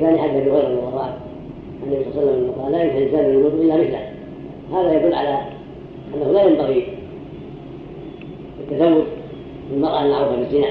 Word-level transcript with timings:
هريره 0.00 0.58
رضي 0.58 0.74
الله 0.74 1.00
عنه 1.00 1.16
النبي 1.86 2.04
صلى 2.04 2.22
الله 2.22 2.32
عليه 2.32 2.42
وسلم 2.42 2.62
قال 2.62 2.72
لا 2.72 2.82
ينتهي 2.82 2.98
الانسان 2.98 3.24
من 3.24 3.40
الوضوء 3.40 3.64
إلا 3.64 3.76
مثله. 3.76 4.12
هذا 4.72 4.92
يدل 4.94 5.14
على 5.14 5.38
أنه 6.14 6.32
لا 6.32 6.42
ينبغي 6.42 6.86
التزوج 8.60 9.04
بالمراه 9.70 10.04
المعروفه 10.04 10.36
بالزنا 10.36 10.68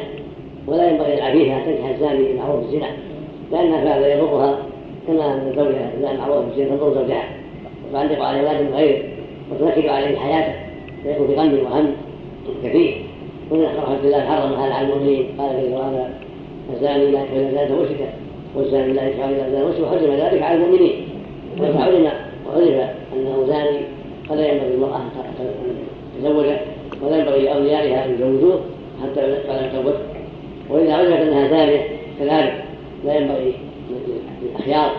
ولا 0.68 0.90
ينبغي 0.90 1.16
للعفيفه 1.16 1.58
أن 1.58 1.66
تنكح 1.66 1.90
الزاني 1.90 2.32
المعروف 2.32 2.56
بالزنا 2.56 2.88
لأن 3.52 3.74
هذا 3.74 4.14
يضرها 4.14 4.58
كما 5.08 5.34
ان 5.34 5.54
زوجها 5.56 5.92
إذا 6.00 6.18
معروف 6.18 6.46
بالزنا 6.46 6.76
تضر 6.76 6.94
زوجها. 6.94 7.24
وتعلق 7.90 8.24
على 8.24 8.40
أولاد 8.40 8.66
من 8.66 8.74
غيره 8.74 9.04
وتنكد 9.52 9.90
عليه 9.90 10.18
حياته 10.18 10.54
فيكون 11.04 11.28
في 11.28 11.36
غم 11.36 11.66
وهم 11.66 11.92
كثير. 12.64 13.06
ومن 13.52 13.64
رحمه 13.64 13.98
الله 14.04 14.20
حرم 14.20 14.54
هذا 14.54 14.74
على 14.74 14.88
المؤمنين 14.88 15.26
قال 15.38 15.50
في 15.50 15.68
القران 15.68 16.14
الزاني 16.74 17.12
لا 17.12 17.22
يكفي 17.22 17.38
الا 17.38 17.64
مشركا 17.64 18.21
لا 18.56 19.08
يكفي 19.08 19.26
إلا 19.26 19.50
زاد 19.50 19.66
مشركا 19.66 19.86
وحرم 19.86 20.14
ذلك 20.14 20.42
على 20.42 20.56
المؤمنين. 20.56 21.08
وعلم 21.62 22.04
وعرف 22.48 22.90
أنه 23.14 23.46
زاني 23.48 23.80
فلا 24.30 24.48
ينبغي 24.48 24.70
للمراه 24.70 24.98
أن 24.98 25.10
تتزوجه 26.18 26.60
ولا 27.02 27.18
ينبغي 27.18 27.42
لأوليائها 27.42 28.06
أن 28.06 28.14
يزوجوه 28.14 28.60
حتى 29.04 29.22
بعد 29.48 29.64
التوبه 29.64 29.94
وإذا 30.70 30.94
علمت 30.94 31.20
أنها 31.20 31.48
زانية 31.48 31.82
كذلك 32.20 32.64
لا 33.06 33.16
ينبغي 33.16 33.54
للأخيار 34.42 34.92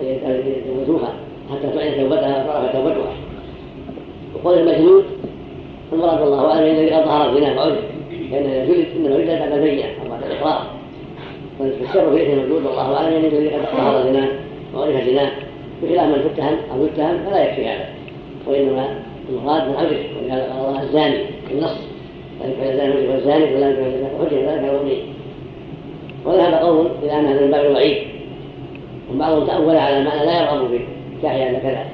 أن 0.00 0.42
يزوجوها 0.66 1.14
حتى 1.50 1.78
تعلن 1.78 1.96
توبتها 1.96 2.44
وتعرف 2.44 2.72
توبتها. 2.72 3.12
وقول 4.34 4.58
المجنون 4.58 5.02
المراد 5.92 6.22
الله 6.22 6.50
اعلم 6.50 6.66
الذي 6.66 6.90
قد 6.90 7.04
ظهر 7.04 7.30
الزنا 7.30 7.56
وعرف 7.56 7.78
لأن 8.30 8.44
اذا 8.44 8.64
جلد 8.64 8.86
انما 8.96 9.16
جلد 9.16 9.28
بعد 9.28 9.52
البينه 9.52 9.84
أو 9.84 10.10
بعد 10.10 10.22
الاقرار 10.22 10.73
فالشر 11.58 12.10
في 12.10 12.22
الاثم 12.22 12.40
موجود 12.40 12.66
والله 12.66 12.96
أعلم 12.96 13.16
الذي 13.16 13.48
قد 13.48 13.62
ظهر 13.76 14.00
الزنا 14.00 14.28
وعرف 14.74 14.96
الزنا 14.96 15.30
بخلاف 15.82 16.06
من 16.06 16.30
تتهم 16.34 16.56
أو 16.72 16.84
يتهم 16.84 17.18
فلا 17.26 17.44
يكفي 17.44 17.66
هذا. 17.66 17.88
وإنما 18.46 18.88
المراد 19.28 19.68
من 19.68 19.76
عرف 19.76 20.00
ولهذا 20.22 20.52
قال 20.52 20.68
الله 20.68 20.82
الزاني 20.82 21.16
النص. 21.50 21.76
ذلك 22.42 22.56
الزاني 22.72 22.92
حجب 22.92 23.10
الزاني 23.14 23.44
وذلك 23.44 23.76
حجب 24.20 24.38
ذلك 24.38 24.64
المؤمن 24.64 25.14
وذهب 26.26 26.54
قوم 26.54 26.88
إلى 27.02 27.20
أن 27.20 27.26
هذا 27.26 27.44
من 27.44 27.50
باب 27.50 27.66
الوعيد 27.66 27.96
وبعضهم 29.14 29.46
تأول 29.46 29.76
على 29.76 30.04
معنى 30.04 30.26
لا 30.26 30.42
يرغب 30.42 30.70
به. 30.70 30.80
كاحيا 31.22 31.58
كذا. 31.58 31.84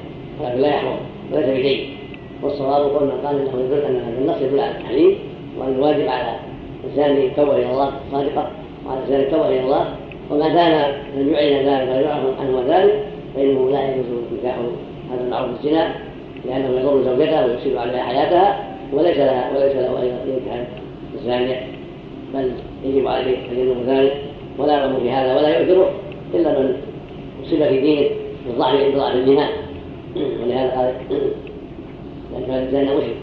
ولكن 0.41 0.61
لا 0.61 0.69
يحرم 0.69 0.97
وليس 1.33 1.47
بشيء. 1.47 1.91
والصواب 2.42 2.91
قول 2.91 3.05
من 3.05 3.27
قال 3.27 3.36
إنه 3.36 3.64
يدل 3.64 3.84
أن 3.84 3.97
هذا 3.97 4.19
النص 4.19 4.42
يدل 4.42 4.61
على 4.61 4.70
التحريم 4.70 5.19
وأن 5.58 5.74
الواجب 5.74 6.08
على 6.08 6.36
الانسان 6.84 7.17
يتوب 7.17 7.50
إلى 7.50 7.70
الله 7.70 7.92
صادقا. 8.12 8.50
الانسان 8.98 9.20
يتوب 9.20 9.46
إلى 9.46 9.60
الله. 9.60 9.84
وما 10.30 10.48
دام 10.48 10.92
لم 11.16 11.33
يعلن 11.33 11.69
ذلك 11.69 11.88
ولا 11.91 12.00
يعرف 12.00 12.41
عنه 12.41 12.62
ذلك 12.69 13.05
فإنه 13.34 13.70
لا 13.70 13.94
يجوز 13.94 14.05
نكاح 14.38 14.56
هذا 15.12 15.24
المعروف 15.24 15.50
الزنا 15.50 15.94
لأنه 16.44 16.80
يضر 16.80 17.02
زوجته 17.05 17.46
ويفسد 17.46 17.77
عليها 17.77 18.02
حياتها 18.02 18.77
وليس 18.92 19.16
لها 19.16 19.50
وليس 19.50 19.77
له 19.77 20.02
ان 20.02 20.28
ينكح 20.28 20.66
الزانية. 21.14 21.66
بل 22.34 22.52
يجب 22.84 23.06
عليه 23.06 23.36
أن 23.36 23.58
ينظر 23.58 23.92
ذلك 23.92 24.16
ولا 24.58 24.98
في 24.98 25.11
هذا 25.11 25.36
ولا 25.36 25.58
يؤثره 25.58 25.91
إلا 26.34 26.58
من 26.58 26.77
أصيب 27.46 27.64
في 27.64 27.80
دينه 27.80 28.11
بالضعف 28.46 28.74
عند 28.74 28.96
ضعف 28.96 29.14
ولهذا 30.16 30.70
قال 30.70 30.94
لأن 32.33 32.66
الزنا 32.66 32.94
مشرك. 32.94 33.16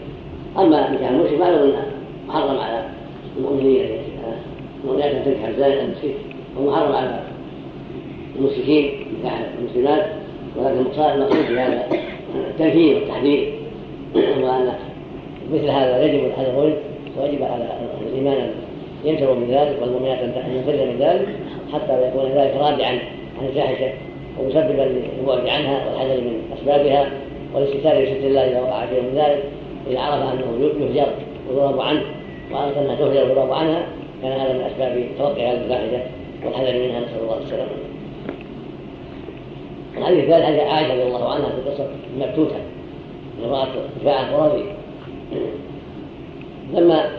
أما 0.58 0.90
نكاح 0.90 1.10
المشرك 1.10 1.40
معلوم 1.40 1.72
محرم 2.28 2.58
على 2.58 2.84
المؤمنين. 3.38 4.07
أن 4.84 5.24
تنكح 5.24 5.48
الزاني 5.48 5.80
المشرك 5.80 6.14
ومحرم 6.58 6.92
على 6.92 7.20
المشركين 8.38 8.90
نكاح 9.20 9.42
المسلمات 9.58 10.06
ولكن 10.56 10.78
المقصود 10.78 11.42
في 11.44 11.58
هذا 11.58 11.86
التنفيذ 12.50 12.94
والتحذير. 12.94 13.54
وأن 14.42 14.72
مثل 15.52 15.68
هذا 15.68 16.04
يجب 16.04 16.24
الحذر 16.24 16.76
ويجب 17.18 17.42
على 17.42 17.68
الإيمان 18.10 18.36
أن 18.36 18.50
ينشروا 19.04 19.34
من 19.34 19.50
ذلك 19.50 19.76
والمؤمنات 19.82 20.18
أن 20.18 20.56
ينفر 20.56 20.86
من 20.86 20.96
ذلك 21.00 21.28
حتى 21.72 22.08
يكون 22.08 22.30
ذلك 22.30 22.54
رادعا 22.56 22.98
عن 23.40 23.46
الفاحشة 23.48 23.92
ومسببا 24.40 24.82
للبعد 24.82 25.48
عنها 25.48 25.86
والحذر 25.86 26.20
من 26.20 26.40
أسبابها 26.58 27.10
والاستتار 27.54 28.02
بستر 28.02 28.26
الله 28.26 28.40
إذا 28.40 28.60
وقع 28.60 28.86
شيء 28.86 29.02
من 29.02 29.18
ذلك. 29.18 29.42
اذا 29.90 30.00
عرف 30.00 30.22
أنه 30.32 30.66
يهجر 30.80 31.08
ويضرب 31.50 31.80
عنه 31.80 32.02
وعرف 32.52 32.78
انها 32.78 32.94
تهجر 32.94 33.24
ويضرب 33.24 33.52
عنها 33.52 33.86
كان 34.22 34.32
هذا 34.32 34.52
من 34.52 34.60
أسباب 34.60 35.04
توقع 35.18 35.52
هذه 35.52 35.64
الفاحشه 35.64 36.02
والحذر 36.44 36.78
منها 36.78 37.00
نسأل 37.00 37.20
الله 37.22 37.38
السلامة. 37.38 37.70
الحديث 39.98 40.24
الثالث 40.24 40.44
حديث 40.44 40.60
عائشة 40.60 40.92
رضي 40.92 41.02
الله 41.02 41.28
عنها 41.28 41.48
في 41.48 41.70
قصه 41.70 41.86
مبتوته 42.18 42.56
امراه 43.44 43.66
دفاع 44.00 44.28
القرظي 44.28 44.64
لما 46.74 47.10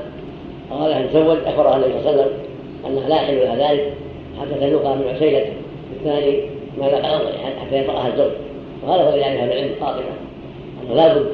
اراد 0.71 0.91
أن 0.91 1.07
تتزوج 1.07 1.37
اخبرها 1.45 1.75
النبي 1.75 1.91
صلى 1.91 1.99
الله 1.99 2.11
عليه 2.11 2.21
وسلم 2.21 2.37
أنها 2.85 3.09
لا 3.09 3.15
يحل 3.15 3.37
لها 3.37 3.71
ذلك 3.71 3.93
حتى 4.39 4.59
تذوق 4.59 4.95
من 4.95 5.07
عسيلته 5.15 5.53
الثاني 5.95 6.39
ما 6.79 6.89
ذاق 6.89 7.05
حتى 7.61 7.83
يطأها 7.83 8.07
الزوج. 8.07 8.31
وهذا 8.83 9.03
هو 9.03 9.15
يعني 9.15 9.43
أهل 9.43 9.51
العلم 9.51 9.75
قاطبه 9.81 10.03
أنه 10.83 10.95
لا 10.95 11.13
بد 11.13 11.27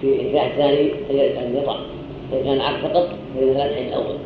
في 0.00 0.20
النكاح 0.20 0.44
الثاني 0.44 0.90
ان 1.10 1.56
يطع 1.62 1.76
فان 2.32 2.44
كان 2.44 2.60
عقد 2.60 2.80
فقط 2.80 3.08
فإنه 3.34 3.52
لا 3.52 3.72
تحل 3.72 3.82
الأول 3.82 4.16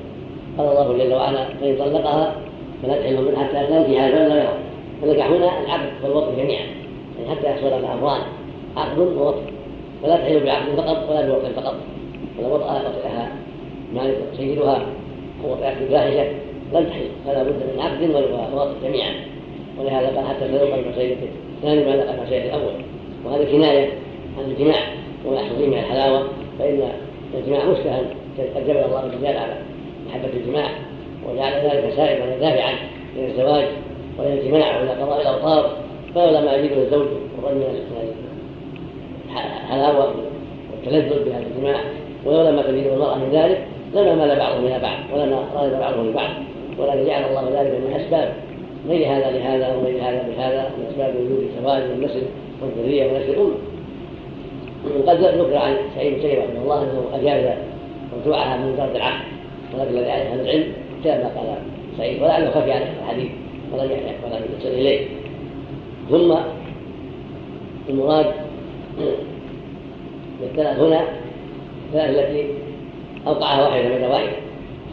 قال 0.58 0.68
الله 0.68 1.04
جل 1.04 1.14
وعلا 1.14 1.44
فإن 1.60 1.76
طلقها 1.78 2.34
فلا 2.82 3.02
تحل 3.02 3.24
منه 3.24 3.44
حتى 3.44 3.66
تنكح 3.66 4.08
زوجا 4.08 4.28
غيره 4.28 4.58
فالنكاح 5.02 5.26
هنا 5.26 5.60
العقد 5.64 5.90
والوطن 6.04 6.36
جميعا 6.36 6.66
يعني 7.18 7.30
حتى 7.30 7.46
يحصل 7.50 7.82
لها 7.82 7.94
امران 7.94 8.20
عقد 8.76 8.98
ووطن 8.98 9.42
فلا 10.02 10.16
تحل 10.16 10.40
بعقد 10.40 10.74
فقط 10.76 11.10
ولا 11.10 11.28
بوطن 11.28 11.52
فقط. 11.56 11.74
فلو 12.38 12.54
وطأ 12.54 12.64
وطئها 12.64 13.32
مالك 13.94 14.16
سيدها 14.36 14.86
أو 15.44 15.52
وطئت 15.52 15.74
بفاحشه 15.82 16.26
لم 16.72 16.84
تحل 16.84 17.08
فلا 17.26 17.42
بد 17.42 17.62
من 17.74 17.80
عقد 17.80 18.02
ووطن 18.54 18.74
جميعا. 18.84 19.10
ولهذا 19.78 20.06
قال 20.06 20.26
حتى 20.26 20.48
تذوق 20.48 20.74
من 20.74 20.92
سيدته 20.96 21.28
ثاني 21.62 21.84
ما 21.84 21.96
ذكر 21.96 22.22
الشيء 22.22 22.44
الأول. 22.44 22.74
وهذا 23.24 23.44
كناية 23.44 23.88
عن 24.38 24.50
الجماع 24.50 24.78
وما 25.26 25.40
يحصل 25.40 25.56
فيه 25.56 25.66
من 25.66 25.78
الحلاوة 25.78 26.22
فإن 26.58 26.82
الجماع 27.34 27.64
مستهل 27.64 28.04
قد 28.56 28.66
جبل 28.66 28.76
الله 28.76 29.06
الرجال 29.06 29.36
على 29.36 29.54
محبه 30.08 30.28
الجماع 30.34 30.70
وجعل 31.28 31.52
ذلك 31.52 31.92
سائغا 31.96 32.36
دافعا 32.40 32.74
إلى 33.16 33.26
الزواج 33.26 33.64
وإلى 34.18 34.40
الجماع 34.40 34.80
وإلى 34.80 34.90
قضاء 34.90 35.20
الأوطار 35.20 35.70
فلولا 36.14 36.40
ما 36.40 36.54
يزيده 36.54 36.82
الزوج 36.82 37.06
والرجل 37.36 37.58
من 37.58 37.84
الحلاوه 39.36 40.14
والتلذذ 40.70 41.24
بهذا 41.24 41.44
الجماع. 41.56 41.80
ولولا 42.24 42.50
ما 42.50 42.62
تزيده 42.62 42.94
المرأة 42.94 43.14
من 43.14 43.30
ذلك 43.32 43.66
لما 43.94 44.14
مال 44.14 44.36
بعضهم 44.38 44.66
إلى 44.66 44.78
بعض 44.78 44.98
ولما 45.12 45.44
راد 45.54 45.80
بعضهم 45.80 46.10
لبعض 46.10 46.30
ولكن 46.78 47.06
جعل 47.06 47.24
الله 47.24 47.60
ذلك 47.60 47.70
من 47.70 48.00
أسباب 48.00 48.32
غير 48.88 49.06
هذا 49.06 49.30
لهذا 49.30 49.76
وغير 49.76 50.02
هذا 50.02 50.28
بهذا 50.28 50.70
من 50.78 50.86
أسباب 50.90 51.14
وجود 51.16 51.50
الزواج 51.56 51.82
والنسل 51.82 52.22
والذرية 52.62 53.06
ونسل 53.06 53.30
الامه 53.30 53.54
وقد 54.98 55.16
ذكر 55.16 55.56
عن 55.56 55.76
سعيد 55.94 56.14
بن 56.14 56.28
رحمه 56.28 56.62
الله 56.62 56.82
أنه 56.82 57.04
اجاز 57.14 57.56
رجوعها 58.20 58.56
من 58.56 58.72
مجرد 58.72 58.96
العقد 58.96 59.33
الذي 59.82 60.10
عليه 60.10 60.32
أهل 60.32 60.40
العلم 60.40 60.72
كان 61.04 61.20
ما 61.20 61.28
قال. 61.28 61.56
سعيد 61.98 62.22
ولعله 62.22 62.50
خفي 62.50 62.72
عليه 62.72 62.92
الحديث. 63.02 63.30
ولم 63.72 63.84
يحيى 63.84 64.14
ولم 64.24 64.44
يصل 64.58 64.68
إليه. 64.68 65.06
ثم 66.10 66.34
المراد 67.88 68.26
بالثلاث 70.40 70.78
هنا 70.78 71.00
الثلاث 71.88 72.10
التي 72.10 72.48
أوقعها 73.26 73.68
واحدة 73.68 73.88
بعد 73.88 74.10
واحدة 74.10 74.32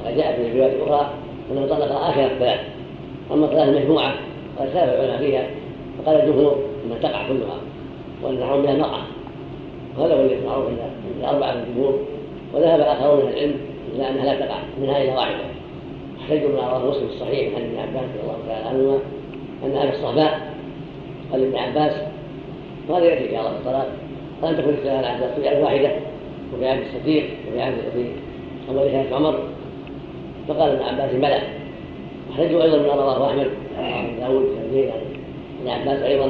وقد 0.03 0.17
جاء 0.17 0.35
في 0.35 0.41
الروايات 0.41 0.73
الأخرى 0.73 1.09
انه 1.51 1.65
طلق 1.65 1.91
آخر 1.91 2.25
الثلاث. 2.25 2.59
أما 3.31 3.45
الثلاث 3.45 3.69
المجموعة 3.69 4.13
قد 4.59 4.67
العلماء 4.89 5.17
فيها. 5.17 5.45
فقال 5.97 6.21
الجمهور 6.21 6.55
أنها 6.85 6.97
تقع 6.97 7.27
كلها. 7.27 7.57
نحرم 8.39 8.61
بها 8.61 8.71
المراه 8.71 9.01
وهذا 9.97 10.15
هو 10.15 10.21
الذي 10.21 10.45
معروف 10.45 10.67
عند 10.67 10.77
الأربعة 11.19 11.53
من 11.53 11.63
الجمهور. 11.67 11.99
وذهب 12.53 12.79
الاخرون 12.79 13.25
من 13.25 13.31
العلم 13.31 13.55
إلى 13.95 14.09
أنها 14.09 14.25
لا 14.25 14.45
تقع. 14.45 14.57
منها 14.81 15.03
إلى 15.03 15.11
واحدة 15.11 15.43
احتجوا 16.21 16.49
من 16.49 16.55
رواه 16.55 16.89
مسلم 16.89 17.07
الصحيح 17.07 17.55
عن 17.55 17.61
ابن 17.61 17.77
عباس 17.79 18.03
رضي 18.09 18.21
الله 18.23 18.37
تعالى 18.47 18.69
عنهما 18.69 18.99
أن 19.63 19.77
ابي 19.77 19.89
الصهباء 19.89 20.53
قال 21.31 21.43
ابن 21.43 21.55
عباس 21.55 21.93
ماذا 22.89 23.05
يأتيك 23.05 23.31
يا 23.31 23.39
الله 23.39 23.57
الصلاة؟ 23.59 23.85
قال 24.41 24.57
تكون 24.57 24.73
الثلاث 24.73 25.05
عباس 25.05 25.39
في 25.39 25.49
عهد 25.49 25.63
واحدة 25.63 25.91
وفي 26.53 26.67
عهد 26.67 26.81
الصديق 26.81 27.23
وفي 27.47 27.61
عهد 27.61 27.73
في 27.93 28.05
اول 28.69 28.91
كانت 28.91 29.13
عمر. 29.13 29.39
فقال 30.47 30.69
ابن 30.69 30.83
عباس 30.83 31.15
بلى. 31.15 31.41
احتجوا 32.31 32.63
أيضا 32.63 32.77
من 32.77 32.85
رواه 32.85 33.29
أحمد 33.29 33.47
عن 33.79 34.19
داوود 34.19 34.45
ابن 35.61 35.69
عباس 35.69 36.01
أيضا 36.01 36.25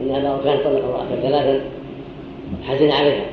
أن 0.00 0.10
ابا 0.10 0.44
كان 0.44 0.58
طلق 0.64 0.84
امراته 0.84 1.22
ثلاثا 1.22 1.60
حزن 2.62 2.90
عليها. 2.90 3.24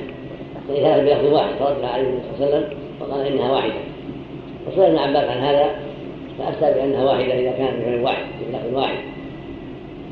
فإذا 0.68 0.98
بلفظ 0.98 1.34
واحد 1.34 1.54
فردها 1.60 1.90
عليه 1.90 2.08
النبي 2.08 2.22
صلى 2.38 2.46
الله 2.46 2.56
عليه 2.56 2.66
وسلم 2.66 2.89
وقال 3.10 3.28
إنها 3.28 3.52
واحدة. 3.52 3.74
وسئل 4.68 4.82
ابن 4.82 4.98
عباس 4.98 5.30
عن 5.30 5.38
هذا 5.38 5.76
فافتى 6.40 6.74
بأنها 6.74 7.04
واحدة 7.04 7.40
إذا 7.40 7.52
كانت 7.52 7.80
بفعل 7.80 8.04
واحد 8.04 8.26
بلفظ 8.52 8.76
واحد. 8.76 8.98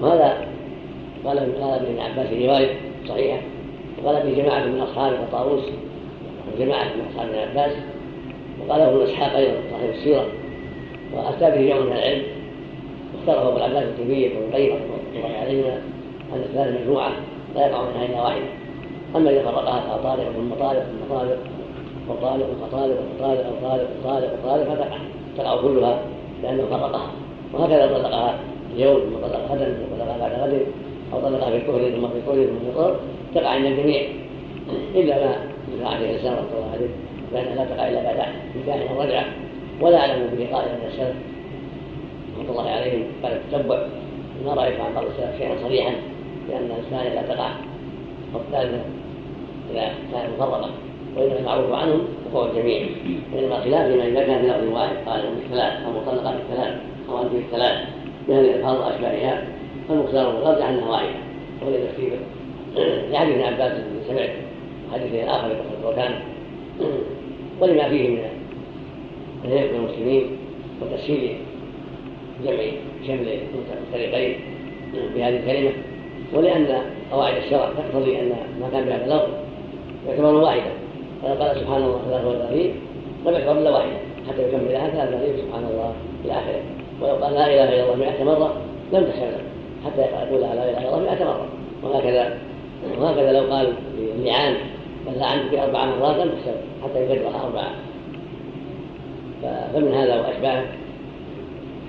وهذا 0.01 0.47
قال 1.25 1.39
قال 1.61 1.85
ابن 1.85 1.99
عباس 1.99 2.27
رواية 2.33 2.69
صحيحة. 3.09 3.37
وقال 4.03 4.23
به 4.23 4.43
جماعة 4.43 4.65
من 4.65 4.81
اصحابه 4.81 5.15
كطاووس 5.29 5.63
وجماعه 6.55 6.83
من 6.83 7.05
أصحاب 7.11 7.29
ابن 7.29 7.39
عباس. 7.39 7.71
وقاله 8.61 8.89
ابن 8.89 9.01
إسحاق 9.01 9.35
أيضا 9.35 9.57
صاحب 9.71 9.89
السيرة. 9.89 10.25
واتى 11.13 11.51
به 11.51 11.67
جمع 11.67 11.79
من 11.79 11.91
العلم. 11.91 12.23
واختاره 13.15 13.49
أبو 13.49 13.57
العباس 13.57 13.83
التيميه 13.83 14.29
وابن 14.29 14.47
القيم 14.49 14.75
رحمة 14.75 15.25
الله 15.25 15.37
عليهما. 15.37 15.81
ان 16.33 16.39
الثلاث 16.49 16.81
مجموعة 16.81 17.11
لا 17.55 17.67
يقع 17.67 17.81
منها 17.81 18.05
إلا 18.05 18.21
واحدة. 18.21 18.45
أما 19.15 19.29
إذا 19.29 19.43
فرقها 19.43 19.79
فطارق 19.79 20.31
ثم 20.31 20.53
طارق 20.59 20.83
ثم 20.83 21.15
طارق 21.15 21.37
وطالق 22.09 22.45
وطالق 22.63 22.97
وطالق 23.15 23.45
وطالق 23.49 23.89
وطالق 23.99 24.33
وطالق 24.43 24.73
فتقع 24.73 24.97
تقع 25.37 25.61
كلها 25.61 25.99
لأنه 26.43 26.65
فرقها 26.69 27.11
وهكذا 27.53 27.87
طلقها 27.87 28.39
اليوم 28.75 28.99
ثم 28.99 29.27
طلق 29.27 29.51
غدا 29.51 29.65
ثم 29.65 29.95
طلقها 29.95 30.17
بعد 30.17 30.31
غد 30.31 30.65
أو 31.13 31.19
طلقها 31.19 31.49
في 31.49 31.55
الكفر 31.57 31.89
ثم 31.89 32.07
في 32.07 32.17
الكفر 32.17 32.45
ثم 32.45 32.59
في 32.59 32.69
الكفر 32.69 32.95
تقع 33.35 33.49
عند 33.49 33.65
الجميع. 33.65 34.01
إلا 34.95 35.15
ما 35.15 35.35
نكاح 35.75 35.93
عليه 35.93 36.09
الإنسان 36.09 36.33
رحمه 36.33 36.57
الله 36.57 36.71
عليه 36.73 36.87
فانها 37.33 37.55
لا 37.55 37.75
تقع 37.75 37.87
إلا 37.87 38.03
بعد 38.03 38.17
نكاح 38.63 38.91
أو 38.91 39.01
رجعه 39.01 39.25
ولا 39.81 39.97
أعلم 39.97 40.27
به 40.37 40.55
قائلا 40.55 40.73
من 40.73 40.87
السلف 40.87 41.15
رحمة 42.39 42.51
الله 42.51 42.69
عليهم 42.69 43.03
قال 43.23 43.31
التتبع 43.31 43.79
ما 44.45 44.53
رأيت 44.53 44.79
عن 44.79 44.93
بعض 44.95 45.05
السلف 45.05 45.37
شيئا 45.37 45.55
صريحا. 45.63 45.91
لأن 46.49 46.71
الثانية 46.79 47.21
لا 47.21 47.33
تقع 47.35 47.49
والثالثه 48.33 48.81
اذا 49.71 49.81
كانت 50.11 50.29
مفرقة. 50.37 50.69
وانما 51.17 51.39
المعروف 51.39 51.71
عنهم 51.71 52.01
وهو 52.33 52.45
الجميع 52.45 52.87
وانما 53.33 53.59
خلاف 53.59 53.91
فيما 53.91 54.07
اذا 54.07 54.23
كان 54.23 54.41
في 54.41 54.47
لفظ 54.47 54.73
واحد 54.73 54.95
قال 55.05 55.19
الثلاث 55.19 55.73
أو 55.85 55.91
مطلقة 55.91 56.35
الثلاث 56.35 56.73
أو 57.09 57.21
أنت 57.21 57.31
الثلاث 57.33 57.77
بهذه 58.27 58.41
الألفاظ 58.41 58.75
وأشباهها. 58.75 59.43
فالمختار 59.89 60.27
والراجح 60.27 60.69
انها 60.69 60.89
واحدة 60.89 61.09
وليس 61.65 61.81
في 61.97 62.11
لحديث 63.11 63.35
ابن 63.35 63.41
عباس 63.41 63.71
الذي 63.71 64.07
سمعت 64.07 64.29
حديث 64.93 65.27
آخر 65.27 65.47
يقول 65.47 65.93
وكان 65.93 66.11
ولما 67.61 67.89
فيه 67.89 68.09
من 68.09 68.19
الهيئه 69.45 69.75
المسلمين 69.75 70.25
وتسهيل 70.81 71.35
جمع 72.45 72.63
شمل 73.07 73.39
الفريقين 73.87 74.39
بهذه 75.15 75.39
الكلمة. 75.39 75.71
ولأن 76.33 76.81
قواعد 77.11 77.37
الشرع 77.37 77.69
تقتضي 77.69 78.19
أن 78.19 78.29
ما 78.61 78.69
كان 78.71 78.85
بهذا 78.85 79.05
اللفظ 79.05 79.29
يعتبر 80.07 80.35
واحدا. 80.35 80.86
قال 81.33 81.59
سبحان 81.59 81.83
الله 81.83 81.99
ثلاثة 82.09 82.29
وثلاثين 82.29 82.75
لم 83.25 83.35
يكفر 83.35 83.51
إلا 83.51 83.69
واحدة 83.69 83.97
حتى 84.27 84.47
يكملها 84.47 84.89
ثلاثة 84.89 85.15
وثلاثين 85.15 85.45
سبحان 85.45 85.63
الله 85.63 85.93
إلى 86.25 86.33
آخره. 86.33 86.61
ولو 87.01 87.23
قال 87.23 87.33
لا 87.33 87.45
إله 87.45 87.63
إلا 87.63 87.83
الله 87.83 87.95
مئة 87.95 88.23
مرة 88.23 88.53
لم 88.93 89.03
تحسب 89.03 89.41
حتى 89.85 90.01
يقول 90.01 90.41
لا 90.41 90.53
إله 90.53 90.69
إلا 90.69 90.87
الله 90.87 90.99
مئة 90.99 91.25
مرة. 91.25 91.47
وهكذا 91.83 92.37
وهكذا 92.99 93.31
لو 93.31 93.53
قال 93.53 93.73
اللعان 94.15 94.55
بل 95.07 95.23
عندك 95.23 95.59
أربع 95.59 95.85
مرات 95.85 96.15
لم 96.15 96.29
تحسب 96.29 96.55
حتى 96.83 97.03
يكررها 97.03 97.43
أربعة 97.45 97.71
فمن 99.73 99.93
هذا 99.93 100.15
وأشباهه 100.15 100.65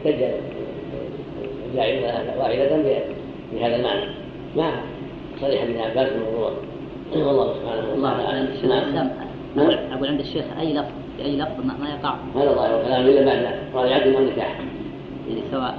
سجل 0.04 0.30
الجاعل 1.70 2.38
واحدة 2.38 2.76
بهذا 3.52 3.76
المعنى. 3.76 4.04
مع 4.56 4.70
صريح 5.40 5.62
ابن 5.62 5.78
عباس 5.78 6.08
الموضوع. 6.12 6.50
والله 7.16 7.54
سبحانه 7.54 7.82
وتعالى. 7.94 8.48
نعم. 8.68 8.94
نعم. 8.94 9.10
أقول 9.66 10.08
عند 10.08 10.20
الشيخ 10.20 10.44
أي 10.60 10.74
لفظ 10.74 10.92
بأي 11.18 11.36
لفظ 11.36 11.64
ما 11.80 11.88
يقع؟ 11.88 12.14
هذا 12.36 12.52
ظاهر 12.52 12.80
الكلام 12.80 13.00
إلا 13.00 13.24
بعد 13.74 14.06
من 14.06 14.16
النكاح 14.16 14.60
يعني 15.28 15.42
سواء 15.50 15.78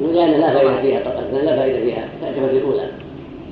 لأن 0.00 0.40
لا 0.40 0.52
فائدة 0.52 0.80
فيها 0.80 1.00
فقط. 1.00 1.24
لا 1.32 1.56
فائدة 1.56 1.80
فيها. 1.80 2.08
في 2.20 2.58
الأولى. 2.58 2.88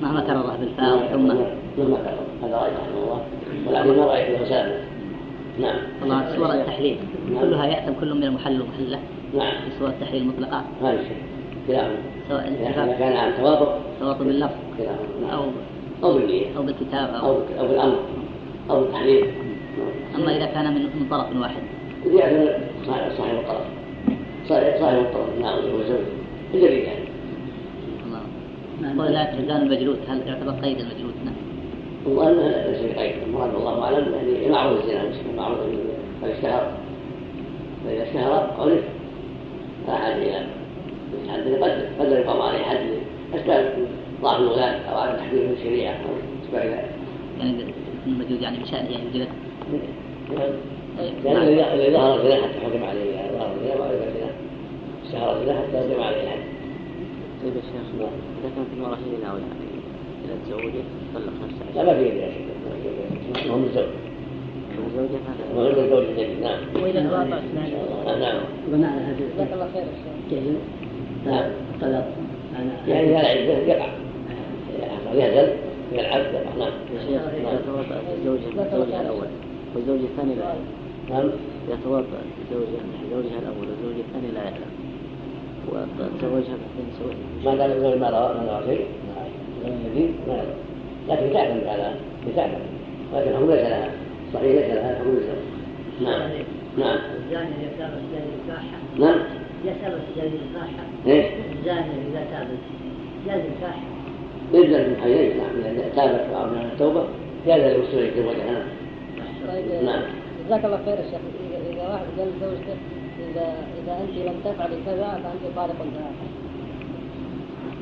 مهما 0.03 0.21
كرر 0.21 0.57
بالفاء 0.61 1.09
ثم 1.13 1.27
مهما 1.27 1.97
كرر. 1.97 2.49
هذا 2.49 2.57
رأي 2.57 2.71
رحمه 2.71 3.03
الله. 3.05 3.21
ولكن 3.67 4.01
ما 4.01 4.07
رأيت 4.07 4.51
له 4.51 4.77
نعم. 5.61 5.77
الله 6.03 6.37
صور 6.37 6.53
التحليل. 6.53 6.97
نعم. 7.33 7.41
كلها 7.41 7.67
يأتم 7.67 7.93
كل 8.01 8.15
من 8.15 8.25
المحل 8.25 8.63
ومحلة. 8.63 8.99
نعم. 9.35 9.53
في 9.53 9.79
صور 9.79 9.89
التحليل 9.89 10.23
المطلقة 10.23 10.63
هذا 10.83 10.93
الشيء. 10.93 11.17
كلاهما 11.67 11.97
سواء 12.29 12.49
إذا 12.49 12.97
كان 12.99 13.17
عن 13.17 13.33
توافق 13.37 13.79
توافق 14.01 14.23
باللفظ. 14.23 14.55
كلاهما 14.79 15.33
أو 15.33 15.45
أو 16.05 16.15
بالنية. 16.15 16.57
أو 16.57 16.63
بالكتاب 16.63 17.15
أو 17.15 17.37
أو 17.61 17.69
بالأمر. 17.69 17.97
أو 18.71 18.81
بالتحليل 18.81 19.25
أما 20.15 20.37
إذا 20.37 20.47
كان 20.47 20.75
من 20.75 21.07
طرف 21.11 21.37
واحد. 21.37 21.63
زيادة 22.07 22.59
صاحب 22.87 23.35
الطرف. 23.35 23.67
صاحب 24.49 24.99
الطرف. 24.99 25.39
نعم 25.41 25.59
هو 25.59 25.83
زوج 25.89 26.07
إلا 26.55 26.69
الرجال 26.69 27.07
قول 28.99 29.13
لا 29.13 29.25
تزال 29.25 29.63
المجلود 29.63 29.99
هل 30.09 30.21
يعتبر 30.27 30.53
قيد 30.53 30.79
المجلود 30.79 31.15
نعم. 31.25 31.35
والله 32.07 32.31
أنه 32.31 32.71
ليس 32.71 32.95
بقيد 32.95 33.15
المراد 33.27 33.55
والله 33.55 33.83
أعلم. 33.83 34.15
يعني 34.15 34.49
معروف 34.49 34.85
الزنا 34.85 35.03
معروف 35.37 35.59
قد 36.23 36.31
اشتهر. 36.31 36.73
فاذا 37.85 38.03
اشتهر 38.03 38.33
عرف 38.59 38.85
لا 39.89 39.95
حاجة 39.95 40.15
إلى 40.15 40.47
حد 41.29 41.41
قد 41.41 41.89
قد 42.01 42.13
يقام 42.13 42.41
عليه 42.41 42.59
حد. 42.59 42.87
اسباب 43.35 43.75
ضعف 44.23 44.41
الولاة 44.41 44.77
أو 44.91 44.99
عدم 44.99 45.17
تحكيم 45.17 45.53
الشريعة 45.59 45.93
أو 45.93 46.13
اسباب 46.45 46.85
ذلك. 47.41 47.75
يعني 48.07 48.19
المجلود 48.19 48.43
يعني 48.43 48.59
بشأن 48.59 48.87
يعني 48.93 49.11
جلد 49.15 49.29
لأن 51.25 51.37
الذي 51.37 51.93
ظهر 51.93 52.17
الزنا 52.17 52.35
حتى 52.35 52.61
حكم 52.61 52.85
عليه 52.85 53.31
ظهر 53.33 53.53
الزنا 53.55 53.81
وعرف 53.81 53.93
الزنا 53.93 54.31
اشتهر 55.05 55.37
الزنا 55.41 55.59
حتى 55.59 55.79
حكم 55.79 56.03
عليه 56.03 56.23
الحد 56.23 56.39
طيب 57.43 57.57
يا 57.57 57.61
شيخ 57.61 58.09
إذا 58.41 58.51
كانت 58.57 58.69
المرأة 58.77 58.95
هي 58.97 59.17
الأولى 59.23 59.45
إذا 60.25 60.35
تزوجت 60.47 60.85
طلق 61.15 61.33
نفسها 61.45 61.85
لا 61.85 61.93
ما 61.93 61.99
في 61.99 62.09
يا 62.09 62.31
شيخ. 62.33 63.53
هو 63.53 63.57
من 63.59 63.69
زوج 63.75 63.85
من 64.97 65.21
هذا؟ 65.29 65.71
من 65.71 65.91
زوج 65.91 66.05
الجديد 66.05 66.41
نعم. 66.43 66.83
وإذا 66.83 67.09
تواطأت 67.09 67.43
نعم. 67.55 68.21
نعم. 68.21 68.41
بمعنى 68.69 69.01
هذا. 69.01 69.17
جزاك 69.35 69.53
الله 69.53 69.69
خير 69.75 69.85
جهل 70.31 70.57
نعم. 71.27 71.51
طلق. 71.81 72.07
يعني 72.89 73.11
إذا 73.11 73.21
العدة 73.21 73.59
يقع. 73.73 73.89
يهزل. 75.15 75.53
يلعب 75.93 76.21
يقع 76.21 76.57
نعم. 76.59 76.73
إذا 76.93 77.61
زوجها 78.25 78.77
زوجها 78.77 79.01
الأول 79.01 79.27
والزوج 79.75 80.01
الثاني 80.01 80.35
لا. 80.35 80.45
يعلم 80.45 80.65
نعم. 81.11 81.31
إذا 81.69 81.79
تواطأ 81.85 82.21
زوجها 82.53 82.83
زوجها 83.11 83.39
الأول 83.39 83.67
والزوج 83.69 84.05
الثاني 84.09 84.33
لا 84.35 84.43
يعلم 84.43 84.71
وتزوجها 85.69 86.57
بعدين 86.63 86.89
سوى. 86.99 87.15
ما 87.45 87.55
دام 87.55 87.71
الزوج 87.71 87.99
ما 87.99 88.11
روى 88.11 88.35
ما 88.35 88.61
روى 88.61 88.77
شيء. 88.77 88.87
الجديد 89.65 90.15
ما 90.29 90.35
يروى 90.35 90.55
لكن 91.09 91.33
تعلم 91.33 91.61
تعلم 92.37 92.61
ولكن 93.13 93.31
الحكم 93.31 93.51
ليس 93.51 93.61
لها 93.61 93.91
صحيح 94.35 94.67
ليس 94.67 94.75
لها 94.75 95.05
ليس 95.05 95.25
نعم. 96.03 96.31
نعم. 96.79 96.99
الزاني 97.17 97.51
إذا 97.51 97.71
تاب 97.79 97.91
الزاني 98.05 98.33
الفاحة 98.43 98.79
نعم. 98.99 99.19
يسأل 99.65 100.01
الزاني 100.09 100.39
الفاحة 100.49 100.85
إيش؟ 101.07 101.27
الزاني 101.59 101.95
إذا 102.11 102.25
تاب 102.31 102.49
الزاني 103.21 103.43
الفاحة 103.43 103.96
يلزم 104.53 104.91
من 104.91 104.97
حيين 105.03 105.37
نعم 105.37 105.75
إذا 105.75 105.89
تابت 105.97 106.27
وعمل 106.33 106.67
التوبة 106.73 107.05
يلزم 107.47 107.67
المسلم 107.67 108.05
يتزوجها 108.05 108.67
طيب 109.49 109.85
نعم. 109.85 110.03
جزاك 110.47 110.65
الله 110.65 110.81
خير 110.85 110.95
يا 110.95 111.03
شيخ. 111.03 111.21
إذا, 111.51 111.59
إذا 111.73 111.89
واحد 111.93 112.05
قال 112.19 112.29
لزوجته 112.29 112.77
إذا 113.31 113.47
إذا 113.83 113.93
أنت 114.03 114.29
لم 114.29 114.35
تفعلي 114.45 114.77
كذا 114.87 115.09
فأنت 115.23 115.57
طالق 115.57 115.75
ثلاثة 115.75 116.27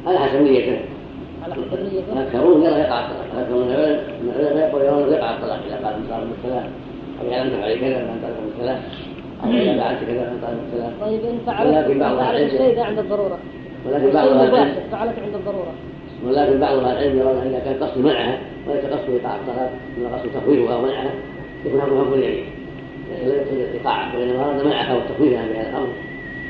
على 0.06 0.18
حسب 0.18 0.40
نيته. 0.40 0.78
على 1.44 1.54
حسب 1.54 1.82
نيته. 1.82 2.22
أكثرون 2.22 2.62
يرى 2.62 2.78
يقع 2.80 3.00
الطلاق 3.00 3.48
من 3.50 4.30
العلماء 4.36 4.68
يقول 4.68 4.82
يرون 4.82 5.12
يقع 5.12 5.30
الطلاق 5.34 5.60
إذا 5.66 5.76
قال 5.86 5.94
صار 6.10 6.24
بالثلاث 6.24 6.66
أو 7.20 7.26
إذا 7.28 7.44
لم 7.44 7.50
تفعلي 7.50 7.76
كذا 7.78 7.98
فأنت 7.98 8.22
طالق 8.22 8.40
بالثلاث 8.44 8.80
أو 9.44 9.50
إذا 9.50 9.76
فعلت 9.76 10.04
كذا 10.04 10.24
فأنت 10.24 10.42
طالق 10.44 10.58
بالثلاث 10.60 10.92
طيب 11.00 11.20
إن 11.24 11.38
فعلت 11.46 12.00
فعلت 12.20 12.76
ده 12.76 12.84
عند 12.84 12.98
الضرورة. 12.98 13.38
ولكن 13.86 14.10
بعض 14.10 14.28
فعلت 14.92 15.18
عند 15.18 15.34
الضرورة. 15.34 15.74
ولكن 16.26 16.60
بعض 16.60 16.78
أهل 16.78 16.84
العلم 16.84 17.18
يرون 17.18 17.36
أن 17.36 17.60
كان 17.64 17.88
قصد 17.88 17.98
منعها 17.98 18.38
وليس 18.68 18.84
قصد 18.84 19.10
ايقاع 19.10 19.36
الطلاق 19.36 19.72
إنما 19.98 20.16
قصد 20.16 20.28
تفويضها 20.34 20.76
ومنعها 20.76 21.10
يكون 21.66 21.80
حكم 21.80 22.00
حكم 22.00 22.14
اليمين 22.14 22.44
ليس 23.10 23.32
يقصد 23.32 23.52
الايقاع 23.52 24.14
وإنما 24.14 24.44
أراد 24.44 24.64
منعها 24.64 24.96
وتفويضها 24.96 25.46
بهذا 25.46 25.70
الأمر. 25.70 25.88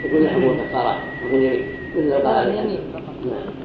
يكون 0.04 0.28
حكم 0.28 0.56
كفاره 0.56 0.98
حكم 1.20 1.36
اليمين 1.36 1.62
مثل 1.96 2.08
لو 2.08 2.28
قال. 2.28 2.54
نعم. 2.54 3.64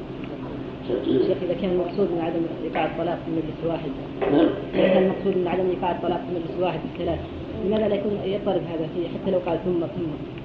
شيخ 1.26 1.36
إذا 1.42 1.54
كان 1.60 1.70
المقصود 1.70 2.08
من 2.12 2.20
عدم 2.20 2.40
إيقاع 2.64 2.86
الطلاق 2.86 3.18
في 3.24 3.30
مجلس 3.30 3.58
واحد 3.66 3.90
نعم. 4.32 4.48
إذا 4.74 4.88
كان 4.88 5.02
المقصود 5.02 5.36
من 5.36 5.48
عدم 5.48 5.70
إيقاع 5.70 5.90
الطلاق 5.90 6.20
في 6.20 6.34
مجلس 6.34 6.60
واحد 6.60 6.80
بالثلاث 6.84 7.18
لماذا 7.64 7.88
لا 7.88 7.94
يكون 7.94 8.12
يضطرب 8.24 8.62
هذا 8.72 8.88
فيه 8.94 9.08
حتى 9.08 9.30
لو 9.30 9.38
قال 9.46 9.58
ثم 9.64 9.80
ثم؟ 9.80 10.39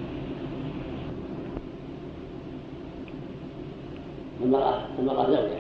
المرأة 4.44 4.82
المرأة 5.00 5.26
زوجة 5.26 5.60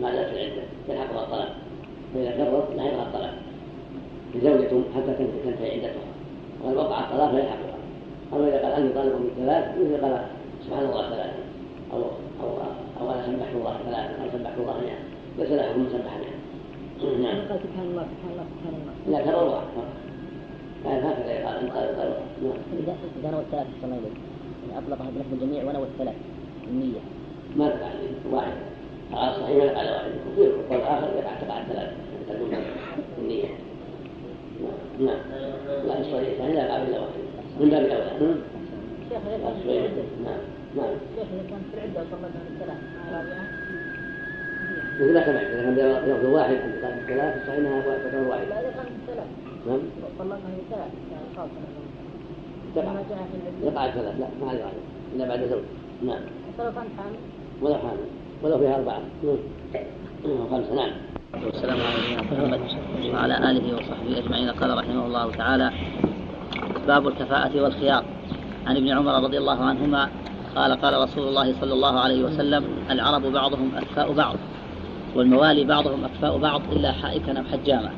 ما 0.00 0.12
زالت 0.12 0.32
العدة 0.32 0.62
يلحقها 0.88 1.24
الطلاق. 1.24 1.54
فإذا 2.14 2.30
كررت 2.30 2.76
لا 2.76 2.82
يلحق 2.84 3.06
الطلاق. 3.06 3.34
زوجة 4.42 4.82
حتى 4.96 5.12
تنتهي 5.44 5.74
عدتها 5.74 6.04
وقد 6.64 6.76
وقع 6.76 7.00
الطلاق 7.00 7.32
لا 7.32 7.38
يلحقها. 7.38 7.78
أما 8.32 8.48
إذا 8.48 8.58
قال 8.62 8.72
أني 8.72 8.92
طالق 8.92 9.16
بالثلاث 9.18 9.64
مثل 9.78 10.04
قال 10.04 10.24
سبحان 10.64 10.84
الله 10.84 11.10
ثلاثة 11.10 11.42
أو 11.92 11.98
أو 12.42 12.48
أو 13.00 13.08
قال 13.08 13.18
سبحت 13.26 13.54
الله 13.54 13.76
ثلاثة 13.84 14.22
قال 14.22 14.30
سبحت 14.32 14.58
الله 14.58 14.74
مئة. 14.80 14.98
ليس 15.38 15.50
له 15.50 15.62
حكم 15.62 15.86
سبح 15.92 16.12
مئة. 16.22 16.36
نعم. 17.22 17.38
قال 17.48 17.58
سبحان 17.64 17.86
الله 17.90 18.04
سبحان 18.12 18.32
الله 18.32 18.46
سبحان 18.54 18.74
الله. 18.74 18.92
لا 19.12 19.18
لا 20.84 21.12
هكذا 21.12 21.32
يقال 21.32 21.56
انت 21.56 21.72
قال 21.72 21.86
نعم 22.42 22.58
إذا 22.78 22.94
إذا 23.20 23.30
نوى 23.30 23.40
الثلاث 23.40 23.66
صلى 23.80 23.84
الله 23.84 23.96
عليه 23.96 24.06
وسلم 24.06 24.76
أطلقها 24.78 25.10
بلفظ 25.14 25.32
الجميع 25.32 25.60
ونوى 25.64 25.82
الثلاث 25.82 26.14
النية. 26.70 27.02
ما 27.56 27.68
تقع 27.68 27.90
واحد. 28.32 28.52
قال 29.12 29.34
صحيح 29.34 29.64
ما 29.64 29.78
على 29.78 29.90
واحد. 29.90 30.10
وفي 30.32 30.46
القول 30.46 30.78
الآخر 30.78 31.06
يقع 31.16 31.34
تقع 31.40 31.60
الثلاث 31.60 31.92
تكون 32.28 32.64
النية 33.18 33.48
نعم. 34.62 35.06
نعم. 35.06 35.20
لا 35.86 36.00
الصحيح 36.00 36.28
الثاني 36.28 36.54
لا 36.54 36.66
يقع 36.66 36.76
إلا 36.76 37.00
واحد 37.00 37.22
من 37.60 37.70
باب 37.70 37.84
الصحيح 37.84 39.82
العدة 39.82 40.02
نعم. 40.24 40.40
نعم. 40.76 40.94
شيخ 41.16 41.26
إذا 41.34 41.44
كان 41.50 41.62
في 41.70 41.78
العدة 41.78 42.00
وطلقها 42.00 42.40
بالثلاث 42.48 42.80
رابعة 43.12 43.44
مثل 45.00 45.20
كما 45.20 45.40
إذا 45.40 45.62
كان 45.62 46.10
لفظ 46.10 46.26
واحد. 46.26 46.54
قال 46.54 46.92
الثلاث 46.98 47.46
فإنها 47.46 47.80
تعتبر 47.80 48.28
واحدة 48.28 48.48
لا 48.48 48.60
إذا 48.60 48.70
كان 48.70 48.86
نعم. 49.66 49.80
يعني 51.12 51.26
خاصة. 51.36 51.50
تقع 52.74 52.92
ما 52.92 53.02
جاء 53.10 53.18
في 53.18 53.36
العدة. 53.42 53.72
يقع 53.72 53.86
الثلاث 53.86 54.14
لا 54.20 54.26
ما 54.40 54.50
عليه 54.50 54.62
إلا 55.16 55.28
بعد 55.28 55.40
زوج. 55.50 55.62
نعم. 56.06 56.20
ولا 57.62 57.78
حامل 57.78 58.06
ولو 58.42 58.58
فيها 58.58 58.76
أربعة. 58.76 59.00
نعم. 59.24 60.48
خمسة. 60.50 60.74
نعم. 60.74 60.90
والسلام 61.46 61.78
على 61.80 61.96
نبينا 61.98 62.22
محمد 62.22 62.60
وعلى 63.14 63.50
آله 63.50 63.74
وصحبه 63.74 64.18
أجمعين. 64.18 64.50
قال 64.50 64.78
رحمه 64.78 65.06
الله 65.06 65.30
تعالى 65.30 65.70
باب 66.86 67.08
الكفاءة 67.08 67.62
والخيار 67.62 68.04
عن 68.66 68.76
ابن 68.76 68.88
عمر 68.88 69.24
رضي 69.24 69.38
الله 69.38 69.64
عنهما 69.64 70.08
قال 70.56 70.72
قال 70.80 71.02
رسول 71.02 71.28
الله 71.28 71.54
صلى 71.60 71.72
الله 71.72 72.00
عليه 72.00 72.24
وسلم 72.24 72.64
العرب 72.90 73.22
بعضهم 73.22 73.70
أكفاء 73.76 74.12
بعض 74.12 74.36
والموالي 75.14 75.64
بعضهم 75.64 76.04
أكفاء 76.04 76.38
بعض 76.38 76.62
إلا 76.72 76.92
حائكا 76.92 77.38
أو 77.38 77.44
حجاما 77.44 77.90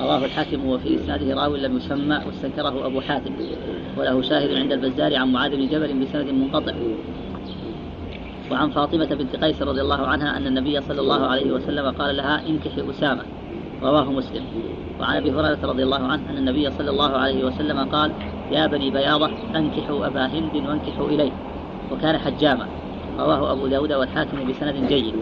رواه 0.00 0.24
الحاكم 0.24 0.66
وفي 0.66 0.94
إسناده 0.94 1.34
راوي 1.34 1.60
لم 1.60 1.76
يسمى 1.76 2.20
واستنكره 2.26 2.86
أبو 2.86 3.00
حاتم. 3.00 3.32
وله 3.98 4.22
شاهد 4.22 4.54
عند 4.54 4.72
البزار 4.72 5.16
عن 5.16 5.32
معاذ 5.32 5.56
بن 5.56 5.68
جبل 5.68 6.04
بسند 6.04 6.30
منقطع. 6.30 6.72
وعن 8.50 8.70
فاطمة 8.70 9.04
بنت 9.04 9.36
قيس 9.44 9.62
رضي 9.62 9.80
الله 9.80 10.06
عنها 10.06 10.36
أن 10.36 10.46
النبي 10.46 10.80
صلى 10.80 11.00
الله 11.00 11.26
عليه 11.26 11.52
وسلم 11.52 11.90
قال 11.90 12.16
لها 12.16 12.48
إنكحي 12.48 12.90
أسامة 12.90 13.22
رواه 13.82 14.12
مسلم. 14.12 14.44
وعن 15.00 15.16
أبي 15.16 15.30
هريرة 15.30 15.58
رضي 15.62 15.82
الله 15.82 16.02
عنه 16.02 16.30
أن 16.30 16.36
النبي 16.36 16.70
صلى 16.70 16.90
الله 16.90 17.10
عليه 17.10 17.44
وسلم 17.44 17.78
قال 17.78 18.12
يا 18.50 18.66
بني 18.66 18.90
بياضة 18.90 19.30
أنكحوا 19.56 20.06
أبا 20.06 20.26
هند 20.26 20.56
وانكحوا 20.68 21.08
إليه. 21.08 21.32
وكان 21.92 22.18
حجاما. 22.18 22.66
رواه 23.18 23.52
أبو 23.52 23.66
داود 23.66 23.92
والحاكم 23.92 24.48
بسند 24.48 24.88
جيد. 24.88 25.14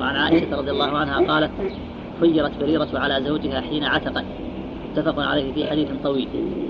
وعن 0.00 0.16
عائشة 0.16 0.56
رضي 0.56 0.70
الله 0.70 0.98
عنها 0.98 1.34
قالت 1.34 1.50
خيرت 2.20 2.52
بريرة 2.60 2.88
على 2.94 3.24
زوجها 3.24 3.60
حين 3.60 3.84
عتقت. 3.84 4.24
متفق 4.92 5.22
عليه 5.22 5.52
في 5.52 5.66
حديث 5.66 5.88
طويل. 6.04 6.28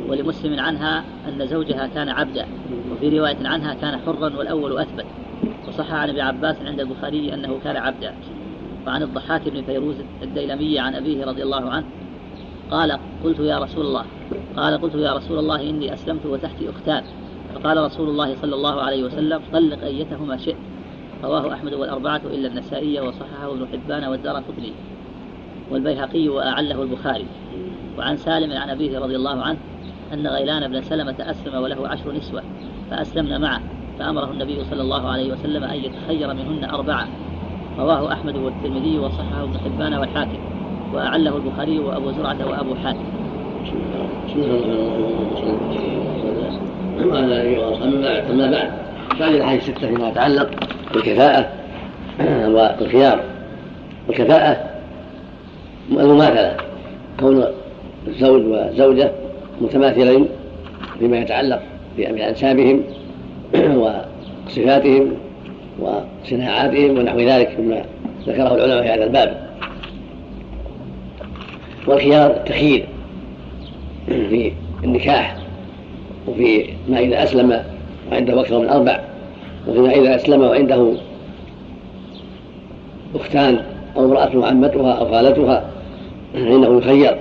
ولمسلم 0.09 0.61
عنها 0.61 1.05
أن 1.29 1.47
زوجها 1.47 1.87
كان 1.87 2.09
عبدا. 2.09 2.47
وفي 2.93 3.19
رواية 3.19 3.37
عنها 3.45 3.75
كان 3.75 3.99
حرا 4.07 4.37
والأول 4.37 4.79
أثبت. 4.79 5.05
وصح 5.69 5.93
عن 5.93 6.09
ابن 6.09 6.21
عباس 6.21 6.57
عند 6.67 6.81
البخاري 6.81 7.35
أنه 7.35 7.59
كان 7.65 7.77
عبدا. 7.77 8.15
وعن 8.87 9.03
الضحاك 9.03 9.49
بن 9.49 9.63
فيروز 9.63 9.97
الديلمي 10.23 10.79
عن 10.79 10.95
أبيه 10.95 11.25
رضي 11.25 11.43
الله 11.43 11.71
عنه 11.71 11.85
قال 12.71 12.99
قلت 13.25 13.39
يا 13.39 13.59
رسول 13.59 13.87
الله 13.87 14.05
قال 14.57 14.81
قلت 14.81 14.95
يا 14.95 15.13
رسول 15.13 15.39
الله 15.39 15.71
إني 15.71 15.95
أسلمت 15.95 16.27
وتحتي 16.27 16.71
أختان. 16.71 17.05
فقال 17.55 17.79
رسول 17.79 18.09
الله 18.09 18.35
صلى 18.35 18.55
الله 18.55 18.83
عليه 18.83 19.05
وسلم 19.05 19.41
طلق 19.53 19.85
أيتهما 19.85 20.37
شئت. 20.37 20.57
رواه 21.25 21.53
أحمد 21.53 21.73
والأربعة 21.75 22.21
إلا 22.25 22.49
النسائي 22.49 23.01
وصححه 23.01 23.53
ابن 23.53 23.67
حبان 23.73 24.05
والدار 24.05 24.37
قطني 24.37 24.73
والبيهقي 25.71 26.29
وأعله 26.29 26.83
البخاري. 26.83 27.27
وعن 27.99 28.17
سالم 28.17 28.53
عن 28.53 28.71
أبيه 28.71 28.99
رضي 28.99 29.17
الله 29.17 29.43
عنه 29.43 29.59
أن 30.13 30.27
غيلان 30.27 30.69
بن 30.69 30.83
سلمة 30.83 31.17
أسلم 31.21 31.63
وله 31.63 31.89
عشر 31.89 32.13
نسوة 32.13 32.43
فأسلمن 32.91 33.41
معه. 33.41 33.74
فأمره 33.99 34.31
النبي 34.31 34.65
صلى 34.71 34.83
الله 34.83 35.09
عليه 35.09 35.33
وسلم 35.33 35.65
أن 35.65 35.77
يتخير 35.77 36.35
منهن 36.35 36.71
أربعة. 36.71 37.09
رواه 37.79 38.13
أحمد 38.13 38.37
والترمذي 38.37 38.99
وصححه 38.99 39.45
ابن 39.45 39.59
حبان 39.59 39.95
والحاكم. 39.95 40.39
وأعله 40.95 41.37
البخاري 41.37 41.79
وأبو 41.79 42.11
زرعة 42.13 42.37
وأبو 42.51 42.75
حاتم. 42.75 43.05
واصحابه 47.59 48.01
بعد 48.01 48.71
فهذه 49.19 49.37
الاحاديث 49.37 49.69
السته 49.69 49.89
فيما 49.89 50.09
يتعلق 50.09 50.51
بالكفاءه 50.95 51.53
والخيار 52.49 53.21
الكفاءه 54.09 54.71
المماثله 55.91 56.57
كون 57.21 57.45
الزوج 58.07 58.47
والزوجه 58.47 59.13
متماثلين 59.61 60.29
فيما 60.99 61.19
يتعلق 61.19 61.63
بانسابهم 61.97 62.83
وصفاتهم 64.47 65.13
وصناعاتهم 65.81 66.99
ونحو 66.99 67.19
ذلك 67.19 67.61
مما 67.61 67.85
ذكره 68.27 68.55
العلماء 68.55 68.83
في 68.83 68.89
هذا 68.89 69.05
الباب. 69.05 69.45
والخيار 71.87 72.31
التخيير 72.31 72.87
في 74.31 74.53
النكاح 74.85 75.37
وفي 76.29 76.65
ما 76.89 76.99
إذا 76.99 77.23
أسلم 77.23 77.63
وعنده 78.13 78.41
أكثر 78.41 78.59
من 78.59 78.69
أربع 78.69 79.01
وفيما 79.69 79.91
إذا 79.91 80.15
أسلم 80.15 80.41
وعنده 80.41 80.93
أختان 83.15 83.61
أو 83.97 84.05
امرأة 84.05 84.47
عمتها 84.47 84.93
أو 84.93 85.11
خالتها 85.11 85.65
فإنه 86.33 86.79
يخير. 86.79 87.17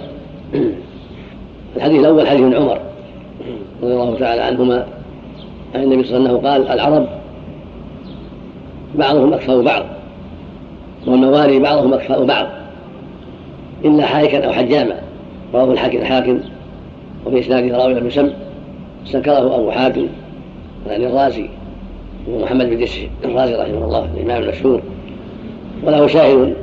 الحديث 1.75 1.99
الأول 1.99 2.27
حديث 2.27 2.55
عمر 2.55 2.79
رضي 3.83 3.93
الله 3.93 4.19
تعالى 4.19 4.41
عنهما 4.41 4.87
عن 5.75 5.83
النبي 5.83 6.03
صلى 6.03 6.17
الله 6.17 6.29
عليه 6.29 6.37
وسلم 6.39 6.47
قال 6.47 6.67
العرب 6.67 7.07
بعضهم 8.95 9.33
أكثر 9.33 9.61
بعض 9.61 9.83
والموالي 11.07 11.59
بعضهم 11.59 11.93
أكثر 11.93 12.23
بعض 12.23 12.47
إلا 13.85 14.05
حائكا 14.05 14.45
أو 14.45 14.51
حجاما 14.51 14.95
رواه 15.53 15.71
الحاكم 15.71 15.97
الحاكم 15.97 16.39
وفي 17.25 17.39
إسناده 17.39 17.77
راوي 17.77 17.93
لم 17.93 18.07
يسم 18.07 18.29
استنكره 19.05 19.55
أبو 19.55 19.71
حاتم 19.71 20.07
يعني 20.87 21.07
الرازي 21.07 21.49
ومحمد 22.29 22.69
بن 22.69 22.79
دش 22.79 22.99
الرازي 23.25 23.55
رحمه 23.55 23.85
الله 23.85 24.07
الإمام 24.17 24.43
المشهور 24.43 24.81
وله 25.83 26.07
شاهد 26.07 26.53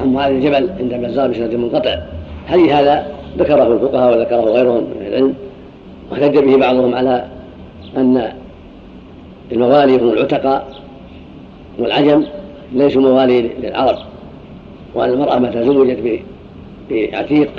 عن 0.00 0.12
معاذ 0.12 0.32
الجبل 0.32 0.70
عند 0.80 0.92
البزار 0.92 1.30
بسند 1.30 1.54
منقطع. 1.54 1.98
حديث 2.46 2.72
هذا 2.72 3.06
ذكره 3.38 3.72
الفقهاء 3.72 4.18
وذكره 4.18 4.40
غيرهم 4.40 4.84
من 5.00 5.06
العلم؟ 5.06 5.34
واحتج 6.10 6.38
به 6.38 6.56
بعضهم 6.56 6.94
على 6.94 7.24
أن 7.96 8.32
الموالي 9.52 9.96
هم 9.96 10.08
العتقاء 10.08 10.68
والعجم 11.78 12.24
ليسوا 12.72 13.02
موالي 13.02 13.50
للعرب 13.62 13.96
وأن 14.94 15.10
المرأة 15.10 15.38
متى 15.38 15.64
زوجت 15.64 16.20
بعتيق 16.90 17.50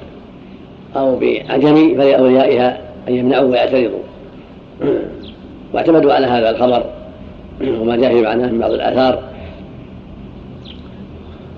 أو 0.96 1.16
بعجمي 1.16 1.96
فلأوليائها 1.96 2.82
أن 3.08 3.16
يمنعوا 3.16 3.50
ويعترضوا. 3.50 4.00
واعتمدوا 5.74 6.14
على 6.14 6.28
هذا 6.28 6.50
الخبر 6.50 6.84
وما 7.62 7.96
جاء 7.96 8.14
في 8.14 8.22
معناه 8.22 8.52
من 8.52 8.60
بعض 8.60 8.72
الآثار. 8.72 9.24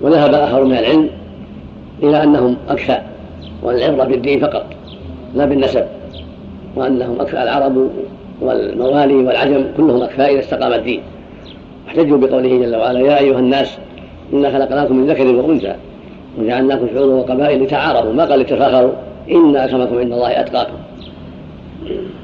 وذهب 0.02 0.34
آخر 0.34 0.64
من 0.64 0.76
العلم 0.76 1.10
إلى 2.02 2.22
أنهم 2.22 2.56
أكفى 2.68 2.98
وأن 3.62 3.76
العبرة 3.76 4.04
بالدين 4.04 4.40
فقط 4.40 4.66
لا 5.34 5.44
بالنسب 5.44 5.86
وأنهم 6.76 7.20
أكفى 7.20 7.42
العرب 7.42 7.90
والموالي 8.40 9.14
والعجم 9.14 9.64
كلهم 9.76 10.02
أكفى 10.02 10.22
إذا 10.22 10.40
استقام 10.40 10.72
الدين. 10.72 11.00
احتجوا 11.88 12.18
بقوله 12.18 12.58
جل 12.58 12.76
وعلا 12.76 13.00
يا 13.00 13.18
أيها 13.18 13.38
الناس 13.38 13.78
إنا 14.32 14.50
خلقناكم 14.50 14.96
من 14.96 15.06
ذكر 15.06 15.26
وأنثى 15.26 15.74
وجعلناكم 16.38 16.86
شعوبا 16.94 17.14
وقبائل 17.14 17.62
لتعارفوا 17.62 18.12
ما 18.12 18.24
قال 18.24 18.40
لتفاخروا؟ 18.40 18.92
إن 19.30 19.56
أكرمكم 19.56 19.98
عند 19.98 20.12
الله 20.12 20.40
أتقاكم. 20.40 20.76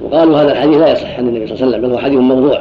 وقالوا 0.03 0.39
هذا 0.39 0.53
الحديث 0.53 0.77
لا 0.77 0.93
يصح 0.93 1.19
عن 1.19 1.29
النبي 1.29 1.47
صلى 1.47 1.55
الله 1.55 1.67
عليه 1.67 1.77
وسلم 1.77 1.89
بل 1.89 1.95
هو 1.95 1.99
حديث 1.99 2.19
موضوع. 2.19 2.61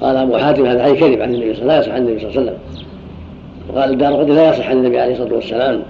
قال 0.00 0.16
أبو 0.16 0.36
حاتم 0.36 0.66
هذا 0.66 0.80
الحديث 0.80 1.00
كذب 1.00 1.22
عن 1.22 1.34
النبي 1.34 1.54
صلى 1.54 1.62
الله 1.62 1.72
عليه 1.72 1.82
وسلم 1.82 1.92
لا 1.92 1.92
يصح 1.92 1.92
عن 1.92 2.02
النبي 2.02 2.20
صلى 2.20 2.28
الله 2.30 2.40
عليه 2.40 2.50
وسلم. 2.50 2.58
وقال 3.68 3.90
الدار 3.90 4.14
قد 4.14 4.30
لا 4.30 4.48
يصح 4.48 4.70
عن 4.70 4.76
النبي 4.76 5.00
عليه 5.00 5.12
الصلاة 5.12 5.34
والسلام. 5.34 5.82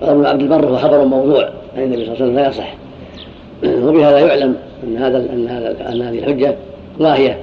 قال 0.00 0.10
ابن 0.10 0.26
عبد 0.26 0.40
البر 0.40 0.66
هو 0.66 0.76
خبر 0.76 1.04
موضوع 1.04 1.48
عن 1.76 1.82
النبي 1.82 2.04
صلى 2.04 2.14
الله 2.14 2.22
عليه 2.22 2.24
وسلم 2.24 2.36
لا 2.36 2.48
يصح. 2.48 2.74
وبهذا 3.64 4.18
يعلم 4.18 4.54
أن 4.84 4.96
هذا 4.96 5.18
أن 5.32 5.48
هذا 5.48 5.92
أن 5.92 6.02
هذه 6.02 6.18
الحجة 6.18 6.54
لاهية 6.98 7.38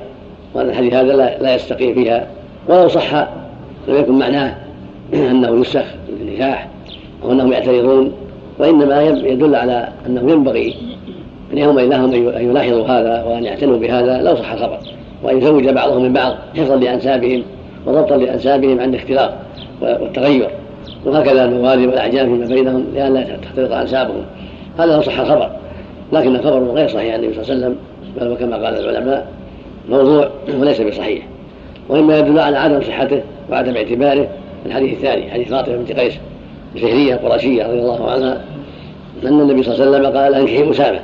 وأن 0.53 0.69
الحديث 0.69 0.93
هذا 0.93 1.15
لا, 1.15 1.37
لا 1.41 1.55
يستقيم 1.55 1.93
فيها. 1.93 2.27
ولو 2.69 2.87
صح 2.87 3.13
لم 3.87 3.95
يكن 3.95 4.13
معناه 4.13 4.55
أنه 5.13 5.61
يسخ 5.61 5.85
بالنكاح 6.19 6.67
أو 7.23 7.31
أنهم 7.31 7.51
يعترضون 7.51 8.11
وإنما 8.59 9.03
يدل 9.03 9.55
على 9.55 9.89
أنه 10.07 10.31
ينبغي 10.31 10.75
يهم 11.53 11.79
لهم 11.79 12.13
أن 12.13 12.45
يلاحظوا 12.49 12.87
هذا 12.87 13.23
وأن 13.23 13.43
يعتنوا 13.43 13.77
بهذا. 13.77 14.21
لو 14.21 14.35
صح 14.35 14.51
الخبر 14.51 14.77
وأن 15.23 15.37
يزوج 15.37 15.69
بعضهم 15.69 16.03
من 16.03 16.13
بعض 16.13 16.35
حفظا 16.57 16.75
لأنسابهم 16.75 17.43
وضبطا 17.85 18.17
لأنسابهم 18.17 18.79
عند 18.79 18.95
اختلاط 18.95 19.31
والتغير. 19.81 20.49
وهكذا 21.05 21.45
الموالي 21.45 21.87
والأعجام 21.87 22.25
فيما 22.25 22.55
بينهم 22.55 22.85
لئلا 22.93 23.37
تختلط 23.37 23.71
أنسابهم. 23.71 24.25
هذا 24.79 24.95
هو 24.95 25.01
صح 25.01 25.19
الخبر 25.19 25.49
لكن 26.13 26.35
الخبر 26.35 26.71
غير 26.71 26.87
صحيح 26.87 27.13
عن 27.13 27.19
النبي 27.19 27.43
صلى 27.43 27.53
الله 27.53 27.65
عليه 27.65 27.75
وسلم 27.75 27.77
بل 28.19 28.31
وكما 28.31 28.65
قال 28.65 28.79
العلماء 28.79 29.27
موضوع 29.89 30.29
وليس 30.59 30.81
بصحيح. 30.81 31.27
ومما 31.89 32.19
يدل 32.19 32.39
على 32.39 32.57
عدم 32.57 32.81
صحته 32.81 33.21
وعدم 33.51 33.75
اعتباره 33.75 34.27
الحديث 34.65 34.93
الثاني 34.93 35.31
حديث 35.31 35.49
فاطمة 35.49 35.75
بنت 35.75 35.91
قيس 35.91 36.13
الفهرية 36.75 37.13
القرشية 37.13 37.63
رضي 37.63 37.79
الله 37.79 38.11
عنها 38.11 38.41
أن 39.23 39.41
النبي 39.41 39.63
صلى 39.63 39.73
الله 39.73 39.85
عليه 39.85 39.97
وسلم 39.97 40.17
قال 40.17 40.35
أنكحي 40.35 40.71
أسامة 40.71 40.99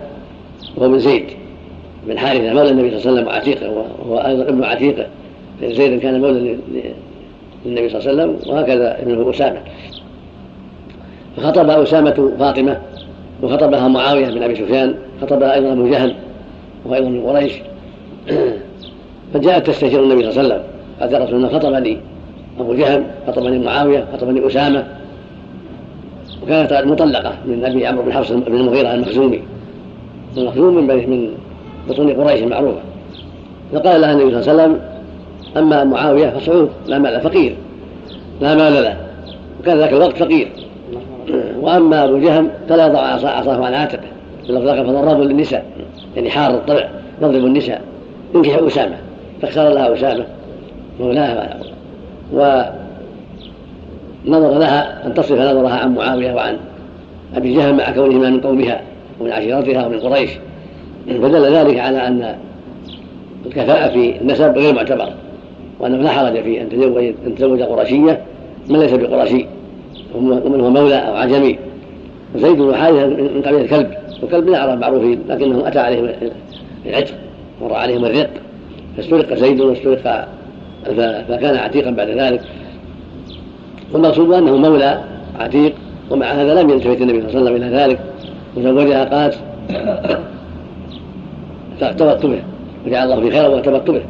وهو 0.78 0.90
من 0.90 1.00
زيد 1.00 1.26
بن 2.08 2.18
حارثة 2.18 2.54
مولى 2.54 2.70
النبي 2.70 3.00
صلى 3.00 3.10
الله 3.10 3.12
عليه 3.12 3.12
وسلم 3.12 3.28
وعتيقة 3.28 3.86
وهو 4.06 4.18
أيضا 4.18 4.44
ابن 4.44 4.64
عتيقة 4.64 5.06
زيد 5.64 6.00
كان 6.00 6.22
مولى 6.22 6.58
للنبي 7.66 7.90
صلى 7.90 8.00
الله 8.00 8.24
عليه 8.24 8.34
وسلم 8.34 8.54
وهكذا 8.54 9.02
ابنه 9.02 9.30
أسامة. 9.30 9.62
فخطب 11.38 11.70
أسامة 11.70 12.32
فاطمة 12.40 12.78
وخطبها 13.44 13.88
معاوية 13.88 14.30
بن 14.30 14.44
أبي 14.44 14.56
سفيان 14.56 14.96
خطبها 15.22 15.54
أيضا 15.54 15.74
أبو 15.74 15.88
جهل 15.88 16.16
وهو 16.86 16.96
أيضا 16.96 17.10
من 17.10 17.22
قريش. 17.26 17.54
فجاءت 19.34 19.68
تستشير 19.68 20.04
النبي 20.04 20.32
صلى 20.32 20.42
الله 20.42 20.54
عليه 20.54 20.64
وسلم 20.64 21.30
قالت 21.30 21.54
يا 21.54 21.60
خطبني 21.60 21.98
أبو 22.60 22.74
جهل 22.74 23.04
خطبني 23.28 23.60
معاوية 23.60 24.06
خطبني 24.14 24.48
أسامة. 24.48 24.88
وكانت 26.44 26.74
مطلقة 26.74 27.34
من 27.46 27.66
أبي 27.66 27.88
عمرو 27.88 28.04
بن 28.04 28.14
حفص 28.14 28.32
بن 28.32 28.56
المغيرة 28.56 28.94
المخزومي. 28.94 29.42
المخزوم 30.38 30.76
من 30.76 31.10
من 31.10 31.30
بطون 31.90 32.14
قريش 32.14 32.44
المعروفة. 32.44 32.80
فقال 33.74 34.02
لها 34.02 34.12
النبي 34.12 34.42
صلى 34.42 34.52
الله 34.52 34.64
عليه 34.64 34.74
وسلم 34.74 34.82
أما 35.58 35.84
معاوية 35.84 36.30
فصعود 36.30 36.70
لا 36.88 37.00
مال 37.00 37.22
فقير. 37.22 37.56
لا 38.42 38.56
مال 38.56 38.74
له. 38.74 38.98
وكان 39.60 39.78
ذاك 39.78 39.94
الوقت 39.94 40.18
فقير. 40.18 40.52
وأما 41.62 42.04
أبو 42.04 42.18
جهم 42.18 42.50
فلا 42.70 42.88
يضع 42.88 43.00
عصاه 43.00 43.66
عن 43.66 43.74
عاتقه. 43.74 44.08
في 44.48 44.52
لفظ 44.52 44.70
فضرب 44.70 45.22
للنساء 45.22 45.66
يعني 46.16 46.30
حار 46.30 46.54
الطبع 46.54 46.90
يضرب 47.22 47.46
النساء 47.46 47.82
ينكح 48.36 48.58
أسامة 48.58 48.96
فاختار 49.42 49.74
لها 49.74 49.94
أسامة 49.94 50.26
مولاها 51.00 51.60
ونظر 52.34 52.70
لها 54.60 55.08
أن 55.08 55.14
تصرف 55.14 55.40
نظرها 55.40 55.76
عن 55.76 55.96
معاوية 55.96 56.34
وعن 56.34 56.58
أبي 57.36 57.56
جهل 57.56 57.76
مع 57.76 57.92
كونهما 57.92 58.30
من 58.30 58.42
قومها 58.42 58.82
ومن 59.20 59.32
عشيرتها 59.32 59.88
ومن 59.88 60.00
قريش. 60.00 60.30
فدل 61.08 61.56
ذلك 61.56 61.80
على 61.80 62.08
أن 62.08 62.36
الكفاءة 63.46 63.94
في 63.94 64.22
النسب 64.22 64.58
غير 64.58 64.76
معتبرة 64.76 65.14
وأنه 65.80 65.98
لا 65.98 66.10
حرج 66.10 66.44
في 66.44 66.62
أن 66.62 66.70
تزوج 66.70 67.14
أن 67.28 67.36
تزوج 67.36 67.62
قرشية 67.62 68.22
من 68.70 68.80
ليس 68.80 68.94
بقرشي 68.94 69.46
ومن 70.16 70.62
هو 70.62 70.70
مولى 70.70 70.96
أو 70.96 71.16
عجمي 71.16 71.60
وزيد 72.36 72.58
بن 72.58 72.76
حارثة 72.76 73.08
من 73.08 73.42
قبيلة 73.46 73.62
الكلب 73.62 73.92
والكلب 74.22 74.44
من 74.44 74.56
العرب 74.56 74.80
معروفين 74.80 75.20
لكنه 75.30 75.68
أتى 75.68 75.80
عليهم 75.80 76.10
العتق 76.86 77.14
مر 77.62 77.74
عليهم 77.74 78.06
الرق. 78.06 78.30
فاسترق 78.98 79.34
زيد 79.34 79.62
واسترق 79.62 80.28
فكان 81.28 81.56
عتيقا 81.56 81.92
بعد 81.92 82.10
ذلك. 82.10 82.42
والمقصود 83.94 84.34
أنه 84.34 84.58
مولى 84.58 85.04
عتيق 85.40 85.74
ومع 86.10 86.26
هذا 86.26 86.62
لم 86.62 86.70
يلتفت 86.70 87.02
النبي 87.02 87.22
صلى 87.22 87.40
الله 87.40 87.52
عليه 87.52 87.52
وسلم 87.52 87.56
إلى 87.56 87.78
ذلك. 87.78 88.00
وزوجها 88.58 89.04
قالت 89.04 89.40
ارتبطت 91.82 92.26
به 92.26 92.42
وجعل 92.86 93.12
الله 93.12 93.30
في 93.30 93.32
خير 93.32 93.52
وارتبطت 93.52 93.92
به 93.92 94.02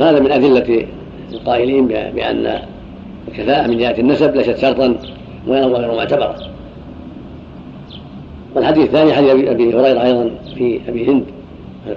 هذا 0.00 0.20
من 0.20 0.32
أدلة 0.32 0.86
القائلين 1.32 1.86
بأن 1.86 2.58
الكفاءة 3.28 3.66
من 3.66 3.78
جهة 3.78 3.94
النسب 3.98 4.36
ليست 4.36 4.56
شرطا 4.56 4.96
ولا 5.46 5.66
غير 5.66 5.94
معتبرة 5.94 6.36
والحديث 8.54 8.84
الثاني 8.84 9.12
حديث 9.12 9.48
أبي 9.48 9.74
هريرة 9.74 10.02
أيضا 10.02 10.30
في 10.56 10.80
أبي 10.88 11.06
هند 11.06 11.24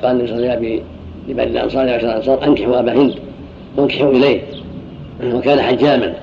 قال 0.04 0.12
النبي 0.12 0.28
صلى 0.28 0.38
الله 0.38 0.52
عليه 0.52 0.82
وسلم 1.28 1.40
الأنصار 1.40 1.90
عشر 1.90 2.08
الأنصار 2.08 2.48
أنكحوا 2.48 2.80
أبا 2.80 2.94
هند 2.94 3.14
وأنكحوا 3.78 4.12
إليه 4.12 4.42
وكان 5.34 5.62
حجاما 5.62 6.14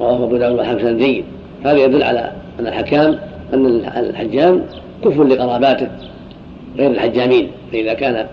رواه 0.00 0.24
أبو 0.24 0.36
داود 0.36 0.58
وحسن 0.58 0.98
جيد. 0.98 1.24
هذا 1.64 1.84
يدل 1.84 2.02
على 2.02 2.32
أن 2.60 2.66
الحكام 2.66 3.18
أن 3.54 3.66
الحجام 3.96 4.62
كف 5.04 5.20
لقراباته 5.20 5.88
غير 6.78 6.90
الحجامين. 6.90 7.48
فإذا 7.72 7.94
كان 7.94 8.26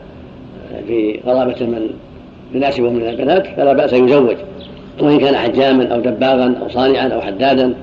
في 0.88 1.20
قرابة 1.26 1.66
من 1.66 1.90
يناسبه 2.54 2.90
من 2.90 3.10
البنات 3.10 3.48
فلا 3.48 3.74
بأس 3.74 3.94
يزوج. 3.94 4.36
وإن 5.02 5.20
كان 5.20 5.36
حجاما 5.36 5.88
أو 5.88 6.00
دباغا 6.00 6.56
أو 6.62 6.70
صانعا 6.70 7.08
أو 7.08 7.22
حدادا. 7.22 7.74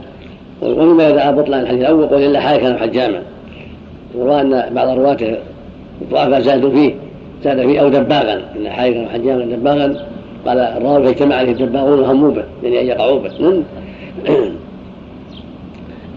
ومما 0.62 1.09
يدعى 1.09 1.33
بطلان 1.33 1.61
الحديث 1.61 1.81
الأول 1.81 2.07
قول 2.07 2.22
إلا 2.22 2.40
حاجة 2.40 2.61
كان 2.61 2.79
حجاما. 2.79 3.22
وروى 4.14 4.40
أن 4.40 4.74
بعض 4.74 4.98
رواته 4.98 5.37
الضعفاء 6.02 6.40
زادوا 6.40 6.70
فيه 6.70 6.94
زاد 7.44 7.66
فيه 7.66 7.81
أو 7.81 7.88
دباغا. 7.88 8.42
إن 8.57 8.68
حاجة 8.68 8.92
كان 8.92 9.09
حجاما 9.09 9.44
دباغا. 9.57 9.96
قال 10.46 10.59
الراوي 10.59 11.05
فاجتمع 11.05 11.35
عليه 11.37 11.52
الدباغون 11.52 12.00
وهموا 12.00 12.31
به 12.31 12.44
يعني 12.62 12.81
أن 12.81 12.87
يقعوا 12.87 13.18
به. 13.18 13.31
نعم. 13.40 13.62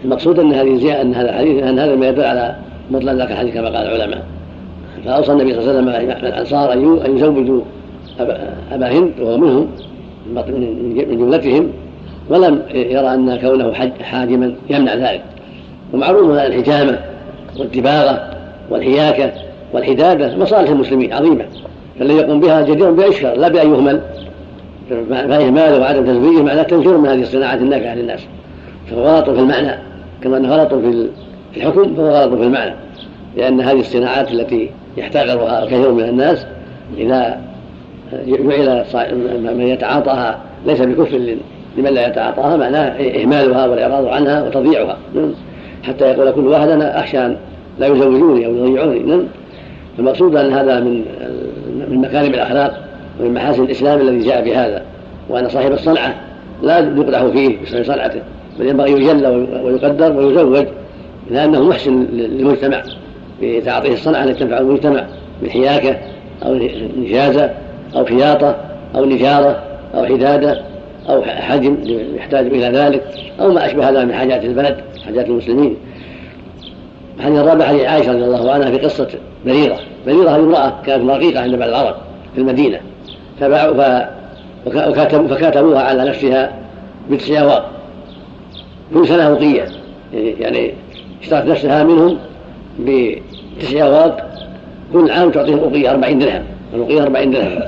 المقصود 0.05 0.39
أن 0.39 0.53
هذه 0.53 1.01
أن 1.01 1.13
هذا 1.13 1.29
الحديث 1.29 1.63
أن 1.63 1.79
هذا 1.79 1.95
ما 1.95 2.07
يدل 2.07 2.23
على 2.23 2.55
ذاك 2.91 3.31
الحديث 3.31 3.53
كما 3.53 3.67
قال 3.67 3.87
العلماء. 3.87 4.23
فأوصى 5.05 5.31
النبي 5.31 5.53
صلى 5.53 5.79
الله 5.79 5.91
عليه 5.91 6.07
وسلم 6.07 6.25
الأنصار 6.25 6.73
أن 6.73 7.17
يزوجوا 7.17 7.61
أبا 8.71 8.91
هند 8.91 9.11
وهو 9.19 9.37
منهم. 9.37 9.67
من 10.35 11.17
جملتهم 11.17 11.69
ولم 12.29 12.61
يرى 12.73 13.13
أن 13.13 13.37
كونه 13.37 13.73
حاجما 14.01 14.53
يمنع 14.69 14.93
ذلك. 14.93 15.23
ومعروف 15.93 16.31
أن 16.31 16.45
الحجامة 16.45 16.99
والدباغة 17.59 18.31
والحياكة 18.69 19.31
والحدادة 19.73 20.37
مصالح 20.37 20.69
المسلمين 20.69 21.13
عظيمة. 21.13 21.45
فالذي 21.99 22.13
يقوم 22.13 22.39
بها 22.39 22.61
جدير 22.61 22.91
بأشهر 22.91 23.35
لا 23.35 23.47
بأن 23.47 23.73
يهمل 23.73 24.01
فإهماله 25.09 25.79
وعدم 25.79 26.05
تزويجه 26.05 26.43
معناه 26.43 26.63
تنفير 26.63 26.97
من 26.97 27.09
هذه 27.09 27.21
الصناعات 27.21 27.61
النافعة 27.61 27.95
للناس. 27.95 28.19
فهو 28.89 29.01
غلط 29.03 29.29
في 29.29 29.39
المعنى. 29.39 29.79
كما 30.23 30.37
أنه 30.37 30.55
غلط 30.55 30.73
في 30.73 31.09
الحكم 31.57 31.95
فهو 31.95 32.09
غلط 32.09 32.33
في 32.33 32.43
المعنى. 32.43 32.73
لأن 33.37 33.61
هذه 33.61 33.79
الصناعات 33.79 34.31
التي 34.31 34.69
يحتقرها 34.97 35.63
الكثير 35.63 35.91
من 35.91 36.03
الناس 36.03 36.45
إذا 36.97 37.39
جعل 38.13 38.85
من 39.57 39.67
يتعاطاها 39.67 40.39
ليس 40.65 40.81
بكف 40.81 41.13
لمن 41.77 41.89
لا 41.89 42.07
يتعاطاها 42.07 42.57
معناه 42.57 42.89
إهمالها 43.21 43.67
والإعراض 43.67 44.07
عنها 44.07 44.43
وتضييعها. 44.43 44.97
حتى 45.83 46.05
يقول 46.05 46.31
كل 46.31 46.47
واحد 46.47 46.69
أنا 46.69 46.99
أخشى 46.99 47.25
أن 47.25 47.37
لا 47.79 47.87
يزوجوني 47.87 48.45
أو 48.45 48.55
يضيعوني. 48.55 49.25
المقصود 49.99 50.35
أن 50.35 50.53
هذا 50.53 50.79
من 50.79 51.05
من 51.89 51.97
مكارم 51.97 52.33
الأخلاق 52.33 52.83
ومن 53.19 53.33
محاسن 53.33 53.63
الإسلام 53.63 54.01
الذي 54.01 54.19
جاء 54.19 54.45
بهذا 54.45 54.81
وأن 55.29 55.49
صاحب 55.49 55.71
الصنعة 55.71 56.15
لا 56.63 56.79
يقدح 56.79 57.25
فيه 57.25 57.57
بصنع 57.63 57.83
صنعته 57.83 58.21
بل 58.59 58.67
ينبغي 58.67 58.91
يجل 58.91 59.27
ويقدر 59.63 60.11
ويزوج 60.11 60.65
لأنه 61.31 61.63
محسن 61.63 62.05
للمجتمع 62.13 62.83
بتعاطيه 63.41 63.93
الصنعة 63.93 64.23
التي 64.23 64.39
تنفع 64.39 64.57
المجتمع 64.57 65.05
من 65.41 65.49
حياكة 65.49 65.97
أو 66.45 66.59
نجازة 66.97 67.49
أو 67.95 68.05
خياطة 68.05 68.55
أو 68.95 69.05
نجارة 69.05 69.63
أو 69.95 70.05
حدادة 70.05 70.61
أو 71.09 71.21
حجم 71.23 71.77
يحتاج 72.15 72.45
إلى 72.45 72.77
ذلك 72.77 73.03
أو 73.39 73.51
ما 73.51 73.65
أشبه 73.65 73.89
هذا 73.89 74.03
من 74.03 74.13
حاجات 74.13 74.43
البلد 74.45 74.77
حاجات 75.05 75.25
المسلمين. 75.25 75.75
الحديث 77.17 77.39
الرابع 77.39 77.65
حديث 77.65 77.81
عائشة 77.81 78.11
رضي 78.11 78.25
الله 78.25 78.51
عنها 78.51 78.71
في 78.71 78.77
قصة 78.77 79.07
بريرة. 79.45 79.77
بريرة 80.05 80.29
هذه 80.29 80.39
امرأة 80.39 80.73
كانت 80.85 81.09
رقيقة 81.09 81.41
عند 81.41 81.55
بعض 81.55 81.69
العرب 81.69 81.95
في 82.35 82.41
المدينة. 82.41 82.79
فباعوا 83.39 84.05
فكاتبوها 85.27 85.81
على 85.81 86.09
نفسها 86.09 86.53
بتسع 87.11 87.41
أواق 87.41 87.71
كل 88.93 89.07
سنة 89.07 89.31
وقية 89.31 89.65
يعني 90.13 90.73
اشترت 91.21 91.45
نفسها 91.45 91.83
منهم 91.83 92.17
بتسع 92.79 93.85
أواق 93.85 94.29
كل 94.93 95.11
عام 95.11 95.31
تعطيهم 95.31 95.59
أوقية 95.59 95.91
أربعين 95.91 96.19
درهم. 96.19 96.43
الوقية 96.73 97.03
أربعين 97.03 97.31
درهم. 97.31 97.61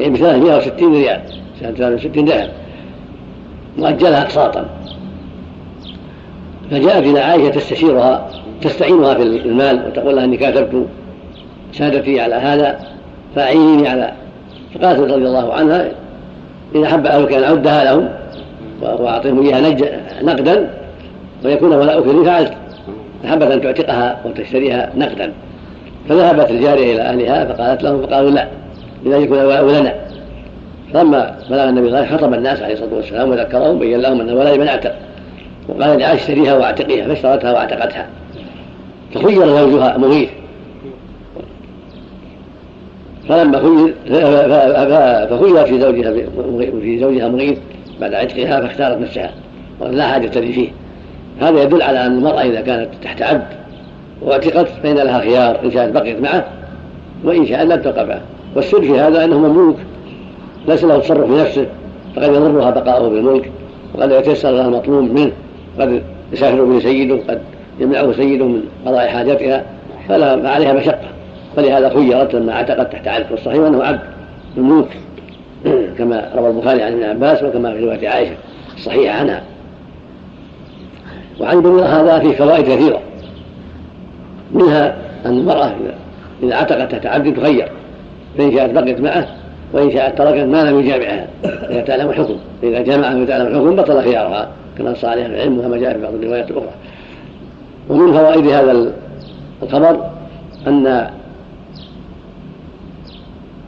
يعني 0.00 0.12
ب 0.12 0.16
360 0.16 0.94
ريال. 0.94 1.20
360 1.60 2.24
درهم. 2.24 2.48
مؤجلها 3.78 4.22
أقساطا. 4.22 4.66
فجاءت 6.70 7.06
إلى 7.06 7.20
عائشة 7.20 7.48
تستشيرها 7.48 8.28
تستعينها 8.60 9.14
في 9.14 9.22
المال 9.22 9.86
وتقول 9.86 10.16
لها 10.16 10.24
إني 10.24 10.36
كاتبت 10.36 10.86
سادتي 11.72 12.20
على 12.20 12.34
هذا 12.34 12.78
فأعينيني 13.36 13.88
على. 13.88 14.12
فقالت 14.74 15.00
رضي 15.00 15.26
الله 15.26 15.52
عنها 15.54 15.88
إذا 16.74 16.88
حب 16.88 17.06
أهلك 17.06 17.32
أن 17.32 17.42
أعدها 17.42 17.84
لهم 17.84 18.08
وأعطيهم 18.82 19.46
إياها 19.46 19.76
نقدا 20.22 20.70
ويكون 21.44 21.72
ولاؤك 21.72 22.06
لي 22.06 22.24
فعلت. 22.24 22.52
فحبت 23.22 23.42
أن 23.42 23.60
تعتقها 23.60 24.20
وتشتريها 24.24 24.90
نقدا. 24.96 25.32
فذهبت 26.08 26.50
الجارية 26.50 26.92
إلى 26.92 27.02
أهلها 27.02 27.44
فقالت 27.44 27.82
لهم 27.82 28.06
فقالوا 28.06 28.30
لا 28.30 28.48
إذا 29.06 29.16
يكون 29.16 29.38
الولاء 29.38 29.80
لنا 29.80 29.94
فلما 30.94 31.36
بلغ 31.50 31.68
النبي 31.68 31.88
صلى 31.88 31.98
الله 31.98 31.98
عليه 31.98 32.06
وسلم 32.06 32.18
خطب 32.18 32.34
الناس 32.34 32.62
عليه 32.62 32.74
الصلاة 32.74 32.94
والسلام 32.94 33.30
وذكرهم 33.30 33.78
بين 33.78 34.00
لهم 34.00 34.20
أن 34.20 34.28
الولاء 34.28 34.58
من 34.58 34.68
اعتق 34.68 34.94
وقال 35.68 35.98
لعائشة 35.98 36.22
اشتريها 36.22 36.54
واعتقيها 36.54 37.08
فاشترتها 37.08 37.52
واعتقتها. 37.52 38.06
فخير 39.14 39.46
زوجها 39.46 39.98
مغيث. 39.98 40.28
فلما 43.28 43.58
خير 45.38 45.64
في 45.64 45.80
زوجها 45.80 46.12
في 46.80 46.98
زوجها 47.00 47.28
مغيث 47.28 47.58
بعد 48.00 48.14
عتقها 48.14 48.60
فاختارت 48.60 48.98
نفسها. 48.98 49.30
لا 49.80 50.06
حاجة 50.06 50.40
لي 50.40 50.52
فيه. 50.52 50.68
هذا 51.40 51.62
يدل 51.62 51.82
على 51.82 52.06
أن 52.06 52.16
المرأة 52.18 52.42
إذا 52.42 52.60
كانت 52.60 52.88
تحت 53.02 53.22
عبد 53.22 53.61
واعتقت 54.24 54.68
فإن 54.82 54.94
لها 54.94 55.20
خيار 55.20 55.64
إن 55.64 55.70
شاءت 55.70 55.92
بقيت 55.92 56.20
معه 56.20 56.44
وإن 57.24 57.46
شاءت 57.46 57.66
لم 57.66 57.82
تبقى 57.82 58.06
معه. 58.06 58.20
والسر 58.56 58.80
في 58.80 59.00
هذا 59.00 59.24
أنه 59.24 59.38
مملوك 59.38 59.76
ليس 60.68 60.84
له 60.84 60.98
تصرف 60.98 61.32
في 61.32 61.40
نفسه 61.40 61.66
فقد 62.16 62.28
يضرها 62.28 62.70
بقاؤه 62.70 63.08
بالملك 63.08 63.50
وقد 63.94 64.10
يتيسر 64.10 64.50
لها 64.50 64.66
المطلوب 64.66 65.10
منه 65.10 65.32
قد 65.80 66.02
يسافر 66.32 66.64
به 66.64 66.78
سيده 66.78 67.18
قد 67.28 67.40
يمنعه 67.80 68.12
سيده 68.12 68.46
من 68.46 68.62
قضاء 68.86 69.08
حاجتها 69.08 69.64
فلا 70.08 70.42
فعليها 70.42 70.72
مشقة. 70.72 71.08
فلهذا 71.56 71.88
خيرت 71.88 72.34
لما 72.34 72.52
اعتقد 72.52 72.90
تحت 72.90 73.08
عبد 73.08 73.26
والصحيح 73.30 73.66
أنه 73.66 73.82
عبد 73.82 74.00
مملوك 74.56 74.88
كما 75.98 76.30
روى 76.36 76.48
البخاري 76.48 76.82
عن 76.82 76.92
ابن 76.92 77.02
عباس 77.02 77.42
وكما 77.42 77.72
في 77.72 77.84
رواية 77.84 78.08
عائشة 78.08 78.34
الصحيحة 78.76 79.18
عنها. 79.18 79.42
وعن 81.40 81.66
هذا 81.66 82.18
فيه 82.18 82.32
فوائد 82.32 82.64
كثيرة. 82.64 83.00
منها 84.52 84.96
أن 85.26 85.38
المرأة 85.38 85.72
إذا 86.42 86.54
اعتقت 86.54 86.92
تحت 86.92 87.06
عبد 87.06 87.34
فإن 88.38 88.52
شاءت 88.52 88.70
بقيت 88.70 89.00
معه 89.00 89.26
وإن 89.72 89.92
شاءت 89.92 90.18
تركت 90.18 90.44
ما 90.44 90.70
لم 90.70 90.80
يجامعها 90.80 91.28
إذا 91.44 91.80
تعلم 91.80 92.10
الحكم. 92.10 92.36
فإذا 92.62 92.82
جامعها 92.82 93.16
وتعلم 93.16 93.46
الحكم 93.46 93.76
بطل 93.76 94.02
خيارها 94.02 94.48
كما 94.78 94.90
نص 94.90 95.04
عليها 95.04 95.26
العلم 95.26 95.58
وكما 95.58 95.76
جاء 95.76 95.92
في 95.92 96.02
بعض 96.02 96.14
الروايات 96.14 96.50
الأخرى. 96.50 96.70
ومن 97.88 98.12
فوائد 98.12 98.46
هذا 98.46 98.92
الخبر 99.62 100.06
أن 100.66 101.10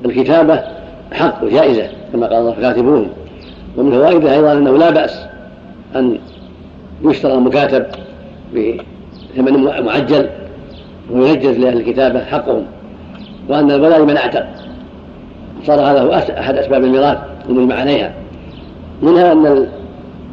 الكتابة 0.04 0.62
حق 1.12 1.44
وجائزة 1.44 1.88
كما 2.12 2.26
قال 2.26 2.38
الله 2.38 2.52
فكاتبوهم 2.52 3.08
ومن 3.76 3.92
فوائدها 3.92 4.34
أيضا 4.34 4.52
أنه 4.52 4.78
لا 4.78 4.90
بأس 4.90 5.20
أن 5.96 6.18
يشترى 7.04 7.34
المكاتب 7.34 7.86
بثمن 8.54 9.64
معجل 9.64 10.28
وينجز 11.10 11.58
لأهل 11.58 11.76
الكتابة 11.76 12.24
حقهم 12.24 12.64
وأن 13.48 13.70
الولاء 13.70 14.04
من 14.04 14.16
أعتق. 14.16 14.46
صار 15.64 15.80
هذا 15.80 16.02
هو 16.02 16.12
أحد 16.12 16.56
أسباب 16.56 16.84
الميراث 16.84 17.18
المجمع 17.48 17.74
عليها. 17.74 18.12
منها 19.02 19.32
أن 19.32 19.66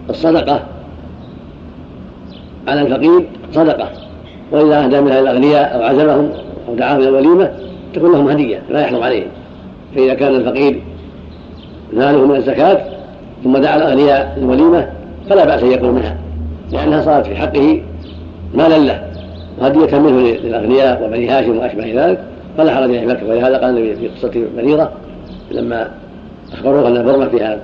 الصدقة 0.10 0.64
على 2.68 2.82
الفقير 2.82 3.28
صدقة. 3.52 3.90
وإذا 4.52 4.84
أهدى 4.84 5.02
منها 5.02 5.20
الأغنياء 5.20 5.76
أو 5.76 5.82
عزمهم 5.84 6.30
أو 6.68 6.76
دعاهم 6.76 7.00
إلى 7.00 7.10
الوليمة 7.10 7.52
تكون 7.94 8.12
لهم 8.12 8.28
هدية 8.28 8.62
لا 8.70 8.82
يحرم 8.82 9.04
عليهم. 9.04 9.28
فإذا 9.96 10.14
كان 10.14 10.36
الفقير 10.36 10.82
ماله 11.94 12.26
من 12.26 12.36
الزكاة 12.36 12.82
ثم 13.44 13.58
دعا 13.58 13.76
الأغنياء 13.76 14.38
للوليمة 14.38 14.90
فلا 15.30 15.46
بأس 15.46 15.64
أن 15.64 15.72
يكون 15.72 15.90
منها 15.90 16.18
لأنها 16.72 17.02
صارت 17.02 17.28
في 17.28 17.36
حقه 17.36 17.82
مالا 18.54 18.78
له. 18.78 19.11
وهدية 19.62 20.00
منه 20.00 20.20
للأغنياء 20.22 21.04
وبني 21.04 21.30
هاشم 21.30 21.58
وأشبه 21.58 22.06
ذلك 22.06 22.20
فلا 22.58 22.76
حرج 22.76 23.00
في 23.00 23.06
مكة 23.06 23.28
ولهذا 23.28 23.58
قال 23.58 23.78
النبي 23.78 23.96
في 23.96 24.08
قصة 24.08 24.32
بريرة 24.58 24.92
لما 25.52 25.92
أخبروه 26.54 26.88
أن 26.88 26.98
البرمة 26.98 27.28
فيها 27.28 27.60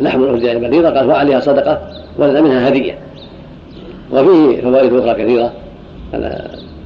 لحم 0.00 0.22
الأرجاء 0.22 0.56
البريرة 0.56 0.90
قال 0.90 1.08
وعليها 1.08 1.40
صدقة 1.40 1.80
ولنا 2.18 2.40
منها 2.40 2.68
هدية. 2.68 2.98
وفيه 4.12 4.60
فوائد 4.60 4.94
أخرى 4.94 5.24
كثيرة 5.24 5.52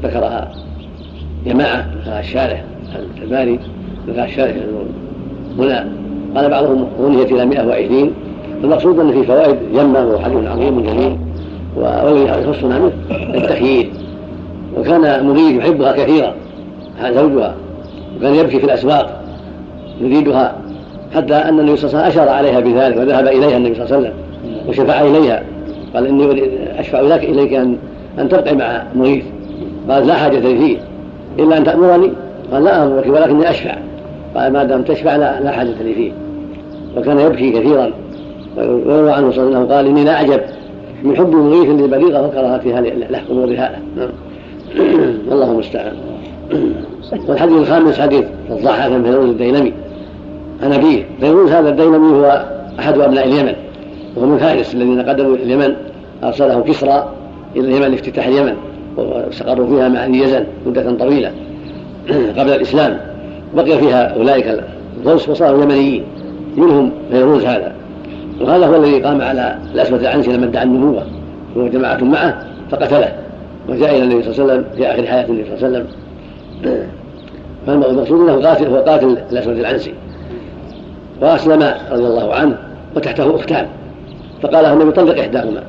ذكرها 0.02 0.52
جماعة 1.46 1.86
ذكرها 2.00 2.20
الشارح 2.20 2.64
الكلماني 2.98 3.58
ذكرها 4.08 4.24
الشارح 4.24 4.54
هنا. 5.58 5.88
قال 6.36 6.50
بعضهم 6.50 6.88
غنيت 7.00 7.32
إلى 7.32 7.46
120 7.46 8.12
المقصود 8.64 8.98
أن 8.98 9.12
في 9.12 9.26
فوائد 9.26 9.56
جمة 9.74 10.06
وهو 10.06 10.18
حديث 10.18 10.46
عظيم 10.46 10.80
جميل. 10.80 11.25
والذي 11.76 12.48
يخصنا 12.48 12.78
منه 12.78 12.92
التخيير 13.34 13.90
وكان 14.76 15.26
مريد 15.26 15.56
يحبها 15.56 15.92
كثيرا 15.92 16.34
زوجها. 17.02 17.54
وكان 18.16 18.34
يبكي 18.34 18.58
في 18.58 18.64
الأسواق 18.64 19.20
يريدها 20.00 20.56
حتى 21.14 21.34
أن 21.34 21.60
النبي 21.60 21.76
صلى 21.76 21.90
الله 21.90 22.00
عليه 22.00 22.10
وسلم 22.10 22.22
أشار 22.22 22.28
عليها 22.28 22.60
بذلك 22.60 22.96
وذهب 22.96 23.26
إليها 23.26 23.56
النبي 23.56 23.74
صلى 23.74 23.84
الله 23.84 23.96
عليه 23.96 23.98
وسلم 23.98 24.14
وشفع 24.68 25.00
إليها. 25.00 25.42
قال 25.94 26.06
إني 26.06 26.50
أشفع 26.80 27.00
لك 27.00 27.24
إليك 27.24 27.52
أن 27.52 27.76
أن 28.18 28.28
تبقي 28.28 28.54
مع 28.54 28.82
مريد 28.94 29.24
قال 29.90 30.06
لا 30.06 30.14
حاجة 30.14 30.38
لي 30.38 30.58
فيه 30.58 30.78
إلا 31.38 31.58
أن 31.58 31.64
تأمرني. 31.64 32.12
قال 32.52 32.64
لا 32.64 32.84
أمرك 32.84 33.06
ولكني 33.06 33.50
أشفع. 33.50 33.74
قال 34.36 34.52
ما 34.52 34.64
دام 34.64 34.82
تشفع 34.82 35.16
لا, 35.16 35.40
لا 35.40 35.50
حاجة 35.50 35.82
لي 35.82 35.94
فيه. 35.94 36.12
وكان 36.96 37.18
يبكي 37.18 37.50
كثيرا. 37.50 37.90
ويروى 38.56 39.12
عنه 39.12 39.30
صلى 39.30 39.44
الله 39.44 39.56
عليه 39.56 39.66
وسلم 39.66 39.72
قال 39.72 39.86
إني 39.86 40.04
لا 40.04 40.14
أعجب. 40.14 40.40
من 41.02 41.16
حب 41.16 41.34
مغيث 41.34 41.68
للبليغة 41.68 42.26
وكرهتها 42.26 42.80
لأمورها 42.80 43.80
والله 45.28 45.50
المستعان. 45.50 45.92
والحديث 47.28 47.56
الخامس 47.56 48.00
حديث 48.00 48.24
الضحاك 48.50 48.92
بن 48.92 49.02
فيروز 49.02 49.28
الديلمي. 49.28 49.72
عن 50.62 50.72
أبيه 50.72 51.04
فيروز 51.20 51.50
هذا 51.50 51.68
الديلمي 51.68 52.16
هو 52.16 52.46
أحد 52.78 52.98
أبناء 52.98 53.28
اليمن 53.28 53.54
وهو 54.16 54.26
من 54.26 54.38
فارس 54.38 54.74
الذين 54.74 55.02
قدموا 55.02 55.36
اليمن 55.36 55.74
أرسله 56.24 56.60
كسرى 56.60 57.12
إلى 57.56 57.68
اليمن 57.68 57.90
لافتتاح 57.90 58.26
اليمن 58.26 58.54
واستقروا 58.96 59.66
فيها 59.66 59.88
مع 59.88 60.06
يزن 60.06 60.44
مدة 60.66 60.92
طويلة. 60.92 61.30
قبل 62.38 62.50
الإسلام 62.50 63.00
بقي 63.54 63.78
فيها 63.78 64.16
أولئك 64.16 64.60
الغوص 65.04 65.28
وصاروا 65.28 65.62
يمنيين. 65.62 66.04
منهم 66.56 66.90
فيروز 67.10 67.44
هذا. 67.44 67.75
وهذا 68.40 68.66
هو 68.66 68.76
الذي 68.76 69.02
قام 69.02 69.22
على 69.22 69.58
الأسود 69.74 70.00
العنسي 70.00 70.32
لما 70.32 70.46
ادعى 70.46 70.64
النبوة 70.64 71.02
هو 71.56 71.68
جماعة 71.68 72.04
معه 72.04 72.42
فقتله 72.70 73.12
وجاء 73.68 73.96
إلى 73.96 74.02
النبي 74.02 74.22
صلى 74.22 74.42
الله 74.42 74.52
عليه 74.52 74.62
وسلم 74.62 74.76
في 74.76 74.86
آخر 74.86 75.06
حياة 75.06 75.26
النبي 75.26 75.44
صلى 75.44 75.68
الله 75.68 75.78
عليه 75.78 75.86
وسلم. 76.62 76.86
فالمقصود 77.66 78.28
أنه 78.28 78.48
قاتل 78.48 78.66
هو 78.66 78.76
قاتل 78.76 79.18
الاسود 79.32 79.58
العنسي 79.58 79.94
وأسلم 81.22 81.62
رضي 81.90 82.06
الله 82.06 82.34
عنه 82.34 82.58
وتحته 82.96 83.36
أختان. 83.36 83.66
فقال 84.42 84.64
له 84.64 84.72
النبي 84.72 84.92
طلق 84.92 85.18
إحداهما. 85.18 85.62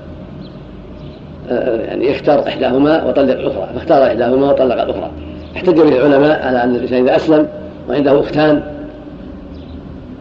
آه، 1.50 1.82
يعني 1.82 2.12
اختار 2.12 2.48
إحداهما 2.48 3.04
وطلق 3.04 3.34
الاخرى 3.34 3.70
فاختار 3.76 4.08
إحداهما 4.08 4.52
وطلق 4.52 4.82
الاخرى 4.82 5.12
احتج 5.56 5.74
به 5.74 6.06
العلماء 6.06 6.48
على 6.48 6.64
أن 6.64 6.76
الإنسان 6.76 7.04
إذا 7.04 7.16
أسلم 7.16 7.48
وعنده 7.90 8.20
أختان 8.20 8.62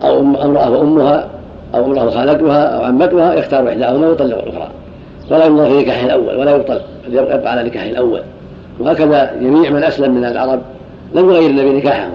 أو 0.03 0.21
أمرأة 0.21 0.71
وأمها 0.71 1.27
أو 1.77 1.85
امرأة 1.85 2.11
خالتها 2.11 2.63
أو 2.63 2.85
عمتها 2.85 3.35
يختار 3.35 3.69
إحداهما 3.69 4.09
ويطلق 4.09 4.43
الأخرى. 4.43 4.69
ولا 5.31 5.47
ينظر 5.47 5.67
في 5.67 5.79
نكاحه 5.79 6.07
الأول 6.07 6.37
ولا 6.37 6.57
يبطل 6.57 6.81
يبقى 7.09 7.53
على 7.53 7.63
نكاحه 7.63 7.91
الأول. 7.91 8.21
وهكذا 8.81 9.33
جميع 9.41 9.71
من 9.71 9.85
أسلم 9.85 10.15
من 10.15 10.25
العرب 10.25 10.61
لم 11.15 11.31
يغير 11.31 11.51
النبي 11.51 11.73
نكاحهم 11.73 12.11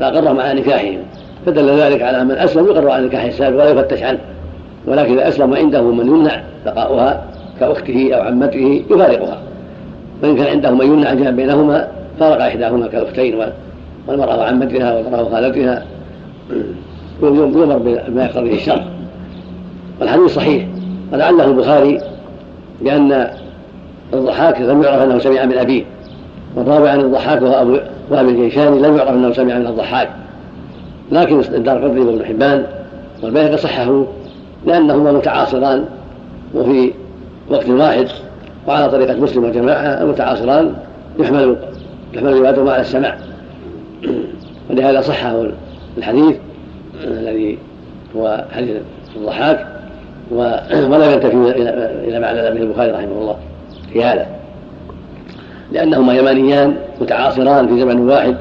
فأقرهم 0.00 0.40
على 0.40 0.60
نكاحهم. 0.60 0.98
فدل 1.46 1.80
ذلك 1.80 2.02
على 2.02 2.24
من 2.24 2.30
أسلم 2.30 2.66
يقر 2.66 2.90
على 2.90 3.06
نكاح 3.06 3.24
السابق 3.24 3.56
ولا 3.56 3.70
يفتش 3.70 4.02
عنه. 4.02 4.18
ولكن 4.86 5.18
إذا 5.18 5.28
أسلم 5.28 5.52
وعنده 5.52 5.82
من 5.82 6.06
يمنع 6.06 6.42
بقاؤها 6.66 7.24
كأخته 7.60 8.14
أو 8.14 8.22
عمته 8.22 8.84
يفارقها. 8.90 9.38
وإن 10.22 10.36
كان 10.36 10.46
عنده 10.46 10.70
من 10.70 10.86
يمنع 10.86 11.12
الجمع 11.12 11.30
بينهما 11.30 11.88
فارق 12.20 12.44
إحداهما 12.44 12.86
كالأختين 12.86 13.38
والمرأة 14.08 14.38
وعمتها 14.38 14.94
والمرأة 14.94 15.22
وخالتها. 15.22 15.82
يؤمر 17.22 17.78
بما 17.78 18.24
يقتضيه 18.24 18.54
الشرع. 18.54 18.84
والحديث 20.00 20.34
صحيح. 20.34 20.66
ولعله 21.12 21.44
البخاري 21.44 22.00
بأن 22.80 23.30
الضحاك 24.14 24.60
لم 24.60 24.82
يعرف 24.82 25.02
أنه 25.02 25.18
سمع 25.18 25.44
من 25.44 25.58
أبيه 25.58 25.84
والرابع 26.56 26.90
عن 26.90 27.00
الضحاك 27.00 27.42
وهو 27.42 27.62
أبو 27.62 27.78
وهب 28.10 28.28
الجيشاني 28.28 28.78
لم 28.78 28.96
يعرف 28.96 29.10
أنه 29.10 29.32
سمع 29.32 29.58
من 29.58 29.66
الضحاك. 29.66 30.08
لكن 31.12 31.40
الدار 31.40 31.84
قطري 31.84 32.00
وابن 32.00 32.24
حبان 32.24 32.66
والبيهقي 33.22 33.56
صححه 33.56 34.04
لأنهما 34.66 35.12
متعاصران 35.12 35.84
وفي 36.54 36.92
وقت 37.50 37.68
واحد 37.68 38.08
وعلى 38.68 38.90
طريقة 38.90 39.14
مسلم 39.14 39.44
وجماعة 39.44 40.02
المتعاصران 40.02 40.74
يحمل 41.18 41.56
يحمل 42.14 42.32
روايتهما 42.32 42.72
على 42.72 42.80
السماع. 42.80 43.18
ولهذا 44.70 45.00
صحه 45.00 45.46
الحديث 45.98 46.36
الذي 47.04 47.58
هو 48.16 48.44
حديث 48.52 48.76
الضحاك 49.16 49.66
ولا 50.30 51.12
ينتفي 51.12 51.36
إلى 52.08 52.20
ما 52.20 52.26
على 52.26 52.50
به 52.50 52.62
البخاري 52.62 52.90
رحمه 52.90 53.18
الله 53.20 53.36
في 53.92 54.04
هذا؟ 54.04 54.26
لأنهما 55.72 56.14
يمانيان 56.14 56.74
متعاصران 57.00 57.68
في 57.68 57.80
زمن 57.80 58.08
واحد 58.08 58.36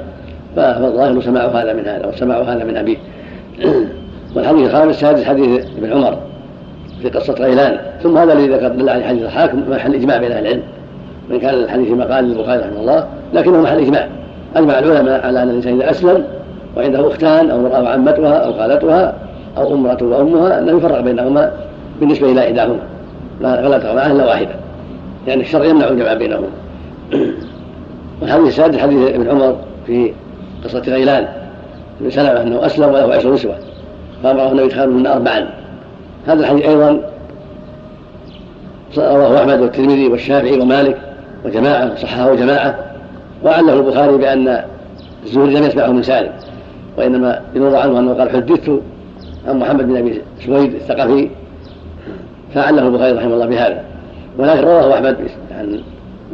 فالظاهر 0.55 1.21
سماع 1.21 1.45
هذا 1.45 1.73
من 1.73 1.87
هذا 1.87 2.07
وسماع 2.07 2.41
هذا 2.41 2.63
من 2.63 2.77
أبيه. 2.77 2.97
والحديث 4.35 4.69
الخامس 4.69 4.99
شهادة 5.01 5.25
حديث 5.25 5.65
ابن 5.77 5.93
عمر 5.93 6.17
في 7.01 7.09
قصة 7.09 7.33
غيلان 7.33 7.77
ثم 8.03 8.17
هذا 8.17 8.33
الذي 8.33 8.47
ذكر 8.47 8.67
دل 8.67 8.89
عليه 8.89 9.05
حديث 9.05 9.23
الحاكم 9.23 9.69
محل 9.69 9.95
إجماع 9.95 10.17
بين 10.17 10.31
أهل 10.31 10.45
العلم. 10.45 10.61
وإن 11.29 11.39
كان 11.39 11.53
الحديث 11.53 11.91
مقال 11.91 12.25
للبخاري 12.25 12.61
رحمه 12.61 12.79
الله 12.79 13.07
لكنه 13.33 13.61
محل 13.61 13.79
إجماع. 13.79 14.07
أجمع 14.55 14.79
العلماء 14.79 15.25
على 15.25 15.43
أن 15.43 15.49
الإنسان 15.49 15.81
إذا 15.81 15.91
أسلم 15.91 16.23
وعنده 16.77 17.07
أختان 17.07 17.51
أو 17.51 17.59
امرأة 17.59 17.83
وعمتها 17.83 18.33
أو 18.33 18.53
خالتها 18.53 19.13
أو 19.57 19.73
أمرة 19.73 19.97
وأمها 20.01 20.59
أنه 20.59 20.77
يفرق 20.77 21.01
بينهما 21.01 21.51
بالنسبة 21.99 22.31
إلى 22.31 22.45
إحداهما. 22.45 22.79
فلا 23.41 23.77
تقرأ 23.77 24.07
إلا 24.07 24.25
واحدة. 24.25 24.55
يعني 25.27 25.41
الشرع 25.41 25.65
يمنع 25.65 25.87
الجمع 25.87 26.13
بينهما. 26.13 26.47
والحديث 28.21 28.47
السادس 28.47 28.77
حديث 28.77 29.15
ابن 29.15 29.29
عمر 29.29 29.55
في 29.87 30.13
قصة 30.63 30.79
غيلان. 30.79 31.27
بن 32.01 32.09
سلمة 32.09 32.41
أنه 32.41 32.65
أسلم 32.65 32.89
وله 32.89 33.13
عشر 33.13 33.33
نسوة. 33.33 33.55
فأمره 34.23 34.51
النبي 34.51 34.65
يدخل 34.65 34.89
من 34.89 35.07
أربعا 35.07 35.49
هذا 36.27 36.39
الحديث 36.39 36.65
أيضا 36.65 37.01
رواه 38.97 39.39
أحمد 39.39 39.61
والترمذي 39.61 40.07
والشافعي 40.07 40.59
ومالك 40.59 40.97
وجماعة 41.45 41.95
صححه 41.95 42.35
جماعة. 42.35 42.75
وعله 43.43 43.73
البخاري 43.73 44.17
بأن 44.17 44.61
الزهري 45.23 45.53
لم 45.53 45.63
يسمعه 45.63 45.87
من 45.87 46.03
سالم. 46.03 46.31
وإنما 47.01 47.41
يروى 47.55 47.77
عنه 47.77 47.99
أنه 47.99 48.13
قال 48.13 48.29
حدثت 48.29 48.69
عن 49.47 49.59
محمد 49.59 49.87
بن 49.87 49.97
أبي 49.97 50.21
سويد 50.45 50.73
الثقفي 50.73 51.29
فعله 52.53 52.87
البخاري 52.87 53.11
رحمه 53.11 53.33
الله 53.33 53.45
بهذا. 53.45 53.83
ولكن 54.37 54.61
رواه 54.61 54.93
أحمد 54.93 55.17
عن 55.59 55.79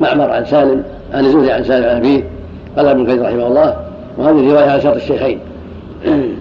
معمر 0.01 0.32
عن 0.32 0.45
سالم 0.45 0.84
عن 1.13 1.25
الزهري 1.25 1.51
عن 1.51 1.63
سالم 1.63 1.89
عن 1.89 1.95
أبيه 1.95 2.23
قال 2.77 2.88
ابن 2.88 3.06
كثير 3.06 3.21
رحمه 3.21 3.47
الله 3.47 3.75
وهذه 4.17 4.51
رواية 4.51 4.69
على 4.69 4.82
شرط 4.82 4.95
الشيخين. 4.95 5.39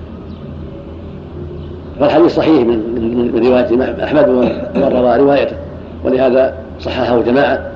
فالحديث 2.00 2.34
صحيح 2.34 2.66
من 2.66 3.42
رواية 3.46 4.04
أحمد 4.04 4.28
ومن 4.28 4.82
روى 4.92 5.16
روايته 5.16 5.56
ولهذا 6.04 6.54
صححه 6.80 7.22
جماعة 7.22 7.70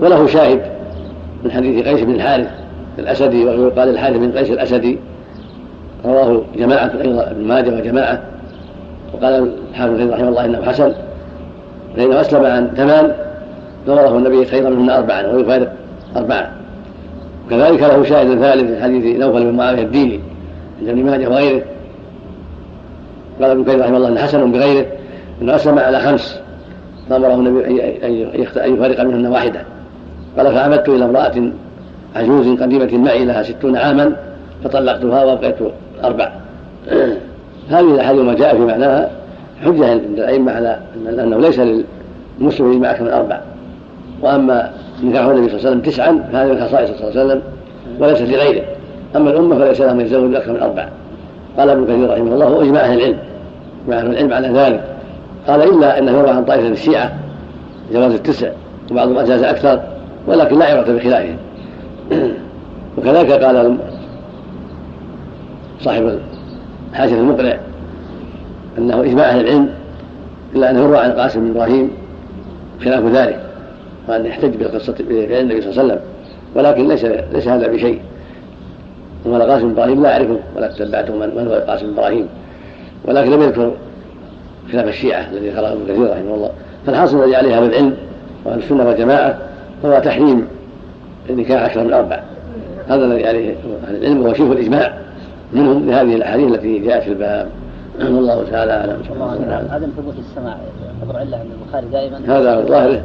وله 0.00 0.26
شاهد 0.26 0.60
من 1.44 1.50
حديث 1.50 1.88
قيس 1.88 2.00
بن 2.00 2.14
الحارث 2.14 2.48
الأسدي 2.98 3.44
ويقال 3.44 3.88
الحارث 3.88 4.16
بن 4.16 4.32
قيس 4.32 4.50
الأسدي 4.50 4.98
رواه 6.04 6.42
جماعة 6.56 6.90
أيضا 7.00 7.30
ابن 7.30 7.44
ماجه 7.44 7.70
وجماعة 7.70 8.22
وقال 9.14 9.52
الحافظ 9.70 10.00
رحمه 10.00 10.28
الله 10.28 10.44
إنه 10.44 10.62
حسن. 10.62 10.92
فإنه 11.96 12.20
أسلم 12.20 12.44
عن 12.44 12.70
ثمان 12.76 13.12
نظره 13.88 14.18
النبي 14.18 14.46
خيرا 14.46 14.70
منهن 14.70 14.90
أربعا 14.90 15.26
ويفارق 15.26 15.72
أربعة. 16.16 16.50
وكذلك 17.46 17.82
له 17.82 18.04
شاهد 18.04 18.38
ثالث 18.38 18.70
من 18.70 18.82
حديث 18.82 19.20
نوفل 19.20 19.44
بن 19.44 19.56
معاوية 19.56 19.82
الديني 19.82 20.20
عند 20.80 20.88
ابن 20.88 21.04
ماجه 21.04 21.28
وغيره. 21.28 21.62
قال 23.40 23.50
ابن 23.50 23.64
كثير 23.64 23.80
رحمه 23.80 23.96
الله 23.96 24.08
إنه 24.08 24.20
حسن 24.20 24.52
بغيره 24.52 24.86
إنه 25.42 25.56
أسلم 25.56 25.78
على 25.78 26.00
خمس. 26.00 26.40
فامره 27.10 27.34
النبي 27.34 27.66
أن 28.66 28.74
يفارق 28.74 29.00
منهن 29.00 29.26
واحدة. 29.26 29.60
قال 30.38 30.54
فعمدت 30.54 30.88
إلى 30.88 31.04
امرأة 31.04 31.52
عجوز 32.16 32.60
قديمة 32.60 32.98
معي 32.98 33.24
لها 33.24 33.42
ستون 33.42 33.76
عاما 33.76 34.16
فطلقتها 34.64 35.24
وابقيت 35.24 35.56
أربع 36.04 36.32
هذه 37.70 37.94
الاحاديث 37.94 38.22
ما 38.22 38.34
جاء 38.34 38.56
في 38.56 38.64
معناها 38.64 39.10
حجة 39.64 39.90
عند 39.90 40.02
الأئمة 40.04 40.52
على 40.52 40.78
انه 41.08 41.38
ليس 41.38 41.58
للمسلم 41.58 42.72
يجمع 42.72 42.90
أكثر 42.90 43.04
من 43.04 43.10
أربع 43.10 43.40
وأما 44.22 44.70
نكاح 45.02 45.24
النبي 45.24 45.48
صلى 45.48 45.58
الله 45.58 45.68
عليه 45.68 45.70
وسلم 45.70 45.80
تسعا 45.80 46.28
فهذا 46.32 46.52
من 46.52 46.60
خصائص 46.60 46.90
صلى 46.90 47.08
الله 47.08 47.20
عليه 47.20 47.24
وسلم 47.24 47.42
وليست 48.00 48.22
لغيره. 48.22 48.64
أما 49.16 49.30
الأمة 49.30 49.58
فليس 49.58 49.80
لهم 49.80 50.00
يتزوج 50.00 50.34
أكثر 50.34 50.52
من 50.52 50.60
أربع 50.62 50.88
قال 51.58 51.70
ابن 51.70 51.84
كثير 51.84 52.10
رحمه 52.10 52.34
الله 52.34 52.50
واجماع 52.50 52.84
أهل 52.84 52.98
العلم. 52.98 53.18
إجماع 53.84 53.98
أهل 53.98 54.10
العلم 54.10 54.32
على 54.32 54.48
ذلك. 54.48 54.84
قال 55.48 55.62
إلا 55.62 55.98
انه 55.98 56.12
يروى 56.12 56.30
عن 56.30 56.44
طائفة 56.44 56.68
الشيعة 56.68 57.12
جواز 57.92 58.12
التسع 58.12 58.50
وبعضهم 58.90 59.18
أجاز 59.18 59.42
أكثر 59.42 59.80
ولكن 60.26 60.58
لا 60.58 60.64
عبرة 60.64 60.92
بخلافهم. 60.92 61.36
وكذلك 62.98 63.32
قال 63.32 63.76
صاحب 65.80 66.18
الحاشيه 66.92 67.14
المقنع 67.14 67.56
أنه 68.78 69.02
إجماع 69.02 69.30
أهل 69.30 69.40
العلم 69.40 69.68
إلا 70.54 70.70
انه 70.70 70.80
يروى 70.80 70.98
عن 70.98 71.12
قاسم 71.12 71.40
بن 71.40 71.50
إبراهيم 71.50 71.90
خلاف 72.84 73.04
ذلك 73.04 73.40
وأن 74.08 74.26
يحتج 74.26 74.56
بقصه 74.56 74.92
فعل 74.92 75.40
النبي 75.40 75.60
صلى 75.60 75.70
الله 75.70 75.82
عليه 75.82 75.92
وسلم 75.92 76.00
ولكن 76.54 76.88
ليس 76.88 77.04
ليس 77.04 77.48
هذا 77.48 77.66
بشيء. 77.66 78.00
وقال 79.24 79.42
قاسم 79.42 79.68
بن 79.68 79.70
إبراهيم 79.70 80.02
لا 80.02 80.12
أعرفه 80.12 80.38
ولا 80.56 80.68
تتبعته 80.68 81.14
من 81.16 81.48
هو 81.48 81.54
قاسم 81.54 81.86
بن 81.86 81.92
إبراهيم 81.92 82.26
ولكن 83.04 83.30
لم 83.30 83.42
يذكر 83.42 83.72
خلاف 84.72 84.88
الشيعة 84.88 85.30
الذي 85.32 85.50
ذكره 85.50 85.72
ابن 85.72 85.84
كثير 85.84 86.10
رحمه 86.10 86.34
الله. 86.34 86.50
فالحاصل 86.86 87.22
الذي 87.22 87.36
عليه 87.36 87.56
أهل 87.56 87.64
العلم 87.64 87.94
وأهل 88.44 88.58
السنة 88.58 88.88
والجماعة 88.88 89.38
هو 89.84 90.00
تحريم 90.04 90.46
النكاح 91.30 91.62
أكثر 91.62 91.84
من 91.84 91.92
أربع 91.92 92.20
هذا 92.88 93.04
الذي 93.04 93.26
عليه 93.26 93.54
أهل 93.88 93.96
العلم 93.96 94.22
وهو 94.22 94.34
شبه 94.34 94.52
الإجماع. 94.52 95.09
منهم 95.52 95.86
لهذه 95.86 96.14
الأحاديث 96.14 96.48
التي 96.48 96.78
جاءت 96.78 97.02
في 97.02 97.08
الباب. 97.08 97.48
والله 98.00 98.44
تعالى 98.50 98.72
أعلم. 98.72 99.02
عدم 99.70 99.88
ثبوت 99.96 100.14
السماع. 100.18 100.56
يعتبر 100.86 101.18
عله 101.18 101.36
عند 101.36 101.50
البخاري 101.62 101.86
دائما. 101.86 102.38
هذا 102.38 102.60
ظاهره. 102.60 103.02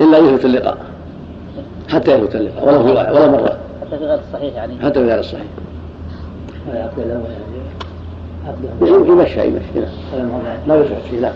إلا 0.00 0.18
يثبت 0.18 0.44
اللقاء. 0.44 0.78
حتى 1.88 2.14
يثبت 2.14 2.36
اللقاء. 2.36 2.68
ولو 2.68 2.84
في 2.84 2.90
ولا 2.90 3.30
مرة. 3.30 3.56
حتى 3.80 3.98
في 3.98 4.04
غير 4.04 4.18
الصحيح 4.18 4.54
يعني. 4.54 4.74
حتى 4.82 4.94
في 4.94 5.06
غير 5.06 5.18
الصحيح. 5.18 5.46
يمشي 8.82 9.46
يمشي 9.46 9.80
لا 10.66 10.74
يلتفت 10.74 11.02
فيه 11.10 11.20
لا. 11.20 11.32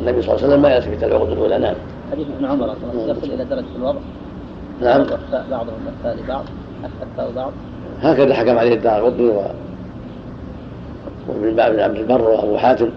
النبي 0.00 0.22
صلى 0.22 0.34
الله 0.34 0.44
عليه 0.44 0.46
وسلم 0.46 0.62
ما 0.62 0.74
يلتفت 0.74 1.04
العقد 1.04 1.30
الاولى 1.30 1.58
نعم 1.58 1.74
حديث 2.12 2.26
ابن 2.36 2.44
عمر 2.44 2.74
يصل 2.94 3.32
إلى 3.32 3.44
درجة 3.44 3.64
الوضع. 3.76 3.98
نعم. 4.82 5.06
بعضهم 5.50 5.76
افتى 5.88 6.22
لبعض 6.22 6.44
افتى 6.84 7.34
بعض. 7.36 7.52
هكذا 8.02 8.34
حكم 8.34 8.58
عليه 8.58 8.74
الدار 8.74 9.12
قطني 11.28 11.48
و 11.48 11.56
وابن 11.56 11.80
عبد 11.80 11.96
البر 11.96 12.22
وابو 12.22 12.56
حاتم. 12.56 12.88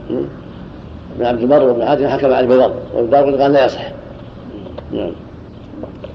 ابن 1.15 1.25
عبد 1.25 1.41
البر 1.41 1.63
وابن 1.63 1.85
حاتم 1.85 2.07
حكم 2.07 2.33
عليه 2.33 2.47
بالضبط 2.47 2.73
والدار 2.95 3.35
قال 3.35 3.53
لا 3.53 3.65
يصح. 3.65 3.91
نعم. 4.91 5.11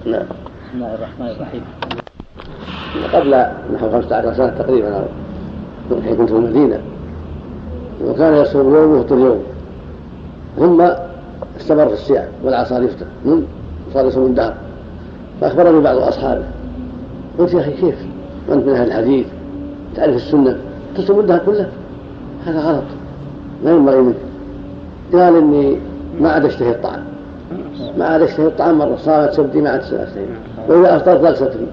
نعم. 0.06 0.22
بسم 0.22 0.74
الله 0.74 0.94
الرحمن 0.94 1.26
الرحيم. 1.26 1.64
قبل 3.12 3.46
نحو 3.74 3.90
15 3.90 4.34
سنة 4.34 4.48
تقريبا 4.48 5.04
حين 6.04 6.16
كنت 6.16 6.30
في 6.30 6.36
المدينة. 6.36 6.80
وكان 8.04 8.34
يصوم 8.34 8.74
يوم 8.74 8.90
ويفطر 8.90 9.18
يوم. 9.18 9.42
ثم 10.58 10.80
استمر 11.60 11.86
في 11.86 11.94
الصيام 11.94 12.28
والعصار 12.44 12.82
يفطر. 12.82 13.06
صار 13.94 14.06
يصوم 14.06 14.26
الدهر. 14.26 14.54
فأخبرني 15.40 15.80
بعض 15.80 15.96
أصحابه. 15.96 16.44
قلت 17.38 17.54
يا 17.54 17.60
أخي 17.60 17.72
كيف؟ 17.72 18.06
وأنت 18.48 18.66
من 18.66 18.74
أهل 18.74 18.86
الحديث؟ 18.86 19.26
تعرف 19.96 20.16
السنة؟ 20.16 20.58
تصوم 20.96 21.20
الدهر 21.20 21.38
كله؟ 21.46 21.68
هذا 22.46 22.60
غلط. 22.60 22.84
ما 23.64 23.70
ينبغي 23.70 24.00
منك 24.00 24.14
قال 25.12 25.36
إني 25.36 25.78
ما 26.20 26.32
عاد 26.32 26.44
أشتهي 26.44 26.70
الطعام. 26.70 27.04
ما 27.98 28.04
عاد 28.04 28.22
أشتهي 28.22 28.46
الطعام 28.46 28.78
مرة. 28.78 28.96
صارت 28.96 29.32
سبتي 29.32 29.60
ما 29.60 29.70
عاد 29.70 29.80
أشتهي. 29.80 30.26
وإذا 30.68 30.96
أفطرت 30.96 31.20
ضاق 31.20 31.34
صدري 31.34 31.66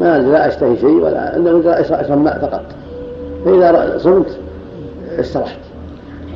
ما 0.00 0.18
لا 0.18 0.48
أشتهي 0.48 0.76
شيء 0.76 0.90
ولا 0.90 1.36
أنه 1.36 1.62
أشرب 1.66 2.18
ماء 2.18 2.38
فقط. 2.38 2.62
فإذا 3.44 3.98
صمت 3.98 4.38
استرحت. 5.18 5.58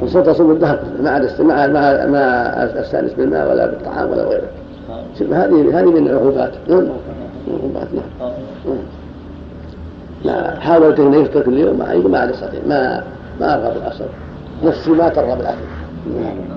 وصرت 0.02 0.28
أصوم 0.28 0.50
الدهر 0.50 0.78
ما 1.02 1.10
عاد 1.10 1.42
ما 1.42 2.06
ما 2.06 2.80
أستأنس 2.80 3.14
بالماء 3.14 3.50
ولا 3.50 3.66
بالطعام 3.66 4.10
ولا 4.10 4.24
غيره. 4.24 4.48
هذه 5.20 5.80
هذه 5.80 5.84
من 5.84 6.08
العقوبات. 6.08 6.52
نعم. 6.68 6.86
العقوبات 7.48 7.88
نعم. 7.94 8.78
ما 10.24 10.60
حاولت 10.60 11.00
انه 11.00 11.16
يفطر 11.16 11.40
كل 11.40 11.58
يوم 11.58 11.78
ما 11.78 11.96
ما 12.08 12.18
عاد 12.18 12.30
يستطيع 12.30 12.60
ما 12.66 13.04
ما 13.40 13.54
أرغب 13.54 13.76
الاصل 13.76 14.04
نفسي 14.62 14.90
ما 14.90 15.08
ترغب 15.08 15.40
الاكل 15.40 15.58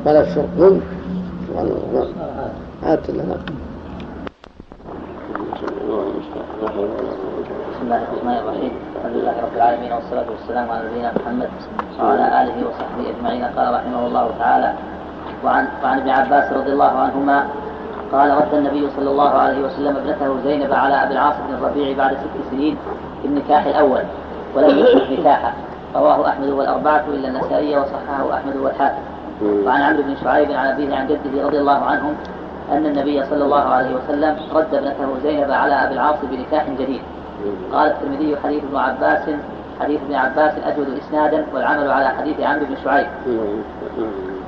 ولا 0.05 0.21
الشرب 0.21 0.59
نعم. 0.59 0.79
عادت 2.83 3.09
لها 3.09 3.37
بسم 7.71 7.83
الله 7.83 8.03
الرحمن 8.03 8.37
الرحيم 8.37 8.71
الحمد 8.95 9.15
لله 9.15 9.35
رب 9.43 9.55
العالمين 9.55 9.91
والصلاة 9.91 10.25
والسلام 10.31 10.69
على 10.69 10.89
نبينا 10.89 11.11
محمد 11.15 11.49
وعلى 11.99 12.41
آله 12.41 12.67
وصحبه 12.67 13.09
أجمعين. 13.17 13.43
قال 13.43 13.73
رحمه 13.73 14.07
الله 14.07 14.31
تعالى 14.39 14.73
وعن 15.45 15.67
وعن 15.83 15.99
ابن 15.99 16.09
عباس 16.09 16.53
رضي 16.53 16.71
الله 16.71 16.85
عنهما 16.85 17.47
قال 18.11 18.31
رد 18.31 18.53
النبي 18.53 18.87
صلى 18.97 19.09
الله 19.09 19.29
عليه 19.29 19.65
وسلم 19.65 19.97
ابنته 19.97 20.39
زينب 20.43 20.73
على 20.73 21.03
أبي 21.03 21.13
العاص 21.13 21.33
بن 21.47 21.53
الربيع 21.53 21.97
بعد 21.97 22.11
ست 22.11 22.51
سنين 22.51 22.77
في 23.21 23.27
النكاح 23.27 23.65
الأول 23.65 24.01
ولم 24.55 24.79
يصبح 24.79 25.09
نكاحا. 25.09 25.53
رواه 25.95 26.29
أحمد 26.29 26.49
والأربعة 26.49 27.03
إلا 27.07 27.27
النسائي 27.27 27.77
وصححه 27.77 28.33
أحمد 28.33 28.55
والحاكم. 28.55 29.01
وعن 29.41 29.81
عمرو 29.81 30.03
بن 30.03 30.15
شعيب 30.23 30.51
عن 30.51 30.67
أبيه 30.67 30.95
عن 30.95 31.07
جده 31.07 31.47
رضي 31.47 31.59
الله 31.59 31.85
عنهم 31.85 32.15
أن 32.71 32.85
النبي 32.85 33.25
صلى 33.25 33.43
الله 33.43 33.63
عليه 33.63 33.95
وسلم 33.95 34.37
رد 34.53 34.75
ابنته 34.75 35.19
زينب 35.23 35.51
على 35.51 35.73
أبي 35.73 35.93
العاص 35.93 36.15
بنكاح 36.31 36.69
جديد. 36.79 37.01
قال 37.73 37.91
الترمذي 37.91 38.37
حديث 38.43 38.63
ابن 38.63 38.77
عباس 38.77 39.21
حديث 39.81 39.99
ابن 40.01 40.15
عباس 40.15 40.53
أجود 40.65 40.87
إسنادا 40.97 41.45
والعمل 41.53 41.91
على 41.91 42.07
حديث 42.07 42.41
عمرو 42.41 42.65
بن 42.65 42.75
شعيب. 42.83 43.07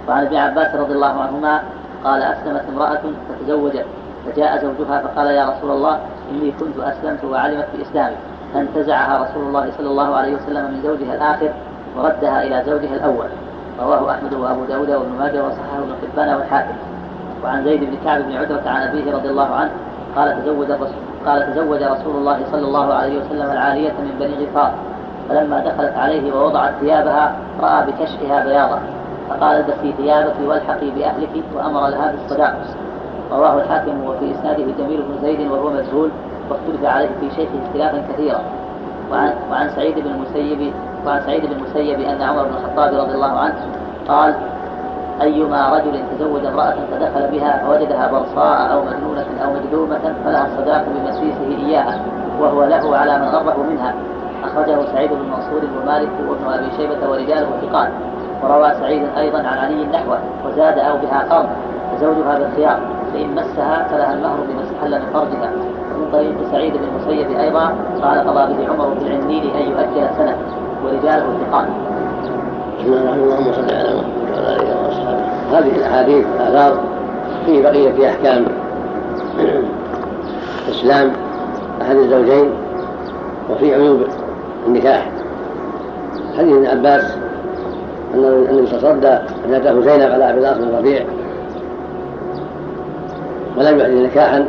وعن 0.08 0.26
ابن 0.26 0.36
عباس 0.36 0.76
رضي 0.76 0.93
الله 0.93 1.22
عنهما 1.22 1.62
قال 2.03 2.21
أسلمت 2.21 2.63
امرأة 2.69 3.01
فتزوجت 3.29 3.85
فجاء 4.25 4.62
زوجها 4.62 5.01
فقال 5.01 5.27
يا 5.27 5.49
رسول 5.49 5.71
الله 5.71 5.99
إني 6.31 6.51
كنت 6.51 6.79
أسلمت 6.79 7.23
وعلمت 7.23 7.67
بإسلامي 7.77 8.15
فانتزعها 8.53 9.23
رسول 9.23 9.43
الله 9.43 9.71
صلى 9.77 9.88
الله 9.89 10.15
عليه 10.15 10.35
وسلم 10.35 10.71
من 10.71 10.81
زوجها 10.83 11.15
الآخر 11.15 11.49
وردها 11.97 12.43
إلى 12.43 12.63
زوجها 12.65 12.95
الأول. 12.95 13.27
رواه 13.81 14.12
أحمد 14.12 14.33
وأبو 14.33 14.65
داود 14.65 14.89
وابن 14.89 15.12
ماجه 15.19 15.43
وصححه 15.43 15.77
ابن 15.77 15.93
حبان 16.01 16.35
والحاكم. 16.35 16.73
وعن 17.43 17.63
زيد 17.63 17.83
بن 17.83 17.97
كعب 18.05 18.21
بن 18.21 18.38
عتبة 18.38 18.69
عن 18.69 18.81
أبيه 18.81 19.13
رضي 19.13 19.29
الله 19.29 19.55
عنه 19.55 19.71
قال 20.15 20.41
تزوج 20.43 20.71
الرسول 20.71 20.95
قال 21.25 21.53
تزوج 21.53 21.83
رسول 21.83 22.15
الله 22.15 22.39
صلى 22.51 22.65
الله 22.67 22.93
عليه 22.93 23.19
وسلم 23.19 23.51
العالية 23.51 23.91
من 23.91 24.15
بني 24.19 24.45
غفار 24.45 24.73
فلما 25.29 25.59
دخلت 25.59 25.97
عليه 25.97 26.33
ووضعت 26.33 26.73
ثيابها 26.81 27.35
رأى 27.62 27.85
بكشفها 27.85 28.43
بياضا 28.45 28.79
فقال 29.29 29.57
البسي 29.57 29.93
ثيابك 29.97 30.35
والحقي 30.47 30.89
بأهلك 30.89 31.43
وأمر 31.55 31.87
لها 31.87 32.11
بالصداق. 32.11 32.55
رواه 33.31 33.61
الحاكم 33.61 34.03
وفي 34.03 34.31
إسناده 34.31 34.63
جميل 34.77 35.01
بن 35.01 35.21
زيد 35.21 35.51
وهو 35.51 35.69
مجهول 35.69 36.09
واختلف 36.49 36.85
عليه 36.85 37.09
في 37.19 37.29
شيخه 37.35 37.65
اختلافا 37.67 38.13
كثيرا. 38.13 38.41
وعن, 39.11 39.33
وعن 39.51 39.69
سعيد 39.69 39.99
بن 39.99 40.11
المسيب 40.11 40.73
وعن 41.05 41.21
سعيد 41.21 41.45
بن 41.45 41.51
المسيب 41.51 41.99
أن 41.99 42.21
عمر 42.21 42.43
بن 42.43 42.53
الخطاب 42.55 42.93
رضي 42.93 43.13
الله 43.13 43.39
عنه 43.39 43.55
قال 44.07 44.35
أيما 45.21 45.69
رجل 45.73 46.03
تزوج 46.11 46.45
امرأة 46.45 46.75
فدخل 46.91 47.27
بها 47.31 47.63
فوجدها 47.65 48.11
برصاء 48.11 48.73
أو 48.73 48.81
مجنونة 48.81 49.25
أو 49.43 49.53
مجذومة 49.53 50.15
فلها 50.25 50.47
الصداق 50.47 50.85
بمسيسه 50.87 51.65
إياها 51.67 51.99
وهو 52.39 52.63
له 52.63 52.97
على 52.97 53.19
من 53.19 53.25
غره 53.25 53.63
منها. 53.69 53.93
أخرجه 54.43 54.85
سعيد 54.93 55.09
بن 55.09 55.25
منصور 55.25 55.61
ومالك 55.81 56.09
وابن 56.29 56.53
أبي 56.53 56.71
شيبة 56.77 57.09
ورجاله 57.09 57.47
ثقات. 57.61 57.89
وروى 58.43 58.71
سعيد 58.80 59.04
أيضا 59.17 59.38
عن 59.38 59.58
علي 59.58 59.86
نحوه 59.86 60.19
وزاد 60.45 60.80
أو 60.80 60.97
بها 60.97 61.25
قرض 61.30 61.49
فزوجها 61.91 62.39
بالخيار 62.39 62.80
فإن 63.13 63.32
مسها 63.36 63.88
فلها 63.91 64.13
المهر 64.13 64.38
بما 64.49 64.62
استحل 64.63 65.02
من 65.02 65.13
فرجها. 65.13 65.52
ومن 65.95 66.12
طريق 66.12 66.36
سعيد 66.52 66.73
بن 66.73 66.84
المسيب 66.84 67.39
أيضا 67.39 67.75
قال 68.02 68.28
قضى 68.28 68.54
به 68.54 68.71
عمر 68.71 68.88
بن 68.88 69.08
العنين 69.08 69.43
أن 69.56 69.62
يؤجل 69.62 70.10
سنة 70.17 70.38
ورجاله 70.84 71.25
الله 71.25 71.65
اللهم 72.86 73.54
صل 73.54 73.75
على 73.75 73.89
محمد 73.95 74.32
وعلى 74.34 74.56
اله 74.56 74.88
واصحابه 74.88 75.23
هذه 75.52 75.75
الأحاديث 75.75 76.25
الاثار 76.39 76.80
في 77.45 77.62
بقية 77.63 78.10
أحكام 78.10 78.45
اسلام 80.69 81.12
أحد 81.82 81.95
الزوجين 81.95 82.49
وفي 83.49 83.75
عيوب 83.75 84.02
النكاح. 84.67 85.10
حديث 86.38 86.56
ابن 86.56 86.67
عباس 86.67 87.17
النبي 88.13 88.62
وسلم 88.62 89.19
ابنته 89.45 89.82
زينب 89.82 90.12
على 90.12 90.30
أبي 90.30 90.39
الاصل 90.39 90.62
بن 90.62 90.67
الربيع. 90.67 91.06
ولم 93.58 93.80
يعد 93.80 93.91
نكاحا 93.91 94.45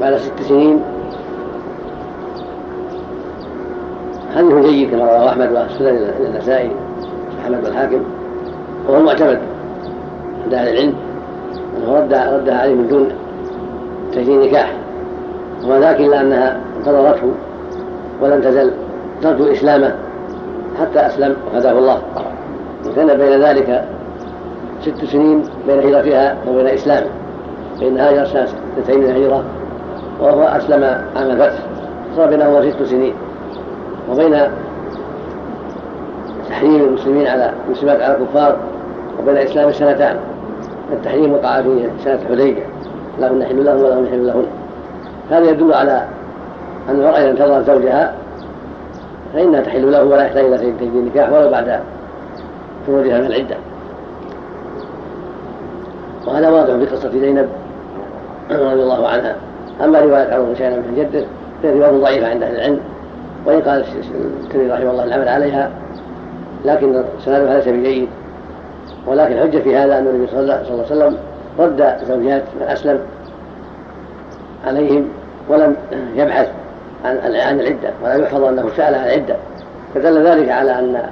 بعد 0.00 0.16
ست 0.16 0.42
سنين. 0.42 0.80
حديث 4.36 4.54
جيد 4.54 4.90
كما 4.90 5.04
رواه 5.04 5.28
أحمد 5.28 5.52
والسنن 5.52 6.10
النسائي 6.20 6.70
أحمد 7.44 7.64
والحاكم. 7.64 8.02
وهو 8.88 9.02
معتمد 9.02 9.38
عند 10.44 10.54
أهل 10.54 10.68
العلم 10.68 10.94
انه 11.76 11.98
رد 11.98 12.14
ردها 12.14 12.60
عليه 12.60 12.74
من 12.74 12.88
دون 12.88 13.08
تجديد 14.12 14.40
نكاح. 14.40 14.76
وما 15.64 15.80
ذاك 15.80 16.00
إلا 16.00 16.20
أنها 16.20 16.60
انتظرته 16.78 17.30
ولم 18.22 18.40
تزل. 18.40 18.70
ترجو 19.22 19.52
اسلامه 19.52 19.94
حتى 20.80 21.06
أسلم 21.06 21.36
وهداه 21.54 21.72
الله. 21.72 21.98
وكان 22.86 23.18
بين 23.18 23.42
ذلك 23.42 23.84
ست 24.80 25.04
سنين 25.04 25.42
بين 25.66 25.78
هجرتها 25.78 26.36
وبين 26.48 26.66
اسلامه 26.66 27.06
فإن 27.80 27.98
هاجر 27.98 28.24
سنة 28.24 28.48
اثنتين 28.78 29.00
من 29.00 29.10
الهجرة 29.10 29.44
وهو 30.20 30.42
أسلم 30.42 30.84
عام 31.16 31.30
الفتح. 31.30 31.58
صار 32.16 32.28
بينهما 32.28 32.70
ست 32.70 32.82
سنين. 32.82 33.14
وبين 34.10 34.40
تحريم 36.48 36.84
المسلمين 36.84 37.26
على 37.26 37.52
المسلمات 37.66 38.02
على 38.02 38.16
الكفار 38.16 38.56
وبين 39.18 39.36
الإسلام 39.36 39.72
سنتان. 39.72 40.16
التحريم 40.92 41.32
وقع 41.32 41.62
في 41.62 41.88
سنة 42.04 42.18
حديبية 42.28 42.62
لهم 43.18 43.38
نحل 43.38 43.64
لهم 43.64 43.82
ولهم 43.82 44.04
نحل 44.04 44.26
لهن. 44.26 44.46
هذا 45.30 45.50
يدل 45.50 45.74
على 45.74 46.04
أن 46.88 46.94
المرأة 46.94 47.18
إذا 47.18 47.30
انتظرت 47.30 47.66
زوجها 47.66 48.12
فإنها 49.32 49.60
تحل 49.60 49.92
له 49.92 50.04
ولا 50.04 50.22
يحتاج 50.22 50.44
إلى 50.44 50.58
تجديد 50.58 50.94
النكاح 50.94 51.32
ولو 51.32 51.50
بعد 51.50 51.80
خروجها 52.86 53.20
من 53.20 53.26
العدة. 53.26 53.56
وهذا 56.26 56.48
واضح 56.48 56.74
في 56.74 56.86
قصة 56.86 57.10
زينب 57.10 57.48
رضي 58.50 58.82
الله 58.82 59.08
عنها. 59.08 59.36
أما 59.84 60.00
رواية 60.00 60.34
عروة 60.34 60.46
بن 60.46 60.54
شيبة 60.54 60.76
بن 60.76 60.94
جده 60.96 61.24
فهي 61.62 61.78
رواية 61.78 62.00
ضعيفة 62.00 62.28
عند 62.28 62.42
أهل 62.42 62.54
العلم 62.54 62.80
وإن 63.46 63.60
قال 63.60 63.84
الترمذي 64.44 64.70
رحمه 64.70 64.90
الله 64.90 65.04
العمل 65.04 65.28
عليها 65.28 65.70
لكن 66.64 67.02
سندها 67.24 67.56
ليس 67.56 67.68
بجيد 67.68 68.08
ولكن 69.06 69.32
الحجة 69.32 69.58
في 69.58 69.76
هذا 69.76 69.98
أن 69.98 70.06
النبي 70.06 70.26
صلى 70.26 70.40
الله 70.40 70.54
عليه 70.54 70.82
وسلم 70.82 71.16
رد 71.58 71.96
زوجات 72.08 72.42
من 72.60 72.66
أسلم 72.66 73.00
عليهم 74.66 75.08
ولم 75.48 75.76
يبحث. 76.16 76.48
عن 77.06 77.36
عن 77.36 77.60
العدة 77.60 77.90
ولا 78.04 78.14
يحفظ 78.14 78.44
أنه 78.44 78.68
سأل 78.76 78.94
عن 78.94 79.04
العدة. 79.04 79.36
فدل 79.94 80.26
ذلك 80.26 80.48
على 80.48 80.78
أن 80.78 81.02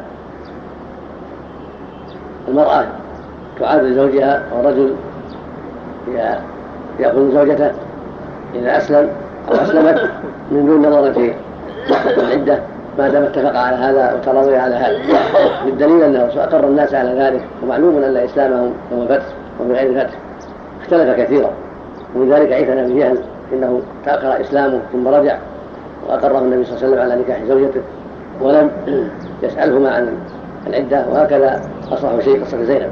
المرأة 2.49 2.85
تعاد 3.61 3.93
زوجها 3.93 4.43
والرجل 4.53 4.95
يأخذ 7.01 7.35
زوجته 7.35 7.71
إذا 8.55 8.77
أسلم 8.77 9.09
أو 9.49 9.55
أسلمت 9.55 10.11
من 10.51 10.67
دون 10.67 10.87
نظر 10.87 11.13
في 11.13 11.35
العدة 12.19 12.59
ما 12.99 13.09
دام 13.09 13.23
اتفق 13.23 13.59
على 13.59 13.77
هذا 13.77 14.15
وتراضي 14.15 14.57
على 14.57 14.75
هذا. 14.75 14.99
بالدليل 15.65 16.03
أنه 16.03 16.31
أقر 16.37 16.65
الناس 16.65 16.95
على 16.95 17.21
ذلك 17.21 17.43
ومعلوم 17.63 18.03
أن 18.03 18.17
إسلامهم 18.17 18.73
يوم 18.93 19.03
الفتح 19.03 19.25
وبغير 19.61 20.01
فتح. 20.01 20.15
اختلف 20.83 21.21
كثيرا. 21.21 21.51
ومن 22.15 22.33
ذلك 22.33 22.53
عيسى 22.53 22.71
بن 22.71 22.99
جهل 22.99 23.19
إنه 23.53 23.81
تاخر 24.05 24.41
إسلامه 24.41 24.81
ثم 24.93 25.09
رجع. 25.09 25.37
وأقره 26.09 26.39
النبي 26.39 26.65
صلى 26.65 26.77
الله 26.77 26.87
عليه 26.87 26.87
وسلم 26.87 26.99
على 26.99 27.23
نكاح 27.23 27.45
زوجته 27.45 27.81
ولم 28.41 28.71
يسألهما 29.43 29.91
عن 29.91 30.09
العدة 30.67 31.05
وهكذا 31.13 31.61
اصح 31.93 32.21
شيء 32.21 32.45
قصة 32.45 32.63
زينب. 32.63 32.91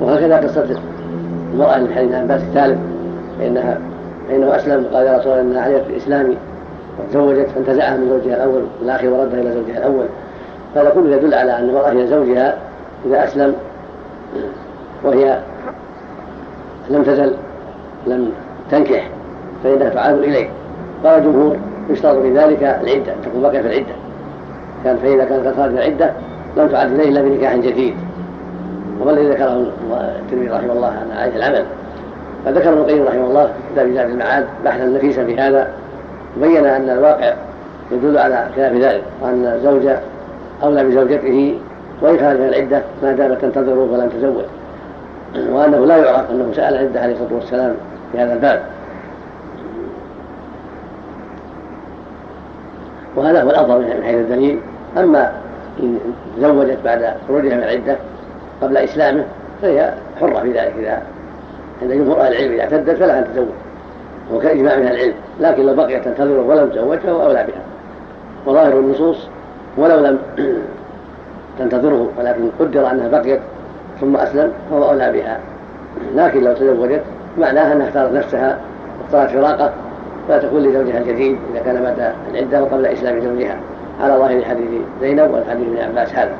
وهكذا 0.00 0.36
قصة 0.36 0.66
المرأة 1.52 1.78
من 1.78 1.92
حديث 1.94 2.14
عباس 2.14 2.42
الثالث 2.42 2.78
فإنها 3.38 3.78
فإنه 4.28 4.56
أسلم 4.56 4.86
وقال 4.90 5.06
يا 5.06 5.18
رسول 5.18 5.32
الله 5.32 5.42
إنها 5.42 5.62
عليت 5.62 5.86
الإسلام 5.90 6.34
وتزوجت 6.98 7.48
فانتزعها 7.54 7.96
من 7.96 8.08
زوجها 8.08 8.36
الأول 8.36 8.62
الآخر 8.82 9.08
وردها 9.08 9.40
إلى 9.40 9.52
زوجها 9.52 9.78
الأول. 9.78 10.06
هذا 10.76 10.90
كله 10.90 11.16
يدل 11.16 11.34
على 11.34 11.58
أن 11.58 11.68
المرأة 11.68 11.92
إلى 11.92 12.06
زوجها 12.06 12.56
إذا 13.06 13.24
أسلم 13.24 13.54
وهي 15.04 15.38
لم 16.90 17.02
تزل 17.02 17.32
لم 18.06 18.30
تنكح 18.70 19.10
فإنها 19.64 19.88
تعاد 19.88 20.18
إليه. 20.18 20.48
قال 21.04 21.18
الجمهور 21.18 21.56
يشترط 21.90 22.22
في 22.22 22.38
ذلك 22.38 22.62
العدة 22.62 23.12
تكون 23.24 23.42
بقية 23.42 23.60
في 23.60 23.66
العدة. 23.66 23.94
كان 24.84 24.96
فإذا 24.96 25.24
كانت 25.24 25.46
قد 25.46 25.56
خرجت 25.56 25.74
العدة 25.74 26.10
لم 26.56 26.68
تعد 26.68 26.92
إليه 26.92 27.08
إلا 27.08 27.22
بنكاح 27.22 27.56
جديد. 27.56 27.94
وما 29.00 29.10
الذي 29.10 29.28
ذكره 29.28 29.66
الترمذي 30.22 30.48
رحمه 30.48 30.72
الله 30.72 30.86
عن 30.86 31.18
عائشة 31.18 31.36
العمل؟ 31.36 31.64
فذكر 32.44 32.72
ابن 32.72 32.78
القيم 32.78 33.02
رحمه 33.02 33.26
الله 33.26 33.46
في 33.46 33.52
كتاب 33.72 33.94
زاد 33.94 34.10
المعاد 34.10 34.46
بحثا 34.64 34.84
نفيسا 34.84 35.24
في 35.24 35.38
هذا 35.38 35.68
بين 36.40 36.66
أن 36.66 36.90
الواقع 36.90 37.32
يدل 37.92 38.18
على 38.18 38.46
خلاف 38.56 38.72
ذلك 38.72 39.02
وأن 39.22 39.44
الزوج 39.44 39.96
أولى 40.62 40.84
بزوجته 40.84 41.58
وإن 42.02 42.18
خرج 42.18 42.36
من 42.36 42.48
العدة 42.48 42.82
ما 43.02 43.12
دامت 43.12 43.42
تنتظره 43.42 43.88
ولم 43.92 44.08
تزوج. 44.08 44.44
وأنه 45.52 45.86
لا 45.86 45.96
يعرف 45.96 46.30
أنه 46.30 46.52
سأل 46.56 46.74
العده 46.74 47.00
عليه 47.00 47.12
الصلاة 47.12 47.34
والسلام 47.34 47.74
في 48.12 48.18
هذا 48.18 48.32
الباب. 48.32 48.62
وهذا 53.16 53.42
هو 53.42 53.50
الأفضل 53.50 53.78
من 53.78 54.02
حيث 54.04 54.16
الدليل. 54.16 54.58
أما 54.96 55.32
إن 55.80 55.98
تزوجت 56.36 56.78
بعد 56.84 57.14
خروجها 57.28 57.56
من 57.56 57.62
العدة 57.62 57.96
قبل 58.62 58.76
إسلامه 58.76 59.24
فهي 59.62 59.92
حرة 60.20 60.40
في 60.40 60.48
ذلك. 60.48 60.74
إذا 60.78 61.02
عند 61.82 61.92
جمهور 61.92 62.20
أهل 62.20 62.32
العلم 62.32 62.52
إذا 62.52 62.62
اعتدت 62.62 62.96
فلها 62.96 63.18
أن 63.18 63.24
تزوج 63.32 63.46
وكإجماع 64.32 64.76
من 64.76 64.86
العلم. 64.86 65.14
لكن 65.40 65.66
لو 65.66 65.74
بقيت 65.74 66.04
تنتظره 66.04 66.42
ولم 66.42 66.68
تزوج 66.70 66.98
فهو 66.98 67.22
أولى 67.22 67.46
بها. 67.46 67.62
وظاهر 68.46 68.78
النصوص 68.78 69.28
ولو 69.76 70.00
لم 70.00 70.18
تنتظره 71.58 72.08
ولكن 72.18 72.50
قدر 72.60 72.90
أنها 72.90 73.08
بقيت 73.08 73.40
ثم 74.00 74.16
أسلم 74.16 74.52
فهو 74.70 74.90
أولى 74.90 75.12
بها. 75.12 75.40
لكن 76.14 76.44
لو 76.44 76.52
تزوجت 76.52 77.02
معناها 77.38 77.72
أنها 77.72 77.88
اختارت 77.88 78.12
نفسها 78.12 78.58
واختارت 79.00 79.30
فراقه 79.30 79.72
فلا 80.28 80.38
تكون 80.38 80.62
لزوجها 80.62 80.98
الجديد 80.98 81.38
إذا 81.52 81.62
كان 81.62 81.82
بعد 81.82 82.12
العدة 82.30 82.62
وقبل 82.62 82.86
إسلام 82.86 83.20
زوجها. 83.20 83.56
على 84.00 84.14
ظاهر 84.14 84.44
حديث 84.44 84.68
زينب 85.00 85.30
والحديث 85.30 85.68
ابن 85.68 85.78
عباس 85.78 86.14
هذا. 86.14 86.34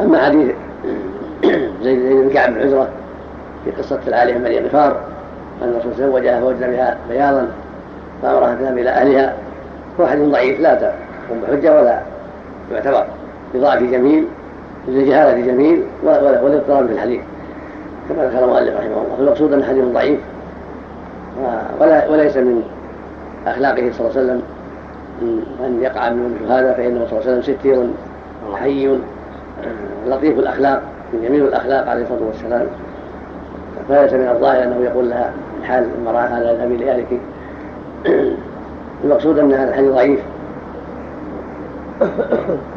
أما 0.00 0.18
حديث 0.18 0.52
زيد 1.82 1.98
بن 1.98 2.30
كعب 2.34 2.54
بن 2.54 2.60
عزرة 2.60 2.88
في 3.64 3.70
قصة 3.70 4.00
العالية 4.08 4.38
من 4.38 4.66
غفار 4.66 4.96
أن 5.62 5.68
الرسول 5.68 5.92
زوجها 5.94 6.40
فوجد 6.40 6.70
بها 6.70 6.96
بياضا 7.08 7.48
فأمرها 8.22 8.54
تذهب 8.54 8.78
إلى 8.78 8.90
أهلها. 8.90 9.34
هو 10.00 10.06
حديث 10.06 10.28
ضعيف 10.28 10.60
لا 10.60 10.74
تقوم 10.74 11.40
بحجة 11.42 11.80
ولا 11.80 12.00
يعتبر 12.72 13.06
بضعف 13.54 13.82
جميل 13.82 14.26
للجهالة 14.88 15.46
جميل 15.46 15.82
والاضطراب 16.04 16.86
في 16.86 16.92
الحديث. 16.92 17.20
كما 18.08 18.24
ذكر 18.24 18.44
المؤلف 18.44 18.76
رحمه 18.76 18.86
الله 18.86 19.16
المقصود 19.18 19.52
أن 19.52 19.64
حديث 19.64 19.84
ضعيف. 19.84 20.20
ولا 21.80 22.08
وليس 22.08 22.36
من 22.36 22.62
أخلاقه 23.46 23.90
صلى 23.92 24.00
الله 24.00 24.18
عليه 24.18 24.20
وسلم. 24.20 24.42
أن 25.66 25.82
يقع 25.82 26.10
من 26.10 26.34
مثل 26.34 26.52
هذا 26.52 26.72
فإنه 26.72 27.06
صلى 27.10 27.18
الله 27.18 27.30
عليه 27.30 27.38
وسلم 27.38 27.56
ستير 27.56 27.86
حي 28.54 28.98
لطيف 30.06 30.38
الأخلاق 30.38 30.82
جميل 31.22 31.44
الأخلاق 31.44 31.88
عليه 31.88 32.02
الصلاة 32.02 32.26
والسلام. 32.26 32.66
فليس 33.88 34.12
من 34.12 34.28
الظاهر 34.28 34.62
أنه 34.62 34.84
يقول 34.84 35.10
لها 35.10 35.32
حال 35.64 35.86
المرأة 35.98 36.20
هذا 36.20 36.52
اذهبي 36.52 36.76
لأهلك 36.76 37.20
المقصود 39.04 39.38
أن 39.38 39.52
هذا 39.52 39.68
الحديث 39.68 39.90
ضعيف. 39.90 40.20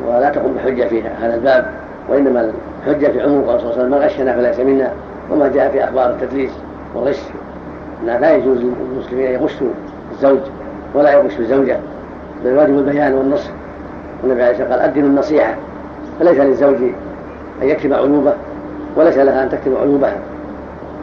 ولا 0.08 0.30
تقوم 0.30 0.54
بحجة 0.54 0.88
في 0.88 1.04
هذا 1.04 1.36
الباب. 1.36 1.66
وإنما 2.10 2.52
الحجة 2.88 3.08
في 3.08 3.22
عموم 3.22 3.42
قول 3.42 3.60
صلى 3.60 3.70
الله 3.70 3.74
عليه 3.74 3.86
وسلم 3.86 3.92
من 3.92 3.98
غشنا 3.98 4.36
فليس 4.36 4.60
منا 4.60 4.92
وما 5.32 5.48
جاء 5.48 5.72
في 5.72 5.84
أخبار 5.84 6.10
التدليس 6.10 6.52
والغش 6.96 7.20
أنه 8.04 8.18
لا 8.18 8.36
يجوز 8.36 8.58
للمسلمين 8.58 9.26
أن 9.26 9.34
يغشوا 9.34 9.68
الزوج 10.12 10.40
ولا 10.96 11.12
يغش 11.14 11.40
الزوجة 11.40 11.78
بل 12.46 12.58
واجب 12.58 12.78
البيان 12.78 13.14
والنصح. 13.14 13.50
والنبي 14.24 14.44
عليه 14.44 14.52
الصلاة 14.52 14.68
والسلام 14.68 14.82
قال 14.82 14.92
أدنوا 14.92 15.08
النصيحة. 15.10 15.56
فليس 16.20 16.40
للزوج 16.40 16.76
أن 17.62 17.68
يكتم 17.68 17.94
عيوبه 17.94 18.34
وليس 18.98 19.18
لها 19.18 19.44
أن 19.44 19.50
تكتم 19.50 19.78
عيوبها. 19.82 20.18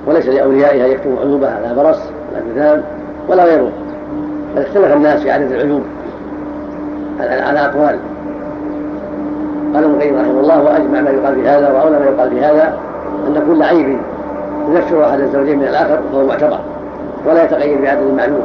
وليس 0.07 0.27
لأوليائها 0.27 0.87
أن 0.87 0.91
يكتموا 0.91 1.21
عيوبها. 1.21 1.61
لا 1.61 1.83
برص 1.83 2.01
ولا 2.33 2.43
جذام 2.55 2.83
ولا 3.29 3.45
غيره. 3.45 3.73
بل 4.57 4.63
اختلف 4.63 4.93
الناس 4.93 5.21
في 5.21 5.31
عدد 5.31 5.53
العيوب. 5.53 5.83
على 7.21 7.61
أقوال. 7.61 7.99
قال 9.75 9.85
ابن 9.85 9.95
القيم 9.95 10.15
رحمه 10.17 10.41
الله 10.41 10.63
وأجمع 10.63 11.01
ما 11.01 11.11
يقال 11.11 11.35
في 11.35 11.49
هذا 11.49 11.73
وأولى 11.73 11.99
ما 11.99 12.05
يقال 12.05 12.31
في 12.31 12.41
هذا 12.41 12.79
أن 13.29 13.43
كل 13.47 13.63
عيب 13.63 13.99
ينفر 14.69 15.05
أحد 15.09 15.21
الزوجين 15.21 15.59
من 15.59 15.65
الآخر 15.65 16.01
فهو 16.13 16.27
معتبر 16.27 16.59
ولا 17.27 17.45
يتقيد 17.45 17.81
بعدد 17.83 18.15
معلوم 18.17 18.43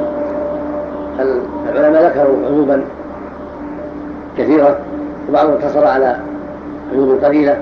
العلماء 1.70 2.06
ذكروا 2.06 2.46
عيوبا 2.46 2.82
كثيرة 4.38 4.78
وبعضهم 5.30 5.54
اقتصر 5.54 5.88
على 5.88 6.16
عيوب 6.92 7.24
قليلة 7.24 7.58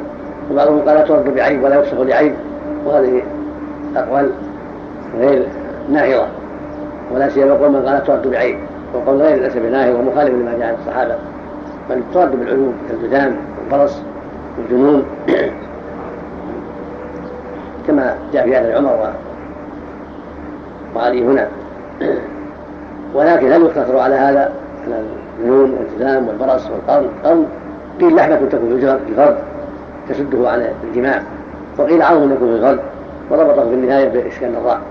وبعضهم 0.52 0.80
قال 0.80 0.96
لا 0.96 1.02
ترد 1.02 1.36
بعيب 1.36 1.64
ولا 1.64 1.76
يفسخ 1.76 2.00
لعيب 2.00 2.34
وهذه 2.86 3.22
أقوال 3.96 4.30
غير 5.20 5.48
ناهضة 5.90 6.28
ولا 7.14 7.30
سيما 7.30 7.54
قول 7.54 7.72
من 7.72 7.86
قال 7.86 8.04
ترد 8.04 8.28
بعيب 8.28 8.58
وقول 8.94 9.22
غير 9.22 9.44
ليس 9.44 9.58
بناهض 9.58 9.96
ومخالف 9.96 10.30
لما 10.30 10.58
جاء 10.58 10.68
عن 10.68 10.76
الصحابة 10.82 11.16
بل 11.90 12.02
ترد 12.14 12.40
بالعيوب 12.40 12.74
كالجذام 12.90 13.36
والبرص 13.60 14.02
والجنون. 14.58 15.06
كما 17.88 18.16
جاء 18.34 18.44
في 18.44 18.56
هذا 18.56 18.78
عمر 18.78 19.14
وعلي 20.96 21.26
هنا. 21.26 21.48
ولكن 23.14 23.52
هل 23.52 23.62
يقتصر 23.62 24.00
على 24.00 24.16
هذا 24.16 24.52
على 24.86 25.02
الجنون 25.40 25.74
والجذام 25.74 26.28
والبرص 26.28 26.70
والقرن. 26.70 27.10
قرن 27.24 27.46
قيل 28.02 28.16
لحمة 28.16 28.36
تكون 28.36 28.80
في 28.80 28.98
الفرد 29.10 29.38
تسده 30.10 30.50
عن 30.50 30.68
الجماع 30.84 31.22
وقيل 31.78 32.02
عظم 32.02 32.34
يكون 32.34 32.48
في 32.48 32.56
الفرد 32.56 32.80
وربطه 33.30 33.70
في 33.70 33.76
النهاية 33.76 34.10
بإسكان 34.10 34.56
الراء. 34.56 34.82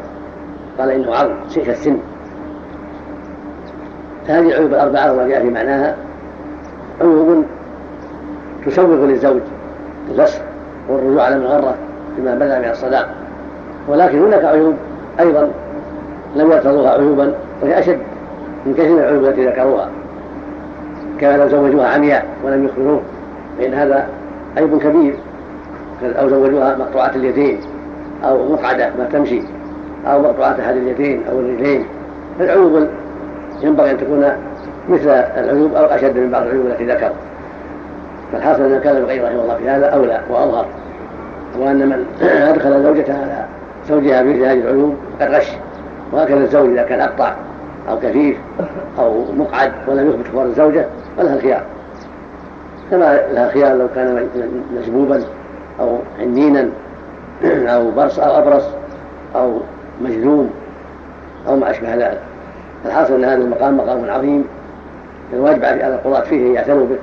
قال 0.78 0.90
إنه 0.90 1.14
عظم 1.14 1.34
شيخ 1.48 1.68
السن. 1.68 1.96
فهذه 4.26 4.48
العيوب 4.48 4.70
الأربعة 4.70 5.12
وما 5.12 5.28
جاء 5.28 5.42
في 5.42 5.50
معناها. 5.50 5.96
عيوب 7.00 7.44
تسوغ 8.66 8.86
للزوج 8.86 9.40
الفسخ 10.10 10.40
والرجوع 10.88 11.22
على 11.22 11.36
غره 11.36 11.74
بما 12.18 12.34
بدا 12.34 12.58
من 12.58 12.70
الصداق. 12.70 13.08
ولكن 13.88 14.22
هناك 14.22 14.44
عيوب 14.44 14.74
أيضا 15.20 15.50
لم 16.36 16.52
يرتضوها 16.52 16.90
عيوبا 16.90 17.34
وهي 17.62 17.78
أشد 17.78 17.98
من 18.66 18.74
كثير 18.74 18.92
من 18.92 18.98
العيوب 18.98 19.24
التي 19.24 19.46
ذكروها. 19.46 19.88
كما 21.20 21.36
لو 21.36 21.48
زوجوها 21.48 21.88
عمياء 21.88 22.26
ولم 22.44 22.64
يخبروه 22.64 23.00
فإن 23.58 23.74
هذا 23.74 24.08
عيب 24.56 24.78
كبير. 24.78 25.14
أو 26.02 26.28
زوجوها 26.28 26.76
مقطوعه 26.76 27.10
اليدين 27.16 27.60
أو 28.24 28.52
مقعدة 28.52 28.90
ما 28.98 29.04
تمشي 29.12 29.42
أو 30.06 30.22
مقطوعه 30.22 30.56
احد 30.60 30.76
اليدين 30.76 31.22
أو 31.30 31.40
الرجلين. 31.40 31.86
فالعيوب 32.38 32.88
ينبغي 33.62 33.90
أن 33.90 33.98
تكون 33.98 34.32
مثل 34.88 35.08
العيوب 35.10 35.74
أو 35.74 35.84
أشد 35.84 36.18
من 36.18 36.30
بعض 36.30 36.42
العيوب 36.42 36.66
التي 36.66 36.86
ذكر. 36.86 37.10
فالحاصل 38.32 38.62
أن 38.62 38.80
كان 38.80 38.96
القيم 38.96 39.24
رحمه 39.24 39.42
الله 39.42 39.56
في 39.56 39.68
هذا 39.68 39.86
أولى 39.86 40.20
وأظهر. 40.30 40.66
وأن 41.58 41.88
من 41.88 42.06
أدخل 42.50 42.82
زوجته 42.82 43.12
على 43.12 43.44
زوجها 43.88 44.22
بمثل 44.22 44.44
هذه 44.44 44.58
العيوب 44.58 44.94
فقد 45.20 45.34
غش 45.34 45.52
وهكذا 46.12 46.36
الزوج 46.38 46.70
إذا 46.70 46.82
كان 46.82 47.00
أقطع 47.00 47.34
أو 47.88 47.98
كفيف 47.98 48.36
أو 48.98 49.24
مقعد 49.38 49.72
ولم 49.88 50.08
يثبت 50.08 50.28
خبر 50.32 50.44
الزوجة 50.44 50.86
فلها 51.16 51.34
الخيار. 51.34 51.62
كما 52.90 53.20
لها 53.32 53.48
خيار 53.48 53.76
لو 53.76 53.88
كان 53.94 54.28
مجبوبا 54.76 55.22
أو 55.80 55.98
عنينا 56.20 56.68
أو 57.74 57.90
برص 57.90 58.18
أو 58.18 58.38
أبرص 58.38 58.64
أو 59.36 59.60
مجذوم 60.00 60.50
أو 61.48 61.56
ما 61.56 61.70
أشبه 61.70 61.94
ذلك. 61.94 62.20
الحاصل 62.86 63.14
أن 63.14 63.24
هذا 63.24 63.34
المقام 63.42 63.76
مقام 63.76 64.10
عظيم. 64.10 64.44
الواجب 65.32 65.64
على 65.64 65.94
القضاة 65.94 66.20
فيه 66.20 66.46
أن 66.46 66.54
يعتنوا 66.54 66.86
به 66.86 66.98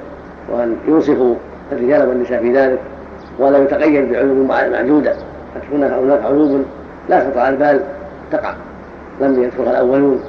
وأن 0.51 0.75
يوصفوا 0.87 1.35
الرجال 1.71 2.07
والنساء 2.07 2.41
في 2.41 2.57
ذلك. 2.57 2.79
ولا 3.39 3.57
يتقيد 3.57 4.11
بعيوب 4.11 4.37
معدودة. 4.47 5.13
فتكون 5.55 5.83
هناك 5.83 6.25
عيوب 6.25 6.65
لا 7.09 7.29
تطع 7.29 7.49
البال 7.49 7.79
تقع. 8.31 8.53
لم 9.21 9.43
يذكرها 9.43 9.71
الأولون. 9.71 10.21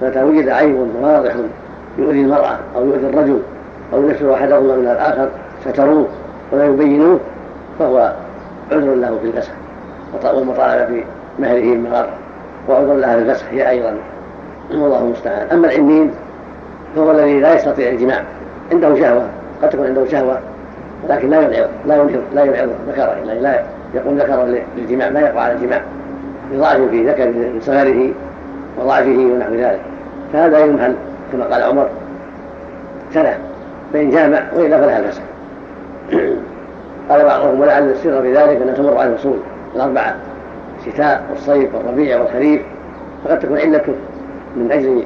فمتى 0.00 0.22
وجد 0.22 0.48
عيب 0.48 0.86
واضح 1.02 1.32
يؤذي 1.98 2.20
المرأة 2.20 2.58
أو 2.76 2.86
يؤذي 2.86 3.06
الرجل 3.06 3.38
أو 3.92 4.02
ينفر 4.02 4.34
أحدهما 4.34 4.76
من 4.76 4.86
الآخر 4.86 5.28
ستروه 5.64 6.06
ولا 6.52 6.64
يبينوه 6.64 7.20
فهو 7.78 8.12
عذر 8.72 8.94
له 8.94 9.18
في 9.22 9.26
الفسخ. 9.26 9.52
والمطالبه 10.34 11.04
بمهره 11.38 11.72
المغار 11.72 12.08
وعذر 12.68 12.94
لها 12.94 13.16
في 13.16 13.22
الفسخ 13.22 13.44
هي 13.50 13.70
أيضا. 13.70 13.96
والله 14.70 15.00
المستعان. 15.00 15.46
أما 15.52 15.66
العنين 15.66 16.10
فهو 16.96 17.10
الذي 17.10 17.40
لا 17.40 17.54
يستطيع 17.54 17.88
الجماع. 17.88 18.22
عنده 18.72 18.94
شهوة 18.94 19.28
قد 19.62 19.70
تكون 19.70 19.86
عنده 19.86 20.04
شهوة 20.04 20.38
ولكن 21.08 21.30
لا 21.30 21.40
ينعظ 21.40 21.68
لا 21.86 21.94
ينعظ 21.94 22.20
لا 22.34 22.44
ينعظ 22.44 22.68
ذكره. 22.88 23.16
يعني 23.26 23.40
لا 23.40 23.62
يقوم 23.94 24.18
ذكره 24.18 24.58
للجماع 24.76 25.08
لا 25.08 25.20
يقع 25.20 25.40
على 25.40 25.52
الجماع. 25.52 25.80
لضعف 26.52 26.80
في 26.90 27.10
ذكر 27.10 27.24
لصغره 27.58 28.10
وضعفه 28.78 29.30
ونحو 29.34 29.54
ذلك. 29.54 29.80
فهذا 30.32 30.58
يمهل 30.58 30.94
كما 31.32 31.44
قال 31.44 31.62
عمر 31.62 31.88
سنة 33.14 33.38
فان 33.92 34.10
جامع 34.10 34.42
والا 34.56 34.80
فلها 34.80 34.98
الفسخ 34.98 35.22
قال 37.08 37.24
بعضهم 37.24 37.60
ولعل 37.60 37.90
السر 37.90 38.22
في 38.22 38.34
ذلك 38.34 38.62
أن 38.62 38.74
تمر 38.74 38.98
على 38.98 39.12
الفصول 39.12 39.36
الأربعة 39.76 40.16
الشتاء 40.80 41.22
والصيف 41.30 41.74
والربيع 41.74 42.20
والخريف. 42.20 42.62
فقد 43.24 43.38
تكون 43.38 43.58
علته 43.58 43.92
من 44.56 44.72
أجل 44.72 45.04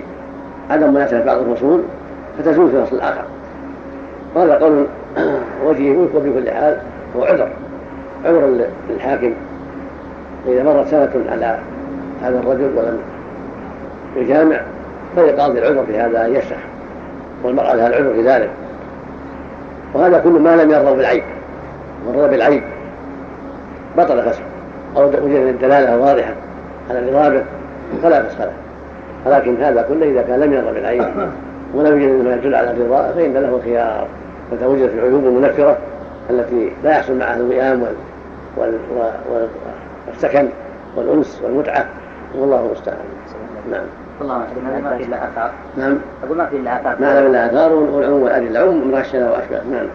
عدم 0.70 0.94
مناسبة 0.94 1.24
بعض 1.24 1.38
الفصول 1.38 1.82
فتزول 2.38 2.70
في 2.70 2.84
فصل 2.84 3.00
اخر 3.00 3.24
وهذا 4.34 4.54
قول 4.54 4.86
وجهه 5.64 6.08
وفي 6.14 6.32
كل 6.32 6.50
حال 6.50 6.78
هو 7.16 7.24
عذر 7.24 7.48
عذر 8.24 8.66
للحاكم 8.90 9.32
فإذا 10.46 10.62
مرت 10.62 10.88
سنة 10.88 11.10
على 11.30 11.58
هذا 12.22 12.38
الرجل 12.38 12.70
ولم 12.76 12.98
يجامع 14.16 14.60
فلقاضي 15.16 15.58
العذر 15.58 15.86
في 15.86 15.98
هذا 15.98 16.26
أن 16.26 16.34
يفسخ 16.34 16.56
والمرأة 17.42 17.74
لها 17.74 17.86
العذر 17.86 18.14
في 18.14 18.22
ذلك. 18.22 18.50
وهذا 19.94 20.18
كل 20.18 20.30
ما 20.30 20.56
لم 20.56 20.70
يرضوا 20.70 20.96
بالعيب 20.96 21.22
من 22.06 22.20
رضى 22.20 22.28
بالعيب. 22.28 22.62
بطل 23.98 24.22
فسخ 24.22 24.42
أو 24.96 25.06
وجد 25.06 25.46
الدلالة 25.46 25.94
الواضحة 25.94 26.32
على 26.90 26.98
الإرادة 26.98 27.42
فلا 28.02 28.22
فسخ 28.22 28.40
له. 28.40 28.52
ولكن 29.26 29.62
هذا 29.62 29.82
كله 29.82 30.10
إذا 30.10 30.22
كان 30.22 30.40
لم 30.40 30.52
يرضى 30.52 30.72
بالعيب 30.72 31.04
ولم 31.74 32.00
يجد 32.00 32.24
ما 32.24 32.34
يدل 32.34 32.54
على 32.54 32.70
الرضا 32.70 33.12
فإن 33.12 33.32
له 33.32 33.60
خيار 33.64 34.06
متى 34.52 34.66
وجدت 34.66 34.94
العيوب 34.94 35.24
المنفرة 35.24 35.78
التي 36.30 36.72
لا 36.84 36.90
يحصل 36.90 37.18
معها 37.18 37.36
الوئام 37.36 37.86
والسكن 40.08 40.48
والأنس 40.96 41.40
والمتعة. 41.44 41.86
والله 42.38 42.66
المستعان. 42.66 42.98
نعم. 43.70 43.84
الله 44.20 44.38
ما 44.38 44.96
في 44.98 45.04
إلا 45.04 45.16
آثار. 45.16 45.50
نعم. 45.76 45.98
أقول 46.24 46.36
ما 46.36 46.46
في 46.46 46.56
إلا 46.56 46.80
آثار. 46.80 46.96
ما 47.00 47.06
له 47.06 47.26
إلا 47.26 47.46
آثار 47.46 47.72
والعموم 47.72 48.22
والأدلة. 48.22 48.50
العموم 48.50 48.90
مرشدة 48.90 49.32
وأشبه. 49.32 49.60
نعم. 49.70 49.86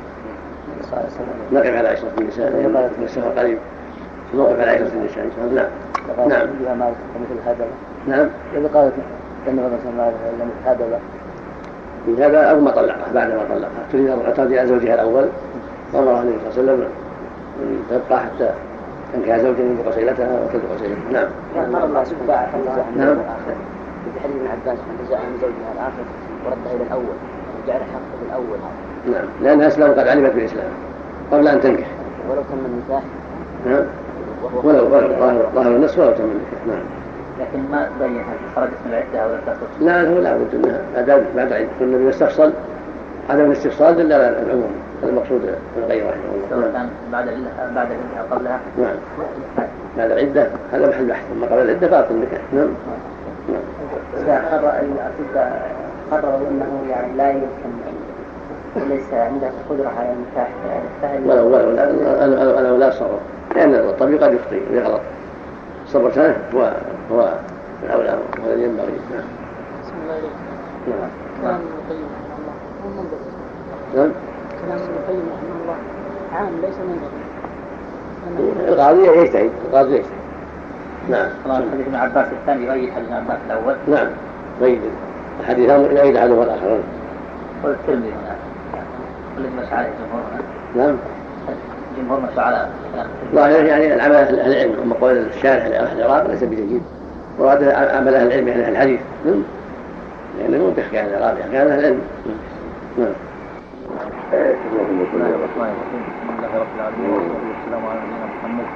نقف 1.52 1.76
على 1.76 1.88
عشرة 1.88 2.12
النساء. 2.20 2.48
السفر 3.04 3.30
قريب 3.38 3.58
نوقف 4.36 4.60
على 4.60 4.72
عشرة 4.72 4.92
النساء 4.94 5.24
إن 5.24 5.32
شاء 5.36 5.46
الله. 5.46 5.68
نعم. 6.18 6.48
نعم 6.80 6.92
مثل 7.22 7.42
هذا. 7.46 7.66
نعم. 8.08 8.28
إذا 8.58 8.70
قالت 8.74 8.94
أن 9.48 9.60
النبي 9.60 9.76
صلى 9.84 9.92
الله 9.92 10.04
عليه 10.04 10.16
وسلم 10.16 10.52
هذا 10.66 11.00
في 12.06 12.24
هذا 12.24 12.38
أول 12.38 12.62
ما 12.62 12.72
طلقها 12.72 13.08
بعد 13.14 13.30
ما 13.30 13.44
طلقها. 13.50 13.86
تريد 13.92 14.34
ترجع 14.36 14.66
زوجها 14.66 14.94
الأول. 14.94 15.26
فأمرها 15.94 16.22
النبي 16.22 16.38
صلى 16.52 16.62
الله 16.62 16.74
عليه 16.74 16.84
وسلم. 16.84 16.90
أن 17.62 17.84
تبقى 17.90 18.20
حتى 18.20 18.50
تنكح 19.14 19.38
زوجها 19.38 19.60
ينفق 19.60 19.92
قصيلتها 19.92 20.40
وتلد 20.44 20.62
قصيلتها 20.76 21.12
نعم. 21.12 21.76
قال 21.76 21.84
الله 21.84 22.04
سبحانه 22.04 22.86
نعم. 22.98 23.16
في 24.14 24.20
حديث 24.20 24.36
ابن 24.36 24.48
عباس 24.48 24.78
من 24.78 25.06
جزاء 25.06 25.20
من 25.20 25.38
زوجها 25.42 25.72
الآخر 25.76 26.04
وردها 26.46 26.76
إلى 26.76 26.84
الأول. 26.84 27.18
وجعل 27.64 27.80
حقه 27.80 28.16
بالأول. 28.22 28.60
نعم. 29.12 29.26
لأنها 29.42 29.68
أسلم 29.68 29.92
قد 29.92 30.08
علمت 30.08 30.32
بالإسلام 30.32 30.70
قبل 31.32 31.48
أن 31.48 31.62
تنكح. 31.62 31.88
ولو 32.30 32.42
تم 32.42 32.66
النكاح. 32.66 33.04
نعم. 33.66 33.86
ولو 34.64 34.90
ظاهر 35.56 35.76
النص 35.76 35.98
ولو 35.98 36.12
تم 36.12 36.24
النكاح. 36.24 36.66
نعم. 36.68 37.01
لكن 37.40 37.72
ما 37.72 37.90
بين 38.00 38.18
هل 38.18 38.56
خرج 38.56 38.68
اسم 38.68 38.90
العدة 38.90 39.20
أو 39.24 39.30
لم 39.30 39.42
تخرج 39.46 39.88
لا 39.88 40.10
هو 40.10 40.20
لا 40.20 40.38
بد 40.38 40.56
انها 40.56 40.82
بعد 41.08 41.26
بعد 41.36 41.54
عيد. 41.54 41.68
النبي 41.82 42.10
استفصل 42.10 42.54
عدم 43.30 43.46
الاستفصال 43.46 43.96
دل 43.96 44.14
على 44.14 44.30
العموم. 44.30 44.72
هذا 45.04 45.10
المقصود 45.10 45.42
من 45.78 45.84
غير 45.88 46.04
رحمه 46.04 46.56
الله. 46.56 46.68
نعم. 46.68 46.74
كان 46.74 46.90
بعد 47.12 47.26
بعد 47.76 47.88
العدة 47.88 48.22
أو 48.22 48.36
قبلها. 48.36 48.60
نعم. 48.78 48.96
بعد 49.98 50.12
العدة 50.12 50.48
هذا 50.74 50.90
محل 50.90 51.06
بحث 51.06 51.24
أما 51.32 51.46
قبل 51.46 51.62
العدة 51.62 51.88
باطل 51.88 52.12
النكاح. 52.12 52.42
نعم. 52.54 52.70
نعم. 53.50 53.62
إذا 54.18 54.36
قرر 54.52 54.70
إذا 55.34 55.62
قرروا 56.12 56.48
أنه 56.52 56.92
يعني 56.92 57.18
لا 57.18 57.30
يمكن 57.30 57.72
وليس 58.76 59.14
عنده 59.14 59.52
قدرة 59.70 59.92
على 60.00 60.10
النكاح 60.14 60.50
فهل 61.02 61.30
ولو 61.30 61.48
ولو 61.48 61.72
لا 61.72 61.90
أنا 62.60 62.78
لا 62.78 62.92
صبر 62.92 63.20
لأن 63.56 63.74
الطبيب 63.74 64.24
قد 64.24 64.34
يخطئ 64.34 64.62
ويغلط 64.72 65.02
الصبر 65.92 66.12
سنة 66.12 66.36
هو 66.56 66.74
هو 67.12 67.34
الأولى 67.84 68.20
وهذا 68.40 68.64
ينبغي. 68.64 69.00
نعم. 69.12 69.24
بسم 69.84 69.94
الله 70.04 70.14
عليك 70.14 70.32
نعم 70.88 71.10
كلام 71.42 71.56
ابن 71.56 71.68
القيم 71.80 72.06
رحمه 72.16 72.36
الله. 72.40 72.56
هو 72.84 72.90
منضبط 72.90 73.22
نعم. 73.96 74.12
كلام 74.62 74.80
ابن 74.80 74.94
القيم 75.00 75.24
رحمه 75.36 75.56
الله. 75.62 75.76
عام 76.34 76.54
ليس 76.62 76.76
منضبط 76.88 78.70
القاضي 78.70 79.20
يجتهد 79.20 79.52
القاضي 79.66 79.96
يجتهد 79.96 80.12
نعم. 81.10 81.30
طبعا 81.46 81.58
حديث 81.72 81.88
ابن 81.88 81.96
عباس 81.96 82.28
الثاني 82.32 82.66
يؤيد 82.66 82.94
حديث 82.94 83.12
ابن 83.12 83.14
عباس 83.14 83.38
الأول. 83.48 83.76
نعم. 83.88 84.08
يؤيد 84.62 84.82
الحديثان 85.40 85.82
يؤيد 85.82 86.16
احدهما 86.16 86.44
الآخر 86.44 86.80
والترمذي 87.64 88.10
هنا. 88.10 88.36
والذي 89.36 89.52
مشى 89.58 89.76
عليه 89.76 89.90
الجمهور 89.90 90.24
نعم. 90.76 90.96
الجمهور 91.98 92.20
مشى 92.20 92.42
على. 92.42 92.68
ظاهر 93.36 93.66
يعني 93.66 93.96
العمل 93.96 94.16
أهل 94.16 94.40
العلم 94.40 94.82
اما 94.84 94.96
قول 95.02 95.18
الشارح 95.18 95.66
لاهل 95.66 96.02
العراق 96.02 96.28
ليس 96.28 96.44
بجيد. 96.44 96.82
مراد 97.40 97.64
عمل 97.64 98.16
أهل 98.16 98.28
العلم 98.28 98.48
يعني 98.48 98.64
أهل 98.66 98.72
الحديث. 98.72 99.00
نعم. 99.26 99.44
لأنه 100.40 100.58
مو 100.58 100.72
بيحكي 100.72 100.98
عن 100.98 101.06
العراق 101.06 101.40
يحكي 101.40 101.58
عن 101.58 101.68
أهل 101.68 101.80
العلم. 101.80 102.02
نعم. 102.98 103.14
بسم 104.32 105.16
الله 105.16 105.30
الرحمن 105.40 105.72
الرحيم 105.76 106.04
الحمد 106.24 106.40
لله 106.40 106.54
رب 106.64 106.74
العالمين 106.78 107.10
والصلاه 107.10 107.44
والسلام 107.52 107.82
على 107.90 108.00
نبينا 108.00 108.26
محمد 108.34 108.68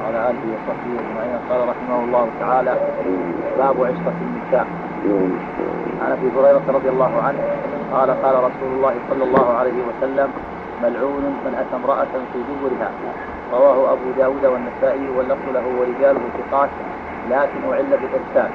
وعلى 0.00 0.18
اله 0.30 0.42
وصحبه 0.54 0.92
اجمعين 1.02 1.38
قال 1.50 1.60
رحمه 1.68 2.04
الله 2.04 2.28
تعالى 2.40 2.74
باب 3.58 3.76
عشره 3.84 4.16
النساء 4.26 4.66
عن 6.02 6.12
ابي 6.12 6.28
هريره 6.36 6.62
رضي 6.68 6.88
الله 6.88 7.22
عنه 7.22 7.38
قال 7.92 8.10
قال 8.22 8.34
رسول 8.34 8.70
الله 8.76 8.94
صلى 9.10 9.24
الله 9.24 9.54
عليه 9.54 9.78
وسلم 9.88 10.28
ملعون 10.82 11.24
من 11.44 11.54
اتى 11.60 11.76
امرأة 11.76 12.14
في 12.32 12.38
دبرها 12.48 12.90
رواه 13.52 13.92
أبو 13.92 14.10
داود 14.18 14.44
والنسائي 14.46 15.08
واللفظ 15.16 15.46
له 15.54 15.66
ورجاله 15.78 16.20
ثقات 16.38 16.70
لكن 17.30 17.60
أعل 17.72 17.90
بالارسال 18.00 18.50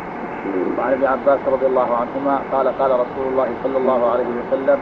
وعن 0.78 0.91
ابن 0.93 1.05
عباس 1.05 1.39
رضي 1.47 1.65
الله 1.65 1.89
عنهما 2.01 2.39
قال 2.51 2.67
قال 2.80 2.91
رسول 2.91 3.26
الله 3.32 3.49
صلى 3.63 3.78
الله 3.78 4.11
عليه 4.11 4.30
وسلم 4.39 4.80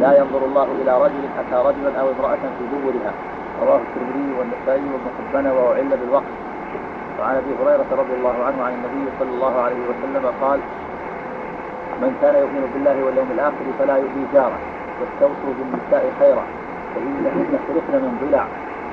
لا 0.00 0.18
ينظر 0.18 0.44
الله 0.44 0.68
إلى 0.82 0.92
رجل 1.04 1.22
اتى 1.40 1.58
رجلا 1.68 2.00
أو 2.00 2.06
امرأة 2.10 2.44
في 2.58 2.64
دبرها 2.72 3.12
رواه 3.62 3.80
الترمذي 3.86 4.28
والنسائي 4.38 4.84
وابن 4.92 5.08
حبان 5.18 5.46
وأعل 5.46 5.88
بالوقت. 5.88 6.32
وعن 7.20 7.36
أبي 7.36 7.52
هريرة 7.60 7.90
رضي 7.92 8.14
الله 8.14 8.44
عنه 8.44 8.62
عن 8.62 8.72
النبي 8.72 9.10
صلى 9.18 9.30
الله 9.30 9.60
عليه 9.60 9.80
وسلم 9.90 10.24
قال 10.42 10.60
من 12.02 12.16
كان 12.22 12.34
يؤمن 12.34 12.70
بالله 12.74 13.04
واليوم 13.04 13.28
الآخر 13.30 13.64
فلا 13.78 13.96
يؤذي 13.96 14.26
جاره 14.34 14.58
واستوصوا 15.00 15.52
بالنساء 15.58 16.12
خيرا. 16.18 16.44
فانهن 16.94 17.52
خلقن 17.66 17.94
من 18.04 18.12
ضلع 18.22 18.44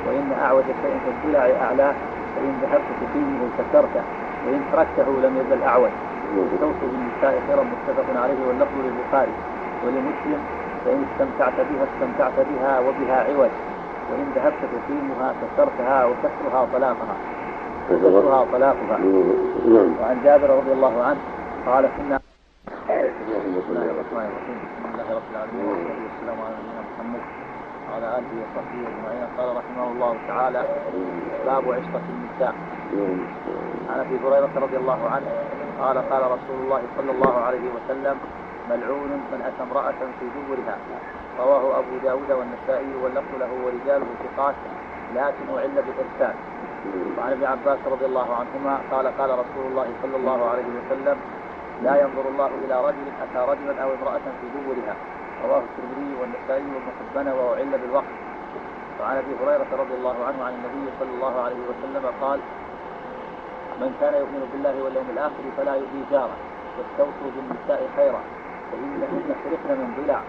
وإن 0.08 0.28
أعوج 0.46 0.68
شيء 0.84 0.96
في 1.04 1.10
الضلع 1.14 1.44
أعلاه 1.66 1.96
فإن 2.36 2.52
ذهبت 2.62 2.90
تقيمه 3.02 3.42
كسرته 3.58 4.04
وإن 4.46 4.62
تركته 4.72 5.08
لم 5.26 5.34
يزل 5.42 5.64
أعوج. 5.64 5.94
واستوصوا 6.36 6.90
بالنساء 6.92 7.42
خيرا 7.48 7.64
متفق 7.64 8.08
عليه 8.24 8.40
واللفظ 8.48 8.76
للبخاري. 8.86 9.36
ولمسلم 9.84 10.42
فإن 10.86 11.06
استمتعت 11.12 11.58
بها 11.70 11.86
استمتعت 11.92 12.38
بها 12.50 12.80
وبها 12.80 13.18
عوج. 13.30 13.54
وإن 14.12 14.26
ذهبت 14.36 14.62
تقيمها 14.76 15.34
كسرتها 15.42 16.06
وكسرها 16.06 16.68
طلاقها. 16.74 17.16
وكسرها 17.92 18.46
طلاقها. 18.52 18.98
نعم. 19.68 19.92
وعن 20.02 20.18
جابر 20.24 20.50
رضي 20.50 20.72
الله 20.72 21.04
عنه 21.04 21.22
قال 21.66 21.90
كنا 21.98 22.20
بسم 22.86 23.70
الله 23.70 23.90
الرحمن 23.94 24.28
الرحيم 24.32 24.58
الحمد 24.78 24.94
لله 24.94 25.16
رب 25.16 25.28
العالمين 25.34 25.66
والصلاة 25.66 26.00
والسلام 26.06 26.38
على 26.46 26.56
نبينا 26.56 26.82
محمد. 26.90 27.45
وعلى 27.92 28.08
آله 28.18 28.32
وصحبه 28.42 28.80
أجمعين. 28.92 29.24
قال 29.38 29.50
رحمه 29.60 29.86
الله 29.92 30.14
تعالى 30.28 30.62
باب 31.46 31.66
عشرة 31.78 32.06
النساء. 32.14 32.54
عن 33.90 34.00
أبي 34.00 34.16
هريرة 34.24 34.54
رضي 34.66 34.78
الله 34.78 35.10
عنه 35.14 35.30
قال 35.82 35.98
قال 36.12 36.24
رسول 36.36 36.58
الله 36.64 36.82
صلى 36.98 37.12
الله 37.12 37.34
عليه 37.42 37.66
وسلم 37.76 38.16
ملعون 38.70 39.12
من 39.32 39.40
أتى 39.42 39.64
امرأة 39.64 40.00
في 40.20 40.26
دبرها. 40.36 40.78
رواه 41.40 41.80
أبو 41.80 41.94
داود 42.04 42.32
والنسائي 42.32 42.96
واللفظ 43.04 43.32
له 43.40 43.52
ورجاله 43.66 44.06
ثقات 44.24 44.56
لكن 45.16 45.46
أعل 45.58 45.76
بالإرسال 45.86 46.36
وعن 47.18 47.32
ابن 47.32 47.46
عباس 47.46 47.80
رضي 47.92 48.06
الله 48.06 48.36
عنهما 48.36 48.80
قال 48.92 49.08
قال 49.20 49.30
رسول 49.30 49.66
الله 49.72 49.88
صلى 50.04 50.16
الله 50.16 50.50
عليه 50.50 50.70
وسلم 50.80 51.18
لا 51.84 52.02
ينظر 52.02 52.26
الله 52.30 52.52
إلى 52.66 52.76
رجل 52.88 53.06
أتى 53.24 53.52
رجلا 53.52 53.84
أو 53.84 53.90
امرأة 53.94 54.26
في 54.40 54.46
دبرها. 54.56 54.96
رواه 55.44 55.64
الترمذي 55.70 56.12
والنسائي 56.22 56.66
وابن 56.76 56.90
حبان 57.00 57.28
وأعل 57.28 57.78
بالوقت 57.82 58.16
وعن 59.00 59.18
أبي 59.18 59.34
هريرة 59.42 59.68
رضي 59.82 59.94
الله 59.94 60.26
عنه 60.28 60.44
عن 60.44 60.54
النبي 60.54 60.92
صلى 61.00 61.10
الله 61.16 61.42
عليه 61.42 61.62
وسلم 61.70 62.06
قال 62.22 62.40
من 63.82 63.98
كان 64.02 64.14
يؤمن 64.14 64.50
بالله 64.54 64.84
واليوم 64.84 65.08
الآخر 65.10 65.44
فلا 65.58 65.76
يؤذي 65.76 66.04
جاره 66.12 66.38
واستوصوا 66.78 67.30
بالنساء 67.36 67.90
خيرا 67.96 68.22
فإنهن 68.72 69.36
خلقن 69.44 69.78
من 69.82 69.90
ضلع 70.00 70.22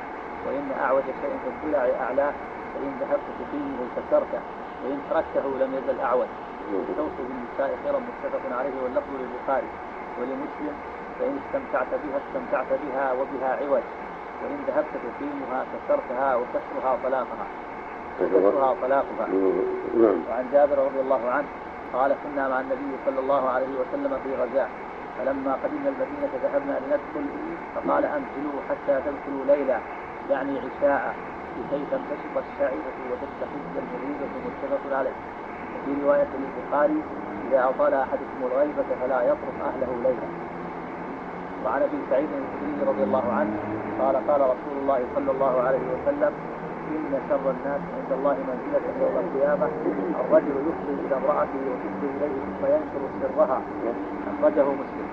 وإن 0.47 0.67
أعوج 0.81 1.03
شيء 1.23 1.35
في 1.43 1.49
الضلع 1.55 1.83
أعلاه 2.05 2.33
فإن 2.75 2.91
ذهبت 3.01 3.27
تقيمه 3.41 3.81
كسرته 3.97 4.41
وإن 4.85 4.99
تركته 5.11 5.47
لم 5.63 5.75
يزل 5.75 6.01
أعوج. 6.01 6.27
واستوصوا 6.73 7.25
بالنساء 7.29 7.79
خيرا 7.85 7.99
متفق 7.99 8.57
عليه 8.59 8.83
واللفظ 8.83 9.11
للبخاري. 9.21 9.71
ولمسلم 10.19 10.75
فإن 11.19 11.39
استمتعت 11.47 11.91
بها 12.03 12.19
استمتعت 12.25 12.67
بها 12.83 13.13
وبها 13.13 13.51
عوج. 13.61 13.83
وان 14.47 14.61
ذهبت 14.67 14.93
تقيمها 15.07 15.65
كسرتها 15.73 16.37
وكسرها 16.37 16.99
طلاقها. 17.05 17.47
وكسرها 18.21 18.75
طلاقها. 18.83 19.27
نعم. 19.97 20.19
وعن 20.31 20.45
جابر 20.53 20.79
رضي 20.79 21.01
الله 21.01 21.31
عنه 21.31 21.47
قال 21.93 22.15
كنا 22.25 22.49
مع 22.49 22.61
النبي 22.61 22.97
صلى 23.07 23.21
الله 23.21 23.49
عليه 23.49 23.73
وسلم 23.81 24.19
في 24.25 24.35
غزاة. 24.35 24.69
فلما 25.19 25.53
قدمنا 25.65 25.89
المدينة 25.89 26.33
ذهبنا 26.43 26.79
لندخل 26.79 27.27
فقال 27.75 28.05
أنزلوا 28.05 28.61
حتى 28.69 29.01
تدخلوا 29.07 29.45
ليلة 29.57 29.81
يعني 30.31 30.59
عشاء 30.59 31.15
لكي 31.59 31.85
تنتشط 31.91 32.35
الشعيرة 32.37 32.97
وتستحج 33.11 33.75
المريضة 33.77 34.27
متفق 34.47 34.97
عليه. 34.97 35.17
وفي 35.77 36.03
رواية 36.05 36.29
للبخاري 36.41 37.03
إذا 37.49 37.65
أطال 37.69 37.95
أحدكم 37.95 38.41
الغيبة 38.43 38.85
فلا 39.01 39.23
يطرق 39.23 39.59
أهله 39.67 39.97
ليلا. 40.03 40.46
وعن 41.67 41.83
أبي 41.83 41.99
سعيد 42.11 42.29
الخدري 42.39 42.91
رضي 42.91 43.03
الله 43.03 43.33
عنه 43.33 43.55
قال 44.01 44.17
قال 44.29 44.41
رسول 44.41 44.77
الله 44.83 45.01
صلى 45.15 45.31
الله 45.31 45.61
عليه 45.61 45.79
وسلم 45.79 46.33
إن 46.95 47.13
شر 47.29 47.51
الناس 47.51 47.81
عند 47.97 48.11
الله 48.19 48.37
منزلة 48.49 48.87
يوم 49.03 49.17
القيامة. 49.25 49.69
الرجل 50.21 50.55
يفضي 50.69 50.95
إلى 51.07 51.17
امرأته 51.17 51.63
وتفضي 51.71 52.09
إليه 52.17 52.35
ثم 52.47 52.67
ينشر 52.67 53.03
سرها. 53.23 53.61
أخرجه 54.41 54.63
مسلم. 54.63 55.09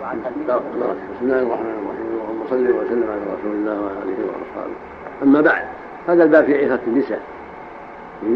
بسم 0.00 1.24
الله 1.24 1.42
الرحمن 1.42 1.74
الرحيم. 1.82 2.06
اللهم 2.12 2.40
صل 2.50 2.70
وسلم 2.70 3.08
على 3.10 3.20
رسول 3.34 3.52
الله 3.52 3.80
وعلى 3.80 3.98
آله 4.02 4.18
وأصحابه. 4.26 4.76
أما 5.22 5.40
بعد 5.40 5.64
هذا 6.08 6.24
الباب 6.24 6.44
في 6.44 6.64
عشرة 6.64 6.80
النساء. 6.86 7.20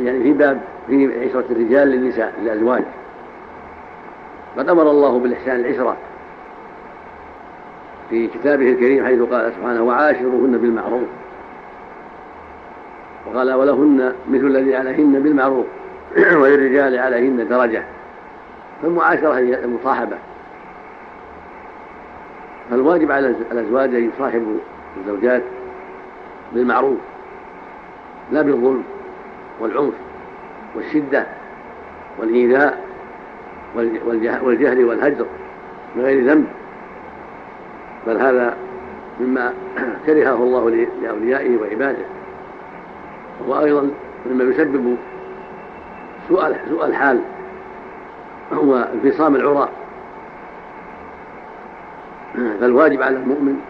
يعني 0.03 0.22
في 0.22 0.33
باب 0.33 0.61
في 0.87 1.29
عشرة 1.29 1.45
الرجال 1.51 1.89
للنساء 1.89 2.35
للأزواج. 2.41 2.85
قد 4.59 4.68
أمر 4.68 4.91
الله 4.91 5.18
بالإحسان 5.18 5.57
العشرة. 5.57 5.97
في 8.11 8.27
كتابه 8.27 8.69
الكريم 8.69 9.05
حيث 9.05 9.21
قال 9.21 9.53
سبحانه 9.53 9.83
وعاشروهن 9.83 10.59
بالمعروف. 10.59 11.09
وقال 13.27 13.53
ولهن 13.53 14.13
مثل 14.31 14.47
الذي 14.47 14.77
عليهن 14.77 15.23
بالمعروف 15.23 15.67
وللرجال 16.41 16.99
عليهن 16.99 17.49
درجة. 17.49 17.85
فالمعاشرة 18.83 19.33
هي 19.33 19.65
المصاحبة. 19.65 20.17
فالواجب 22.71 23.13
على 23.13 23.35
الأزواج 23.53 23.95
أن 23.95 24.11
يصاحبوا 24.15 24.59
الزوجات 25.01 25.43
بالمعروف 26.53 26.99
لا 28.33 28.43
بالظلم 28.43 28.83
والعنف 29.61 29.95
والشدة 30.77 31.27
والإيذاء 32.19 32.85
والجهل 34.43 34.85
والهجر 34.85 35.27
بغير 35.97 36.25
ذنب. 36.25 36.47
بل 38.07 38.17
هذا 38.17 38.57
مما 39.21 39.53
كرهه 40.07 40.35
الله 40.35 40.87
لأوليائه 41.03 41.57
وعباده. 41.57 42.05
وهو 43.41 43.65
أيضا 43.65 43.91
مما 44.27 44.45
يسبب 44.45 44.97
سوء 46.29 46.57
سوء 46.69 46.87
الحال 46.87 47.21
هو 48.53 48.89
انفصام 48.95 49.37
العراء 49.37 49.73
فالواجب 52.61 53.03
على 53.03 53.17
المؤمن 53.17 53.61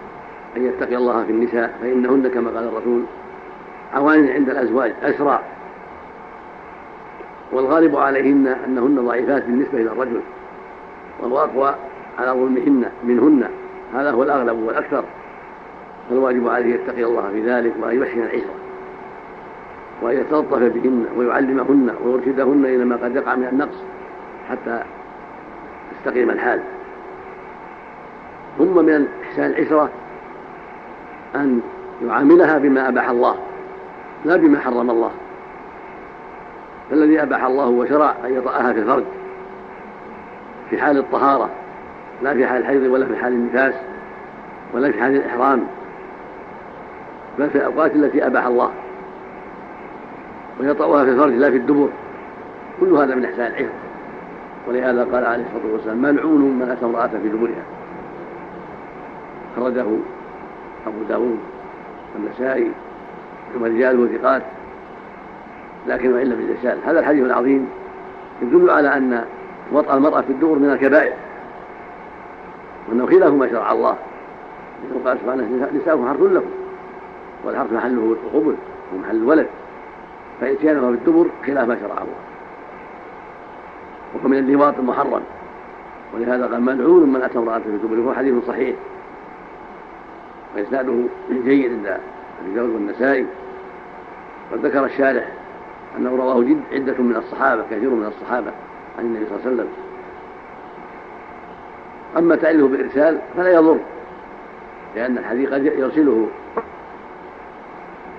أن 0.57 0.67
يتقي 0.67 0.97
الله 0.97 1.25
في 1.25 1.33
النساء 1.33 1.79
فإنهن 1.83 2.29
كما 2.29 2.51
قال 2.51 2.69
الرسول 2.69 3.03
عوان 3.95 4.29
عند 4.29 4.51
الأزواج 4.51 4.93
أسرى. 5.03 5.41
والغالب 7.53 7.97
عليهن 7.97 8.47
أنهن 8.47 9.07
ضعيفات 9.07 9.45
بالنسبة 9.45 9.81
إلى 9.81 9.91
الرجل 9.91 10.21
والأقوى 11.23 11.75
على 12.19 12.31
ظلمهن 12.31 12.91
منهن. 13.05 13.49
هذا 13.95 14.11
هو 14.11 14.23
الأغلب 14.23 14.59
والأكثر 14.59 15.05
فالواجب 16.11 16.49
عليه 16.49 16.75
يتقي 16.75 17.05
الله 17.05 17.31
في 17.33 17.51
ذلك 17.51 17.73
وأن 17.81 18.03
يحسن 18.03 18.21
العشرة 18.21 18.55
وأن 20.03 20.17
يتلطف 20.17 20.59
بهن 20.59 21.07
ويعلمهن 21.17 21.95
ويرشدهن 22.05 22.65
إلى 22.65 22.85
ما 22.85 22.97
قد 22.97 23.17
يقع 23.17 23.35
من 23.35 23.49
النقص 23.53 23.83
حتى 24.51 24.83
يستقيم 25.93 26.31
الحال. 26.31 26.61
ثم 28.59 28.85
من 28.85 29.09
إحسان 29.23 29.51
العشرة 29.51 29.91
أن 31.35 31.61
يعاملها 32.07 32.59
بما 32.59 32.89
أباح 32.89 33.11
الله 33.11 33.37
لا 34.25 34.37
بما 34.37 34.61
حرم 34.61 34.91
الله. 34.91 35.11
فالذي 36.91 37.23
أباح 37.23 37.45
الله 37.45 37.69
وشرع 37.69 38.15
أن 38.25 38.35
يطأها 38.35 38.73
في 38.73 38.79
الفرج 38.79 39.05
في 40.71 40.79
حال 40.79 40.99
الطهارة. 40.99 41.51
لا 42.23 42.35
في 42.35 42.47
حال 42.47 42.61
الحيض 42.61 42.83
ولا 42.83 43.07
في 43.07 43.17
حال 43.17 43.33
النفاس 43.33 43.75
ولا 44.75 44.93
في 44.93 45.01
حال 45.01 45.17
الإحرام 45.17 45.67
بل 47.39 47.51
في 47.51 47.59
الأوقات 47.59 47.95
التي 47.95 48.27
أباح 48.27 48.47
الله 48.47 48.71
ويطأها 50.61 51.05
في 51.05 51.11
الفرج 51.11 51.33
لا 51.33 51.51
في 51.51 51.57
الدبر 51.57 51.89
كل 52.81 52.93
هذا 52.93 53.15
من 53.15 53.25
إحسان 53.25 53.47
العفة. 53.47 53.73
ولهذا 54.69 55.05
قال 55.05 55.27
عليه 55.27 55.45
الصلاة 55.45 55.73
والسلام 55.73 56.03
ملعون 56.03 56.41
من 56.41 56.71
أتى 56.71 56.85
امرأة 56.85 57.07
في 57.07 57.29
دبرها؟ 57.29 57.65
خرجه 59.57 59.87
أبو 60.87 61.03
داود 61.09 61.39
والنسائي 62.15 62.71
ورجاله 63.61 64.19
ثقات 64.19 64.43
لكن 65.87 66.13
وإلا 66.13 66.35
بالإرسال. 66.35 66.79
هذا 66.87 67.01
الحديث 67.01 67.25
العظيم 67.25 67.69
يدل 68.43 68.71
على 68.71 68.97
أن 68.97 69.25
وطأ 69.73 69.97
المرأة 69.97 70.21
في 70.21 70.31
الدبر 70.31 70.59
من 70.59 70.71
الكبائر. 70.71 71.13
وأنه 72.89 73.07
خلاف 73.07 73.33
ما 73.33 73.49
شرع 73.49 73.73
الله. 73.73 73.97
لأنه 74.85 75.05
قال 75.05 75.19
سبحانه 75.19 75.69
نساؤكم 75.75 76.09
حرث 76.09 76.21
لكم 76.21 76.51
والحرث 77.45 77.73
محله 77.73 78.17
القبل 78.25 78.55
ومحل 78.95 79.17
الولد. 79.17 79.47
فإتيانها 80.41 80.91
بالدبر 80.91 81.27
خلاف 81.47 81.69
ما 81.69 81.77
شرع 81.81 81.95
الله 81.95 82.15
وهو 84.15 84.29
من 84.29 84.39
اللواط 84.39 84.79
المحرم 84.79 85.23
ولهذا 86.15 86.47
قال 86.47 86.63
ملعون 86.63 87.13
من 87.13 87.23
أتى 87.23 87.39
امرأة 87.39 87.59
في 87.59 87.69
الدبر 87.69 87.99
وهو 87.99 88.15
حديث 88.15 88.45
صحيح. 88.47 88.77
وإسناده 90.57 90.93
جيد 91.31 91.73
عند 91.73 91.87
أبي 91.87 92.55
داود 92.55 92.71
والنسائي. 92.71 93.27
وذكر 94.53 94.85
الشارح 94.85 95.29
أنه 95.99 96.17
رواه 96.17 96.45
عدة 96.73 97.03
من 97.03 97.17
الصحابة 97.17 97.63
كثير 97.71 97.91
من 97.91 98.07
الصحابة 98.07 98.51
عن 98.99 99.05
النبي 99.05 99.25
صلى 99.25 99.37
الله 99.37 99.47
عليه 99.47 99.55
وسلم. 99.55 99.84
أما 102.17 102.37
تعليله 102.37 102.69
بإرسال 102.69 103.19
فلا 103.37 103.53
يضر 103.53 103.79
لأن 104.97 105.19
الحديث 105.19 105.51
قد 105.51 105.65
يرسله 105.65 106.29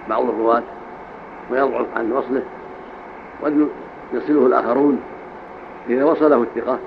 بعض 0.10 0.30
الرواة 0.30 0.64
ويضعف 1.52 1.86
عن 1.96 2.12
وصله 2.12 2.42
وقد 3.42 3.68
يصله 4.14 4.46
الآخرون 4.46 5.02
إذا 5.90 6.04
وصله 6.04 6.44
الثقة 6.44 6.80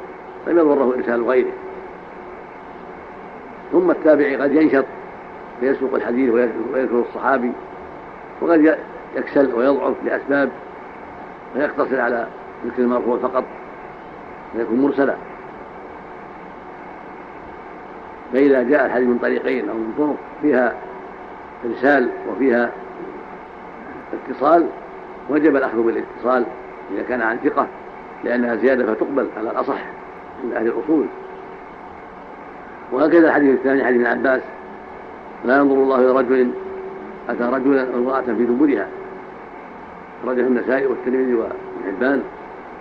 لم 0.46 0.58
يضره 0.58 0.94
إرسال 0.96 1.24
غيره. 1.24 1.52
ثم 3.72 3.90
التابعي 3.90 4.36
قد 4.36 4.52
ينشط 4.52 4.84
فيسوق 5.60 5.94
الحديث 5.94 6.30
ويذكر 6.30 7.04
الصحابي 7.08 7.52
وقد 8.40 8.78
يكسل 9.16 9.54
ويضعف 9.54 9.94
لأسباب 10.04 10.50
فيقتصر 11.54 12.00
على 12.00 12.26
ذكر 12.66 12.82
المرفوع 12.82 13.18
فقط 13.18 13.44
فيكون 14.52 14.80
مرسلا. 14.80 15.14
فإذا 18.32 18.62
جاء 18.62 18.86
الحديث 18.86 19.08
من 19.08 19.18
طريقين 19.18 19.68
أو 19.68 19.74
من 19.74 19.94
طرق 19.98 20.16
فيها 20.42 20.74
إرسال 21.66 22.08
وفيها 22.30 22.70
اتصال 24.28 24.66
وجب 25.30 25.56
الأخذ 25.56 25.82
بالاتصال 25.82 26.44
إذا 26.94 27.02
كان 27.08 27.22
عن 27.22 27.36
ثقة 27.44 27.66
لأنها 28.24 28.56
زيادة 28.56 28.94
فتقبل 28.94 29.28
على 29.36 29.50
الأصح 29.50 29.84
من 30.44 30.52
أهل 30.52 30.66
الأصول. 30.66 31.06
وهكذا 32.92 33.28
الحديث 33.28 33.58
الثاني 33.58 33.84
حديث 33.84 34.06
ابن 34.06 34.18
عباس 34.18 34.42
لا 35.44 35.56
ينظر 35.58 35.74
الله 35.74 35.98
إلى 35.98 36.12
رجل 36.12 36.50
أتى 37.28 37.44
رجلا 37.44 37.94
أو 37.94 37.98
امرأة 37.98 38.20
في 38.20 38.44
دبرها 38.44 38.86
أخرجه 40.24 40.40
النسائي 40.40 40.86
والترمذي 40.86 41.34
وابن 41.34 41.52
حبان. 41.86 42.22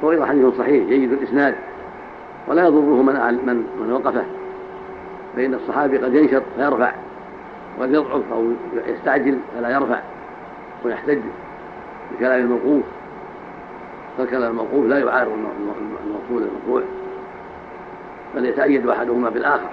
وغير 0.01 0.25
حديث 0.25 0.45
صحيح 0.57 0.87
جيد 0.87 1.11
الإسناد. 1.11 1.55
ولا 2.47 2.67
يضره 2.67 3.01
من 3.01 3.13
من 3.45 3.67
من 3.81 3.91
وقفه. 3.91 4.23
فإن 5.37 5.53
الصحابي 5.53 5.97
قد 5.97 6.15
ينشط 6.15 6.43
فيرفع 6.55 6.91
وقد 7.79 7.93
يضعف 7.93 8.21
أو 8.31 8.51
يستعجل 8.87 9.39
فلا 9.55 9.69
يرفع 9.69 9.99
ويحتج 10.85 11.19
بكلام 12.11 12.39
الموقوف. 12.39 12.83
فالكلام 14.17 14.51
الموقوف 14.51 14.85
لا 14.85 14.99
يعارض 14.99 15.31
الموصول 16.05 16.49
المرفوع 16.49 16.81
بل 18.35 18.45
يتأيد 18.45 18.89
أحدهما 18.89 19.29
بالآخر. 19.29 19.69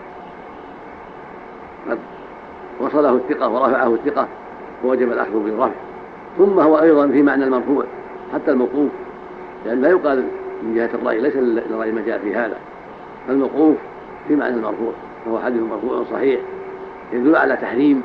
قد 1.90 1.98
وصله 2.80 3.14
الثقة 3.14 3.48
ورفعه 3.48 3.94
الثقة 3.94 4.28
ووجب 4.84 5.12
الأخذ 5.12 5.38
بالرفع. 5.44 5.74
ثم 6.38 6.60
هو 6.60 6.80
أيضا 6.80 7.08
في 7.08 7.22
معنى 7.22 7.44
المرفوع 7.44 7.84
حتى 8.34 8.50
الموقوف 8.50 8.90
لأن 9.66 9.82
لا 9.82 9.88
يقال 9.88 10.24
من 10.62 10.74
جهة 10.74 10.90
الرأي 10.94 11.20
ليس 11.20 11.36
للرأي 11.36 11.92
ما 11.92 12.02
جاء 12.06 12.18
في 12.18 12.36
هذا. 12.36 12.56
الموقوف 13.28 13.76
في 14.28 14.36
معنى 14.36 14.54
المرفوع. 14.54 14.92
وهو 15.26 15.38
حديث 15.38 15.62
مرفوع 15.62 16.04
صحيح 16.12 16.40
يدل 17.12 17.36
على 17.36 17.56
تحريم 17.56 18.02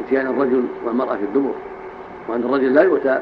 إتيان 0.00 0.26
الرجل 0.26 0.64
والمرأة 0.84 1.16
في 1.16 1.22
الدبر 1.22 1.54
وأن 2.28 2.40
الرجل 2.40 2.74
لا 2.74 2.82
يؤتى 2.82 3.20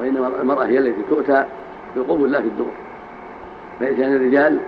وإنما 0.00 0.30
المرأة 0.40 0.64
هي 0.64 0.78
التي 0.78 1.02
تؤتى 1.10 1.44
بالقبول 1.94 2.32
لا 2.32 2.40
في 2.40 2.46
الدبر. 2.48 2.70
فإتيان 3.80 4.16
الرجال 4.16 4.58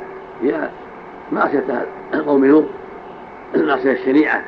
هي 0.42 0.68
معصية 1.32 1.86
قوم 2.26 2.44
لوط 2.44 2.64
المعصية 3.54 3.92
الشنيعة 3.92 4.44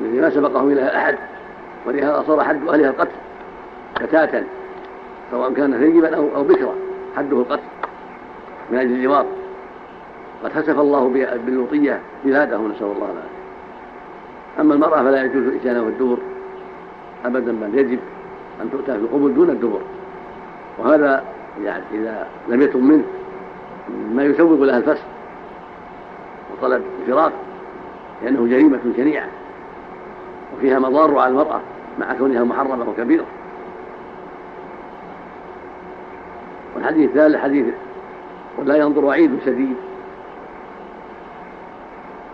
التي 0.00 0.20
ما 0.20 0.30
سبقهم 0.30 0.72
إليها 0.72 0.96
أحد 0.96 1.16
ولهذا 1.86 2.24
صار 2.26 2.44
حد 2.44 2.68
أهلها 2.68 2.90
القتل 2.90 3.10
فتاة 4.00 4.44
سواء 5.30 5.52
كان 5.52 5.78
ثيبا 5.78 6.16
أو 6.16 6.36
أو 6.36 6.44
بكرا 6.44 6.74
حده 7.16 7.36
القتل 7.36 7.62
من 8.70 8.78
أجل 8.78 8.92
اللواط 8.92 9.26
قد 10.44 10.52
خسف 10.52 10.78
الله 10.78 11.08
باللوطية 11.46 12.00
بلاده 12.24 12.58
نسأل 12.58 12.86
الله 12.86 12.96
العافية. 12.96 13.40
أما 14.60 14.74
المرأة 14.74 15.02
فلا 15.02 15.24
يجوز 15.24 15.46
الإتيان 15.46 15.74
في 15.74 15.88
الدبر 15.88 16.18
أبدا 17.24 17.52
بل 17.52 17.78
يجب 17.78 17.98
أن 18.62 18.70
تؤتى 18.70 18.92
في 18.92 18.98
القبل 18.98 19.34
دون 19.34 19.50
الدبر. 19.50 19.80
وهذا 20.78 21.24
يعني 21.64 21.82
إذا 21.92 22.26
لم 22.48 22.62
يتم 22.62 22.84
منه 22.84 23.04
ما 24.14 24.24
يسوغ 24.24 24.64
لها 24.64 24.78
الفسق 24.78 25.04
وطلب 26.52 26.82
الفراق 27.02 27.32
لأنه 28.22 28.46
جريمة 28.46 28.80
شنيعة. 28.96 29.28
وفيها 30.56 30.78
مضار 30.78 31.18
على 31.18 31.30
المرأة 31.30 31.60
مع 31.98 32.14
كونها 32.14 32.44
محرمة 32.44 32.88
وكبيرة. 32.88 33.24
والحديث 36.74 37.10
الثالث 37.10 37.36
حديث 37.36 37.66
ولا 38.58 38.76
ينظر 38.76 39.04
وعيد 39.04 39.30
شديد 39.46 39.76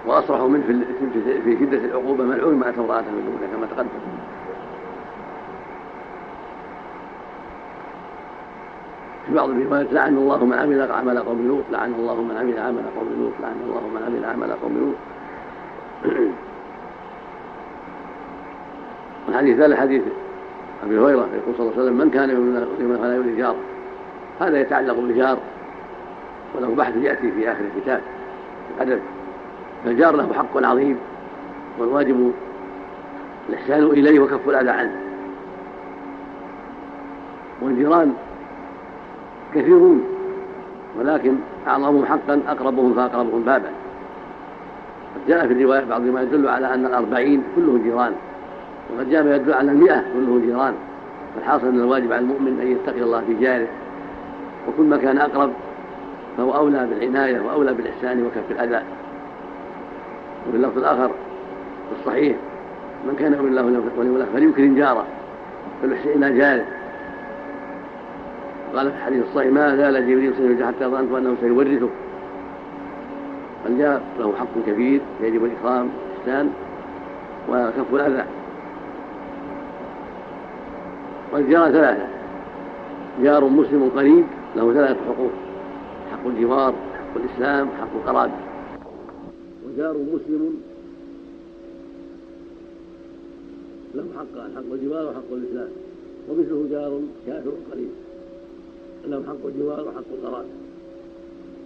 وأصرح 0.06 0.40
منه 0.40 0.84
في 1.44 1.56
شدة 1.60 1.78
العقوبة 1.78 2.24
ملعون 2.24 2.54
ما 2.54 2.68
أتى 2.68 2.80
امرأته 2.80 3.10
من 3.10 3.48
كما 3.56 3.66
تقدم. 3.66 3.88
في 9.26 9.34
بعض 9.34 9.50
الروايات 9.50 9.92
لعن 9.92 10.16
الله 10.16 10.44
من 10.44 10.52
عمل 10.52 10.92
عمل 10.92 11.18
قوم 11.18 11.46
لوط 11.48 11.64
لعن 11.72 11.94
الله 11.94 12.22
من 12.22 12.36
عمل 12.36 12.58
عمل 12.58 12.82
قوم 12.96 13.08
لوط 13.20 13.32
لعن 13.42 13.56
الله 13.66 13.80
من 13.80 14.02
عمل 14.06 14.24
عمل 14.24 14.52
قوم 14.52 14.78
لوط. 14.78 14.96
الحديث 19.28 19.56
ثالث 19.56 19.78
حديث 19.78 20.02
أبي 20.84 20.98
هريرة 20.98 21.28
يقول 21.34 21.54
صلى 21.56 21.60
الله 21.60 21.72
عليه 21.72 21.82
وسلم 21.82 21.98
من 21.98 22.10
كان 22.10 22.30
يؤمن 22.30 22.98
فلا 22.98 23.14
يؤذي 23.16 23.36
جاره 23.36 23.56
هذا 24.40 24.60
يتعلق 24.60 24.94
بالجار 24.94 25.38
وله 26.54 26.74
بحث 26.74 26.96
يأتي 26.96 27.32
في 27.32 27.52
آخر 27.52 27.64
الكتاب 27.76 28.00
الأدب. 28.76 29.00
فالجار 29.84 30.16
له 30.16 30.32
حق 30.32 30.64
عظيم 30.64 30.96
والواجب 31.78 32.32
الإحسان 33.48 33.82
إليه 33.82 34.20
وكف 34.20 34.48
الأذى 34.48 34.70
عنه. 34.70 34.96
والجيران 37.62 38.14
كثيرون 39.54 40.04
ولكن 40.98 41.34
أعظمهم 41.66 42.06
حقا 42.06 42.40
أقربهم 42.48 42.94
فأقربهم 42.94 43.42
بابا. 43.42 43.70
قد 45.14 45.28
جاء 45.28 45.46
في 45.46 45.52
الرواية 45.52 45.84
بعض 45.84 46.00
ما 46.00 46.22
يدل 46.22 46.48
على 46.48 46.74
أن 46.74 46.86
الأربعين 46.86 47.42
كلهم 47.56 47.82
جيران 47.82 48.12
وقد 48.94 49.10
جاء 49.10 49.24
ما 49.24 49.36
يدل 49.36 49.52
على 49.52 49.72
المئة 49.72 50.04
كلهم 50.14 50.40
جيران. 50.40 50.74
فالحاصل 51.34 51.66
أن 51.66 51.80
الواجب 51.80 52.12
على 52.12 52.22
المؤمن 52.22 52.60
أن 52.60 52.72
يتقي 52.72 53.02
الله 53.02 53.20
في 53.26 53.34
جاره 53.34 53.68
وكل 54.68 54.82
ما 54.82 54.96
كان 54.96 55.18
أقرب 55.18 55.50
فهو 56.36 56.56
أولى 56.56 56.86
بالعناية 56.86 57.40
وأولى 57.40 57.74
بالإحسان 57.74 58.26
وكف 58.26 58.50
الأذى. 58.50 58.82
وفي 60.48 60.56
اللفظ 60.56 60.78
الآخر 60.78 61.08
في 61.88 62.00
الصحيح. 62.00 62.36
من 63.06 63.16
كان 63.18 63.32
يؤمن 63.32 63.48
الله 63.48 63.62
واليوم 63.98 64.16
الآخر 64.16 64.32
فليكرم 64.32 64.74
جاره 64.74 65.04
فليحسن 65.82 66.22
إلى 66.24 66.38
جاره. 66.38 66.64
قال 68.76 68.90
في 68.90 68.96
الحديث 68.96 69.24
الصحيح 69.24 69.52
ما 69.52 69.76
زال 69.76 69.94
جبريل 69.94 70.34
سيرجع 70.36 70.66
حتى 70.66 70.84
ظننت 70.84 71.12
أنه 71.12 71.36
سيورثه. 71.40 71.88
الجار 73.66 74.00
له 74.18 74.32
حق 74.38 74.46
كبير 74.66 75.00
يجب 75.20 75.44
الإكرام 75.44 75.88
والإحسان 75.88 76.50
وكف 77.48 77.94
الأذى. 77.94 78.24
والجار 81.32 81.70
ثلاثة. 81.70 82.06
جار 83.22 83.44
مسلم 83.44 83.90
قريب 83.96 84.24
له 84.56 84.72
ثلاثة 84.72 85.00
حقوق 85.08 85.30
حق 86.12 86.26
الجوار 86.26 86.72
حق 86.72 87.16
الإسلام 87.16 87.68
حق 87.80 87.88
القرابة. 87.94 88.45
وجار 89.76 89.96
مسلم. 89.96 90.62
له 93.94 94.06
حقان 94.16 94.50
حق 94.56 94.72
الجوار 94.72 95.06
وحق 95.06 95.32
الإسلام. 95.32 95.68
ومثله 96.28 96.66
جار 96.70 97.00
كافر 97.26 97.52
قريب. 97.70 97.88
له 99.06 99.22
حق 99.26 99.46
الجوار 99.46 99.88
وحق 99.88 100.04
القرابة 100.12 100.48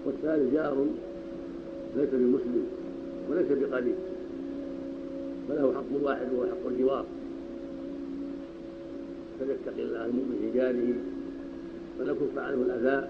والثالث 0.06 0.54
جار 0.54 0.86
ليس 1.96 2.08
بمسلم 2.12 2.66
وليس 3.30 3.46
بقريب. 3.50 3.94
فله 5.48 5.74
حق 5.74 6.02
واحد 6.02 6.26
وهو 6.32 6.46
حق 6.46 6.66
الجوار. 6.66 7.06
فليتقي 9.40 9.82
الله 9.82 10.06
المؤمن 10.06 10.36
في 10.40 10.58
جاره 10.58 10.94
وليكف 12.00 12.38
عنه 12.38 12.54
الأذى. 12.54 13.08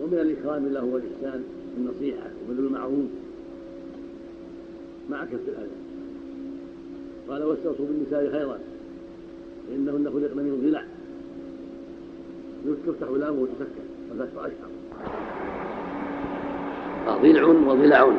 ومن 0.00 0.18
الإكرام 0.18 0.68
له 0.68 0.84
والإحسان 0.84 1.44
النصيحة 1.76 2.30
وبذل 2.48 2.66
المعروف. 2.66 3.23
مع 5.10 5.24
كف 5.24 5.48
الاذى 5.48 5.70
قال 7.28 7.44
واستوصوا 7.44 7.86
بالنساء 7.86 8.32
خيرا 8.32 8.58
فإنهن 9.68 10.04
خلقن 10.04 10.36
من 10.36 10.62
ضلع 10.66 10.82
تفتح 12.86 13.08
لامه 13.10 13.40
وتسكن 13.40 13.84
والفتح 14.10 14.38
أشهر. 14.38 14.70
ضلع 17.22 17.44
وضلع. 17.44 18.12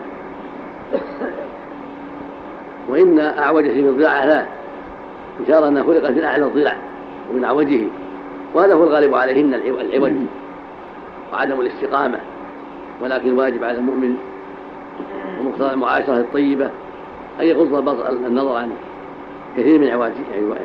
وإن 2.89 3.19
أعوج 3.19 3.63
شيء 3.63 3.81
من 3.81 3.89
الضلع 3.89 4.25
ثلاث 4.25 4.47
إشارة 5.45 5.67
أنها 5.67 5.83
خلقت 5.83 6.11
من 6.11 6.23
أعلى 6.23 6.45
الضلع 6.45 6.77
ومن 7.31 7.45
عوجه 7.45 7.87
وهذا 8.53 8.73
هو 8.73 8.83
الغالب 8.83 9.15
عليهن 9.15 9.53
العوج 9.53 10.11
وعدم 11.33 11.61
الاستقامة 11.61 12.19
ولكن 13.01 13.29
الواجب 13.29 13.63
على 13.63 13.77
المؤمن 13.77 14.15
المعاشرة 15.61 16.17
الطيبة 16.17 16.69
أن 17.39 17.45
يغض 17.45 17.89
النظر 18.09 18.55
عن 18.55 18.71
كثير 19.57 19.79
من 19.79 19.89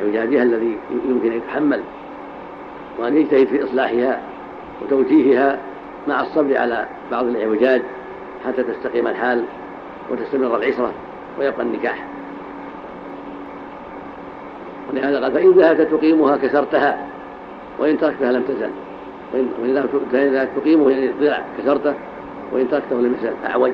عوجاجها 0.03 0.43
الذي 0.43 0.77
يمكن 1.09 1.31
أن 1.31 1.37
يتحمل 1.37 1.81
وأن 2.99 3.17
يجتهد 3.17 3.47
في 3.47 3.63
إصلاحها 3.63 4.21
وتوجيهها 4.81 5.59
مع 6.07 6.21
الصبر 6.21 6.57
على 6.57 6.87
بعض 7.11 7.25
الإعوجاج 7.25 7.81
حتى 8.45 8.63
تستقيم 8.63 9.07
الحال 9.07 9.43
وتستمر 10.11 10.57
العشرة 10.57 10.93
ويبقى 11.39 11.61
النكاح. 11.61 12.07
ولهذا 14.89 15.23
قال 15.23 15.31
فإن 15.31 15.51
ذهبت 15.51 15.81
تقيمها 15.81 16.37
كسرتها 16.37 17.07
وإن 17.79 17.97
تركتها 17.97 18.31
لم 18.31 18.41
تزل. 18.41 18.69
وإن 19.33 19.73
ذهبت 20.13 20.49
تقيمه 20.55 20.89
يعني 20.89 21.11
ضلع 21.19 21.41
كسرته 21.57 21.93
وإن 22.51 22.69
تركته 22.69 22.95
لم 22.95 23.15
يزل 23.19 23.33
أعوج. 23.45 23.73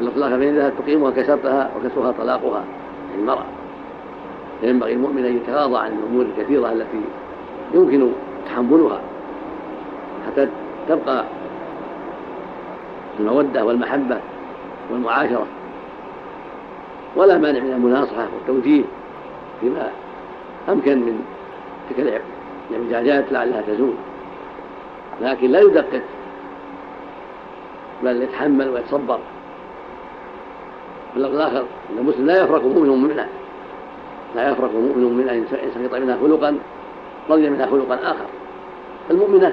الآخر 0.00 0.38
فإن 0.38 0.56
ذهبت 0.56 0.74
تقيمها 0.78 1.10
كسرتها 1.10 1.70
وكسرها 1.76 2.12
طلاقها. 2.12 2.64
يعني 3.10 3.22
المرأة 3.22 3.44
فينبغي 4.60 4.92
المؤمن 4.92 5.24
أن 5.24 5.36
يتغاضى 5.36 5.78
عن 5.78 5.92
الأمور 5.92 6.26
الكثيرة 6.26 6.72
التي 6.72 7.00
يمكن 7.74 8.12
تحملها. 8.46 9.00
حتى 10.26 10.48
تبقى 10.88 11.24
المودة 13.20 13.64
والمحبة 13.64 14.20
والمعاشرة. 14.92 15.46
ولا 17.16 17.38
مانع 17.38 17.60
من 17.60 17.72
المناصحة 17.72 18.26
والتوجيه 18.34 18.82
فيما 19.60 19.90
أمكن 20.68 20.98
من 20.98 21.24
تلك 21.90 22.22
الاعوجاجات 22.70 23.32
لعلها 23.32 23.60
تزول. 23.60 23.94
لكن 25.20 25.50
لا 25.50 25.60
يدقق. 25.60 26.02
بل 28.04 28.22
يتحمل 28.22 28.68
ويتصبر. 28.68 29.18
في 31.16 31.22
اللفظ 31.22 31.34
الآخر 31.34 31.60
أن 31.60 31.98
المسلم 31.98 32.26
لا 32.26 32.42
يفرق 32.42 32.62
مؤمن 32.64 32.88
مؤمنا 32.88 33.26
لا 34.36 34.50
يفرق 34.50 34.70
مؤمن 34.74 35.04
مؤمنا 35.04 35.32
إن 35.32 35.44
سقط 35.74 35.94
منها 35.94 36.16
خلقا 36.16 36.58
رضي 37.30 37.50
منها 37.50 37.66
خلقا 37.66 37.94
آخر. 37.94 38.26
المؤمنة 39.10 39.52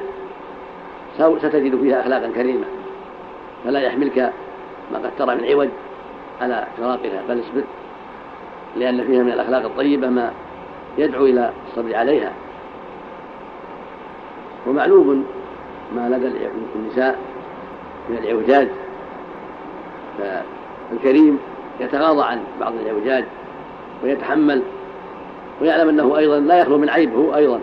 ستجد 1.18 1.82
فيها 1.82 2.01
أخلاقا 2.01 2.32
كريمة. 2.36 2.66
فلا 3.66 3.80
يحملك 3.80 4.34
ما 4.91 4.97
قد 4.97 5.11
ترى 5.18 5.36
من 5.36 5.45
عوج 5.45 5.70
على 6.41 6.68
فراقها 6.78 7.22
بل 7.30 7.39
اصبر 7.39 7.64
لأن 8.76 9.03
فيها 9.03 9.24
من 9.24 9.32
الأخلاق 9.32 9.66
الطيبة 9.66 10.09
ما 10.09 10.32
يدعو 10.97 11.26
إلى 11.26 11.51
الصبر 11.68 11.95
عليها. 11.95 12.32
ومعلوم 14.68 15.26
ما 15.95 16.09
لدى 16.09 16.47
النساء 16.76 17.20
من 18.09 18.18
الإعوجاج. 18.18 18.68
فالكريم 20.93 21.39
يتغاضى 21.79 22.23
عن 22.23 22.39
بعض 22.59 22.73
الإعوجاج 22.73 23.25
ويتحمل 24.03 24.61
ويعلم 25.61 25.89
أنه 25.89 26.17
أيضا 26.17 26.39
لا 26.39 26.59
يخلو 26.59 26.77
من 26.77 26.89
عيب 26.89 27.15
هو 27.15 27.35
أيضا 27.35 27.59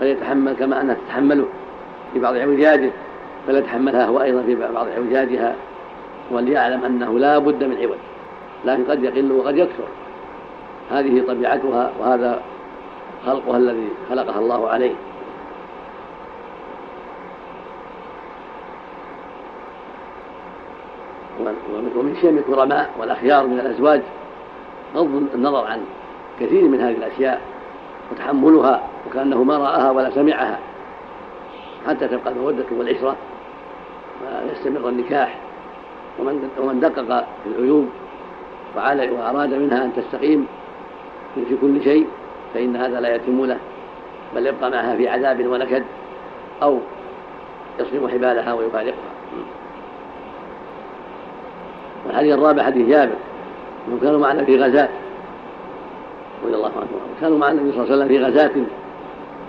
فليتحمل 0.00 0.52
كما 0.52 0.80
أنها 0.80 0.94
تتحمله 0.94 1.46
في 2.12 2.20
بعض 2.20 2.36
اعوجاجه 2.36 2.90
فليتحملها 3.46 4.06
هو 4.06 4.22
أيضا 4.22 4.42
في 4.42 4.54
بعض 4.54 4.86
اعوجاجها 4.88 5.54
وليعلم 6.30 6.84
أنه 6.84 7.18
لا 7.18 7.38
بد 7.38 7.64
من 7.64 7.76
عوج 7.82 7.98
لكن 8.64 8.84
قد 8.84 9.04
يقل 9.04 9.32
وقد 9.32 9.56
يكثر. 9.56 9.84
هذه 10.90 11.22
طبيعتها 11.28 11.92
وهذا 12.00 12.40
خلقها 13.26 13.56
الذي 13.56 13.88
خلقها 14.10 14.38
الله 14.38 14.68
عليه. 14.68 14.94
ومن 21.96 22.16
شيم 22.20 22.38
الكرماء 22.38 22.90
والأخيار 23.00 23.46
من 23.46 23.60
الأزواج 23.60 24.02
غض 24.94 25.26
النظر 25.34 25.64
عن 25.66 25.80
كثير 26.40 26.64
من 26.64 26.80
هذه 26.80 26.96
الأشياء 26.96 27.40
وتحملها 28.12 28.82
وكأنه 29.06 29.44
ما 29.44 29.58
رآها 29.58 29.90
ولا 29.90 30.10
سمعها 30.10 30.58
حتى 31.86 32.08
تبقى 32.08 32.32
المودة 32.32 32.64
والعشرة 32.78 33.16
ويستمر 34.24 34.88
النكاح 34.88 35.38
ومن 36.18 36.50
ومن 36.60 36.80
دقق 36.80 37.26
في 37.44 37.50
العيوب 37.56 37.88
وأراد 38.76 39.54
منها 39.54 39.84
أن 39.84 39.92
تستقيم 39.96 40.46
في 41.34 41.56
كل 41.60 41.82
شيء 41.82 42.06
فإن 42.54 42.76
هذا 42.76 43.00
لا 43.00 43.14
يتم 43.14 43.44
له 43.44 43.58
بل 44.34 44.46
يبقى 44.46 44.70
معها 44.70 44.96
في 44.96 45.08
عذاب 45.08 45.46
ونكد 45.46 45.84
أو 46.62 46.78
يصرم 47.80 48.08
حبالها 48.08 48.52
ويفارقها 48.52 49.17
الحديث 52.10 52.34
الرابع 52.34 52.62
حديث 52.62 52.88
جابر 52.88 53.14
إنهم 53.88 54.00
كانوا 54.00 54.18
معنا 54.18 54.44
في 54.44 54.56
غزاة. 54.56 54.88
رضي 56.44 56.54
الله 56.54 56.72
عنه 56.76 56.88
كانوا 57.20 57.38
مع 57.38 57.50
النبي 57.50 57.72
صلى 57.72 57.82
الله 57.82 57.92
عليه 57.92 58.04
وسلم 58.04 58.08
في 58.08 58.24
غزاة. 58.24 58.64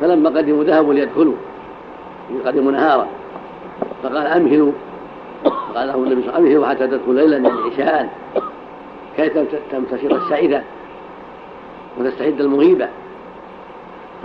فلما 0.01 0.29
قدموا 0.29 0.63
ذهبوا 0.63 0.93
ليدخلوا 0.93 1.35
قدموا 2.45 2.71
نهارا. 2.71 3.07
فقال 4.03 4.27
أمهلوا. 4.27 4.71
قال 5.75 5.87
له 5.87 5.95
النبي 5.95 6.21
صلى 6.21 6.29
الله 6.29 6.33
عليه 6.33 6.41
وسلم 6.41 6.45
أمهلوا 6.45 6.67
حتى 6.67 6.87
تدخل 6.87 7.15
ليلا 7.15 7.39
من 7.39 7.51
عشاء 7.51 8.09
كي 9.17 9.29
تنتشر 9.71 10.15
السعيدة؟ 10.15 10.63
وتستعد 11.99 12.41
المغيبة. 12.41 12.87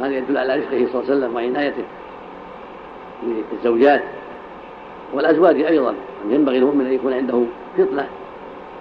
هذا 0.00 0.16
يدل 0.18 0.38
على 0.38 0.56
رزقه 0.56 0.68
صلى 0.70 0.78
الله 0.78 1.04
عليه 1.10 1.16
وسلم 1.16 1.34
وعنايته 1.34 1.84
للزوجات 3.52 4.02
والأزواج 5.14 5.62
أيضا. 5.62 5.94
ينبغي 6.30 6.58
المؤمن 6.58 6.86
أن 6.86 6.92
يكون 6.92 7.12
عنده 7.12 7.42
فطنة. 7.78 8.06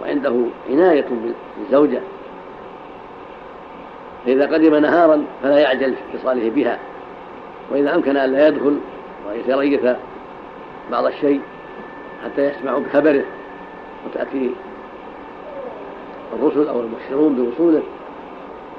وعنده 0.03 0.35
عناية 0.69 1.05
بالزوجة. 1.57 1.99
فإذا 4.25 4.45
قدم 4.53 4.75
نهارا 4.75 5.25
فلا 5.43 5.59
يعجل 5.59 5.93
في 5.93 6.17
اتصاله 6.17 6.49
بها. 6.49 6.79
وإذا 7.71 7.95
أمكن 7.95 8.17
أن 8.17 8.31
لا 8.31 8.47
يدخل 8.47 8.77
ويتريث 9.27 9.95
بعض 10.91 11.05
الشيء 11.05 11.41
حتى 12.25 12.49
يسمعوا 12.49 12.79
بخبره 12.79 13.23
وتأتي 14.05 14.51
الرسل 16.33 16.67
أو 16.67 16.79
المبشرون 16.79 17.35
بوصوله 17.35 17.81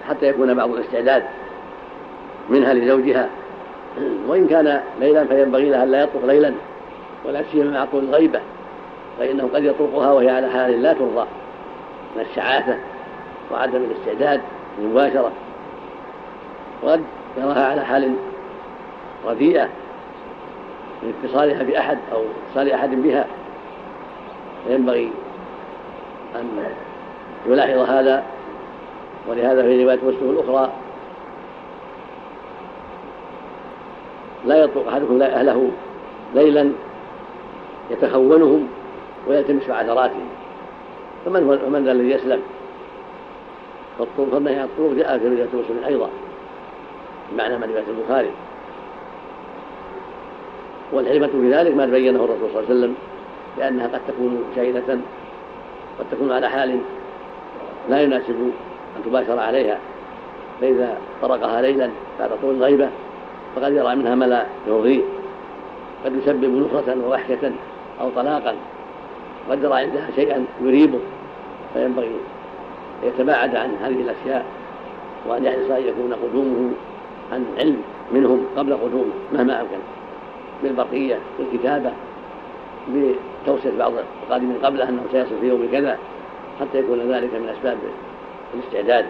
حتى 0.09 0.27
يكون 0.27 0.55
بعض 0.55 0.71
الاستعداد 0.71 1.23
منها 2.49 2.75
لزوجها. 2.75 3.29
وإن 4.29 4.47
كان 4.47 4.81
ليلا 5.01 5.25
فينبغي 5.25 5.71
لها 5.71 5.85
ألا 5.85 6.03
يطلق 6.03 6.25
ليلا 6.25 6.53
ولا 7.25 7.43
سيما 7.53 7.71
مع 7.71 7.85
طول 7.85 8.05
الغيبة. 8.05 8.41
فإنه 9.19 9.51
قد 9.55 9.65
يطلقها 9.65 10.13
وهي 10.13 10.31
على 10.31 10.51
حال 10.51 10.83
لا 10.83 10.93
ترضى 10.93 11.27
من 12.17 12.27
الشعاثة 12.31 12.77
وعدم 13.53 13.85
الاستعداد 13.85 14.41
المباشرة 14.79 15.33
وقد 16.83 17.05
يراها 17.37 17.67
على 17.67 17.85
حال 17.85 18.15
رديئة 19.27 19.69
من 21.03 21.15
اتصالها 21.25 21.63
بأحد 21.63 21.99
أو 22.13 22.23
اتصال 22.49 22.73
أحد 22.73 22.91
بها. 22.91 23.27
فينبغي 24.67 25.11
أن 26.35 26.65
يلاحظ 27.47 27.79
هذا 27.79 28.25
ولهذا 29.29 29.63
في 29.63 29.85
رواية 29.85 29.99
مسلم 29.99 30.31
الأخرى 30.31 30.71
لا 34.47 34.57
يطلق 34.57 34.89
أحدكم 34.89 35.23
أهله 35.23 35.71
ليلا 36.35 36.73
يتخونهم 37.91 38.69
ويلتمس 39.29 39.71
عثراتهم 39.71 40.29
فمن 41.25 41.43
هو 41.43 41.71
من 41.71 41.85
ذا 41.85 41.93
الذي 41.93 42.11
يسلم؟ 42.11 42.43
فالطرق 43.99 44.29
فالنهي 44.33 44.59
عن 44.59 44.65
الطرق 44.65 44.93
جاء 44.93 45.19
في 45.19 45.29
رواية 45.29 45.45
مسلم 45.45 45.85
أيضا 45.87 46.09
بمعنى 47.33 47.59
ما 47.59 47.67
رواية 47.67 47.85
البخاري. 47.89 48.31
والحكمة 50.93 51.27
في 51.27 51.53
ذلك 51.53 51.77
ما 51.77 51.87
بينه 51.87 52.25
الرسول 52.25 52.51
صلى 52.53 52.61
الله 52.61 52.71
عليه 52.71 52.79
وسلم 52.79 52.95
بأنها 53.57 53.87
قد 53.87 54.01
تكون 54.09 54.45
شيلة 54.55 55.01
قد 55.99 56.07
تكون 56.11 56.33
على 56.33 56.49
حال 56.49 56.79
لا 57.89 58.03
يناسب 58.03 58.51
أن 58.97 59.05
تباشر 59.05 59.39
عليها. 59.39 59.79
فإذا 60.61 60.99
طرقها 61.23 61.63
ليلا 61.63 61.91
بعد 62.19 62.31
طول 62.43 62.55
الغيبة 62.55 62.89
فقد 63.57 63.73
يرى 63.73 63.95
منها 63.95 64.15
ما 64.15 64.25
لا 64.25 64.47
يرضيه 64.67 65.03
قد 66.05 66.13
يسبب 66.17 66.45
نفرة 66.45 67.07
ووحشة 67.07 67.53
أو 68.01 68.11
طلاقا. 68.17 68.55
قد 69.51 69.65
يرى 69.65 69.75
عندها 69.75 70.09
شيئا 70.17 70.45
يريبه 70.63 70.99
فينبغي 71.75 72.07
أن 72.07 73.09
يتباعد 73.09 73.57
عن 73.57 73.71
هذه 73.83 74.01
الأشياء 74.01 74.45
وأن 75.27 75.45
يحرص 75.45 75.71
أن 75.71 75.83
يكون 75.83 76.15
قدومه 76.23 76.71
عن 77.33 77.45
علم 77.59 77.83
منهم 78.13 78.47
قبل 78.57 78.75
قدومه 78.75 79.13
مهما 79.33 79.61
أمكن 79.61 79.79
بالبقية 80.63 81.19
بالكتابة 81.39 81.91
بتوصية 82.89 83.79
بعض 83.79 83.93
القادمين 84.23 84.57
قبله 84.63 84.89
أنه 84.89 85.03
سيصل 85.13 85.41
في 85.41 85.49
يوم 85.49 85.69
كذا 85.73 85.99
حتى 86.61 86.79
يكون 86.79 86.99
ذلك 86.99 87.35
من 87.35 87.49
أسباب 87.59 87.79
الاستعداد. 88.55 89.07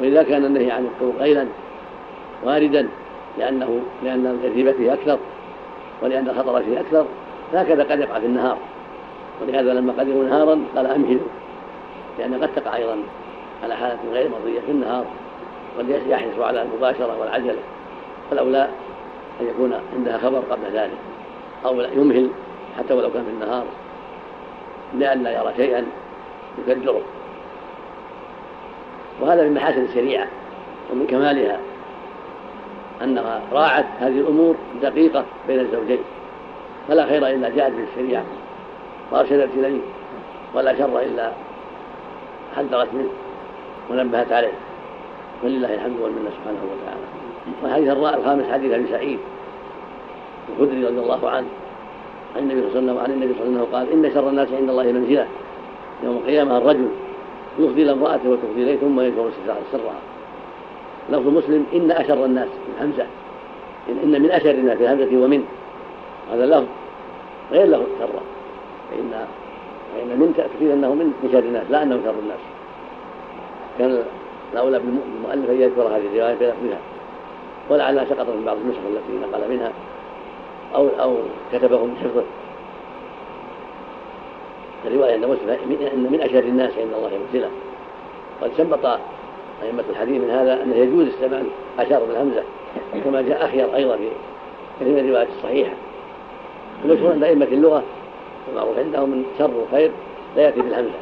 وإذا 0.00 0.22
كان 0.22 0.44
النهي 0.44 0.70
عن 0.70 0.84
الطرق 0.84 1.22
ليلا 1.22 1.46
واردا 2.44 2.88
لأنه 3.38 3.80
لأن 4.04 4.38
الريبة 4.44 4.72
فيه 4.72 4.92
أكثر 4.92 5.18
ولأن 6.02 6.28
الخطر 6.28 6.62
فيه 6.62 6.80
أكثر 6.80 7.04
هكذا 7.54 7.82
قد 7.82 8.00
يقع 8.00 8.18
في 8.18 8.26
النهار. 8.26 8.58
ولهذا 9.42 9.74
لما 9.74 9.92
قدروا 9.92 10.24
نهارا 10.24 10.60
قال 10.76 10.86
أمهلوا 10.86 11.28
لأن 12.18 12.42
قد 12.42 12.54
تقع 12.54 12.76
أيضا 12.76 12.96
على 13.62 13.74
حالة 13.76 13.98
غير 14.12 14.28
مرضية 14.28 14.60
في 14.60 14.70
النهار 14.70 15.04
قد 15.78 15.88
يحرص 16.08 16.38
على 16.38 16.62
المباشرة 16.62 17.20
والعجلة 17.20 17.58
فالأولى 18.30 18.68
أن 19.40 19.46
يكون 19.46 19.74
عندها 19.96 20.18
خبر 20.18 20.38
قبل 20.38 20.64
ذلك 20.72 20.98
أو 21.66 21.80
يمهل 21.80 22.30
حتى 22.78 22.94
ولو 22.94 23.10
كان 23.10 23.24
في 23.24 23.30
النهار 23.30 23.64
لئلا 24.94 25.30
يرى 25.30 25.52
شيئا 25.56 25.86
يكدره 26.58 27.00
وهذا 29.20 29.42
من 29.42 29.54
محاسن 29.54 29.84
الشريعة 29.84 30.26
ومن 30.92 31.06
كمالها 31.06 31.58
أنها 33.02 33.40
راعت 33.52 33.86
هذه 34.00 34.20
الأمور 34.20 34.56
دقيقة 34.82 35.24
بين 35.48 35.60
الزوجين 35.60 35.98
فلا 36.88 37.06
خير 37.06 37.26
إلا 37.26 37.48
جاءت 37.48 37.72
به 37.72 37.84
وأرشدت 39.12 39.48
إليه 39.56 39.80
ولا 40.54 40.78
شر 40.78 41.00
إلا 41.00 41.30
حذرت 42.56 42.94
منه 42.94 43.10
ونبهت 43.90 44.32
عليه 44.32 44.52
ولله 45.44 45.74
الحمد 45.74 46.00
والمنة 46.00 46.30
سبحانه 46.30 46.62
وتعالى. 46.72 47.06
والحديث 47.62 47.88
الخامس 48.18 48.44
حديث 48.52 48.72
أبي 48.72 48.86
سعيد 48.90 49.18
الخدري 50.48 50.84
رضي 50.84 51.00
الله 51.00 51.30
عنه 51.30 51.46
عن 52.36 52.42
النبي 52.42 52.60
صلى 52.60 52.78
الله 52.78 52.78
عليه 52.78 52.80
وسلم 52.80 52.96
وعن 52.96 53.10
النبي 53.10 53.34
صلى 53.34 53.46
الله 53.46 53.58
عليه 53.58 53.68
وسلم 53.68 53.74
قال 53.74 54.06
إن 54.06 54.14
شر 54.14 54.28
الناس 54.28 54.48
عند 54.52 54.70
الله 54.70 54.92
منزلة 54.92 55.26
يوم 56.04 56.16
القيامة 56.16 56.58
الرجل 56.58 56.88
يفضي 57.58 57.82
إلى 57.82 57.92
امرأته 57.92 58.30
وتفضي 58.30 58.62
إليه 58.62 58.76
ثم 58.76 59.00
يذكر 59.00 59.30
سرها 59.72 59.94
لفظ 61.10 61.28
مسلم 61.28 61.66
إن 61.74 61.90
أشر 61.90 62.24
الناس 62.24 62.48
من 62.48 62.74
همزة 62.80 63.06
إن 64.04 64.22
من 64.22 64.30
أشر 64.30 64.50
الناس 64.50 64.78
في 64.78 64.84
الهمزة 64.84 65.24
ومن. 65.24 65.44
هذا 66.32 66.44
اللفظ 66.44 66.66
غير 67.52 67.66
له 67.66 67.86
شر. 67.98 68.08
فإن 68.90 69.26
فإن 69.94 70.08
من 70.20 70.34
تفيد 70.36 70.70
أنه 70.70 70.94
من 70.94 71.28
شر 71.32 71.38
الناس 71.38 71.70
لا 71.70 71.82
أنه 71.82 72.00
شر 72.04 72.14
الناس. 72.22 72.38
كان 73.78 74.04
الأولى 74.52 74.78
بالمؤلف 74.78 75.50
أن 75.50 75.60
يذكر 75.60 75.82
هذه 75.82 76.06
الرواية 76.12 76.34
بلفظها 76.34 76.78
ولعلها 77.70 78.04
سقطت 78.04 78.28
من 78.28 78.44
بعض 78.46 78.56
النسخ 78.56 78.78
التي 78.88 79.30
نقل 79.30 79.50
منها 79.50 79.72
أو 80.74 80.88
أو 81.00 81.16
كتبه 81.52 81.84
من 81.84 81.96
حفظه. 81.96 82.24
الرواية 84.86 85.12
عند 85.12 85.24
مسلم 85.24 85.50
أن 85.94 86.12
من 86.12 86.20
أشر 86.20 86.38
الناس 86.38 86.72
عند 86.78 86.92
الله 86.96 87.10
منزلة 87.26 87.50
قد 88.42 88.50
سبط 88.58 88.86
أئمة 89.62 89.84
الحديث 89.90 90.22
من 90.22 90.30
هذا 90.30 90.62
أنه 90.62 90.76
يجوز 90.76 91.06
استعمال 91.06 91.46
أشار 91.78 92.04
بالهمزة 92.04 92.42
كما 93.04 93.22
جاء 93.22 93.44
أخير 93.44 93.74
أيضا 93.74 93.96
في 93.96 94.08
كثير 94.80 94.92
من 94.92 94.98
الروايات 94.98 95.28
الصحيحة. 95.36 95.72
المشهور 96.84 97.12
عند 97.12 97.24
أئمة 97.24 97.44
اللغة 97.44 97.82
المعروف 98.48 98.78
عندهم 98.78 99.10
من 99.10 99.24
شر 99.38 99.50
وخير 99.56 99.90
لا 100.36 100.42
يأتي 100.42 100.60
بالهمزة. 100.60 100.98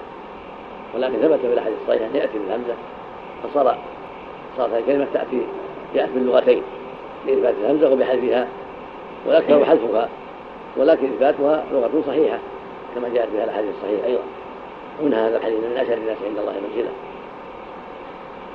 ولكن 0.95 1.15
ثبت 1.15 1.39
في 1.41 1.47
الأحاديث 1.47 1.79
الصحيحة 1.83 2.07
أن 2.07 2.17
يأتي 2.17 2.39
بالهمزة 2.39 2.75
فصار 3.43 3.79
صارت 4.57 4.75
الكلمة 4.75 5.07
تأتي 5.15 5.41
جاءت 5.95 6.11
باللغتين 6.15 6.63
بإثبات 7.27 7.55
الهمزة 7.63 7.93
وبحذفها 7.93 8.49
والأكثر 9.27 9.65
حذفها 9.65 10.09
ولكن 10.77 11.07
إثباتها 11.07 11.65
لغة 11.73 12.03
صحيحة 12.07 12.39
كما 12.95 13.09
جاءت 13.15 13.29
بها 13.35 13.45
الأحاديث 13.45 13.71
الصحيحة 13.77 14.07
أيضا. 14.07 14.23
ومن 15.03 15.15
هذا 15.15 15.37
الحديث 15.37 15.59
من 15.59 15.77
أشهر 15.77 15.97
الناس 15.97 16.17
عند 16.29 16.39
الله 16.39 16.53
منزلة. 16.53 16.91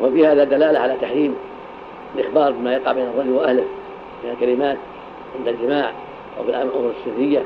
وفي 0.02 0.28
هذا 0.28 0.44
دلالة 0.44 0.80
على 0.80 0.96
تحريم 1.02 1.36
الإخبار 2.16 2.52
بما 2.52 2.74
يقع 2.74 2.92
بين 2.92 3.04
الرجل 3.04 3.32
وأهله 3.32 3.66
من 4.24 4.30
الكلمات 4.30 4.78
عند 5.40 5.48
الجماع 5.48 5.92
أو 6.40 6.44
في 6.44 6.50
الأمور 6.50 6.92
السرية 7.00 7.44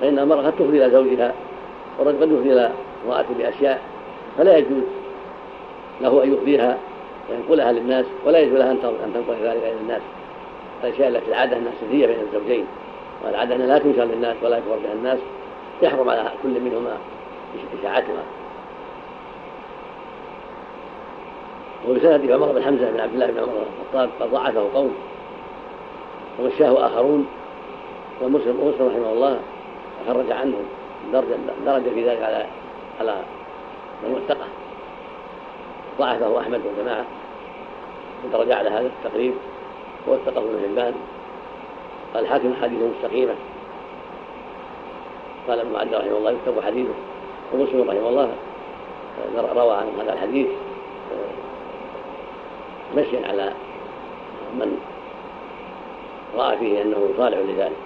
فإن 0.00 0.18
المرأة 0.18 0.42
قد 0.42 0.52
تفضي 0.52 0.84
إلى 0.84 0.90
زوجها 0.90 1.34
والرجل 1.98 2.20
قد 2.20 2.32
يفضي 2.32 2.52
إلى 2.52 2.70
امرأته 3.06 3.34
بأشياء 3.38 3.80
فلا 4.38 4.56
يجوز 4.56 4.82
له 6.00 6.24
أن 6.24 6.32
يفضيها 6.32 6.78
وينقلها 7.30 7.72
للناس 7.72 8.06
ولا 8.26 8.38
يجوز 8.38 8.58
لها 8.58 8.72
أن 8.72 8.80
تنقل 8.82 9.34
ذلك 9.42 9.62
إلى 9.62 9.80
الناس. 9.80 10.02
الأشياء 10.84 11.08
التي 11.08 11.28
العادة 11.28 11.56
أنها 11.56 11.72
سرية 11.80 12.06
بين 12.06 12.16
الزوجين. 12.20 12.66
والعادة 13.24 13.54
أنها 13.54 13.66
لا 13.66 13.78
تنشر 13.78 14.04
للناس 14.04 14.36
ولا 14.42 14.58
يكبر 14.58 14.76
بها 14.84 14.92
الناس. 14.92 15.18
يحرم 15.82 16.08
على 16.08 16.32
كل 16.42 16.60
منهما 16.60 16.96
إشاعتها. 17.80 18.22
وبسند 21.88 22.30
عمر 22.30 22.52
بن 22.52 22.62
حمزة 22.62 22.90
بن 22.90 23.00
عبد 23.00 23.14
الله 23.14 23.26
بن 23.26 23.38
عمر 23.38 23.52
بن 23.52 23.64
الخطاب 23.82 24.10
قد 24.20 24.30
ضعفه 24.30 24.68
قوم 24.74 24.94
وغشاه 26.38 26.86
آخرون. 26.86 27.26
ومسلم 28.22 28.60
ومسلم 28.60 28.86
رحمه 28.86 29.12
الله 29.12 29.38
خرج 30.06 30.32
عنهم 30.32 30.64
درجة 31.12 31.36
درجة 31.66 31.90
في 31.94 32.08
ذلك 32.08 32.22
على 32.22 32.46
على 33.00 33.14
من 34.02 34.14
وثقه 34.14 34.46
ضعفه 35.98 36.40
أحمد 36.40 36.60
وجماعة 36.66 37.04
درجة 38.32 38.54
على 38.54 38.70
هذا 38.70 38.86
التقريب. 38.86 39.34
ووثقه 40.08 40.38
ابن 40.38 40.60
حبان. 40.64 40.94
قال 42.14 42.24
الحاكم 42.24 42.54
حديثه 42.62 42.88
مستقيمة. 42.96 43.34
قال 45.48 45.60
ابن 45.60 45.76
عبد 45.76 45.94
رحمه 45.94 46.16
الله 46.18 46.30
يكتب 46.30 46.60
حديثه. 46.66 46.94
ومسلم 47.52 47.90
رحمه 47.90 48.08
الله 48.08 48.30
روى 49.54 49.76
عن 49.76 49.86
هذا 50.00 50.12
الحديث. 50.12 50.46
مشيا 52.96 53.28
على 53.28 53.52
من 54.54 54.78
رأى 56.36 56.58
فيه 56.58 56.82
أنه 56.82 57.08
صالح 57.18 57.38
لذلك 57.38 57.76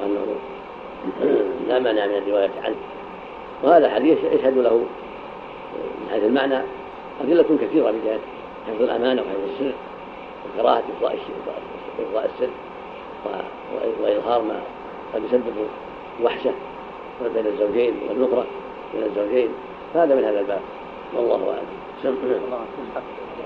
وأنه 0.00 0.26
لا 1.68 1.78
مانع 1.78 2.06
من 2.06 2.14
الرواية 2.14 2.50
عنه. 2.64 2.76
وهذا 3.62 3.86
الحديث 3.86 4.18
يشهد 4.24 4.58
له 4.58 4.76
من 6.00 6.08
حيث 6.10 6.24
المعنى 6.24 6.58
أدلة 7.20 7.58
كثيرة 7.62 7.90
بجهة 7.90 8.18
حفظ 8.66 8.82
الأمانة 8.82 9.22
وحفظ 9.22 9.40
السر 9.54 9.72
وكراهة 10.46 10.82
إفضاء 10.96 12.30
السر 12.34 12.50
وإظهار 14.02 14.42
ما 14.42 14.60
قد 15.14 15.24
يسبب 15.24 15.54
وحشة 16.22 16.52
بين 17.34 17.46
الزوجين 17.46 17.94
والنفرة 18.08 18.44
بين 18.94 19.02
الزوجين. 19.02 19.48
هذا 19.94 20.14
من 20.14 20.24
هذا 20.24 20.40
الباب. 20.40 20.60
والله 21.16 21.34
أعلم. 21.34 21.76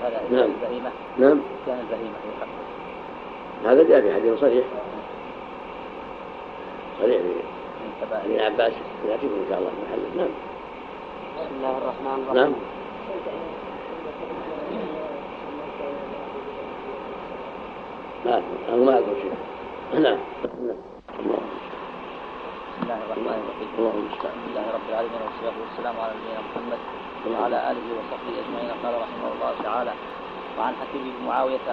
هذا 0.03 0.21
نعم. 0.31 0.49
البهيمة 0.49 0.89
نعم. 1.17 1.39
كان 1.67 1.79
البهيمة 1.79 2.15
هذا 3.65 3.83
جاء 3.83 4.01
في 4.01 4.13
حديث 4.13 4.39
صحيح. 4.41 4.63
ابن 7.01 8.39
عباس 8.39 8.73
ياتيكم 9.07 9.33
إن 9.33 9.45
شاء 9.49 9.59
الله 9.59 9.71
محل. 9.83 10.03
نعم. 10.17 10.33
بسم 11.37 11.55
الله 11.57 11.77
الرحمن 11.77 12.17
الرحيم. 12.23 12.35
نعم. 12.41 12.53
ما 18.25 18.41
أنا 18.69 18.83
ما 18.85 18.93
أقول 18.93 19.15
شيء. 19.21 19.35
نعم. 20.01 20.19
بسم 20.43 20.57
الله 22.83 22.99
الرحمن 23.05 23.37
الرحيم. 23.43 23.69
اللهم 23.79 24.05
الحمد 24.13 24.43
لله 24.47 24.65
رب 24.73 24.87
العالمين 24.89 25.21
والصلاة 25.25 25.57
والسلام 25.63 25.95
على 26.03 26.11
نبينا 26.17 26.41
محمد 26.49 26.81
وعلى 27.31 27.57
آله 27.71 27.85
وصحبه 27.97 28.33
أجمعين. 28.41 28.71
قال 28.83 28.93
رحمه 29.05 29.27
الله 29.35 29.53
تعالى 29.63 29.93
وعن 30.59 30.73
حكيم 30.81 31.01
بن 31.01 31.25
معاوية 31.27 31.67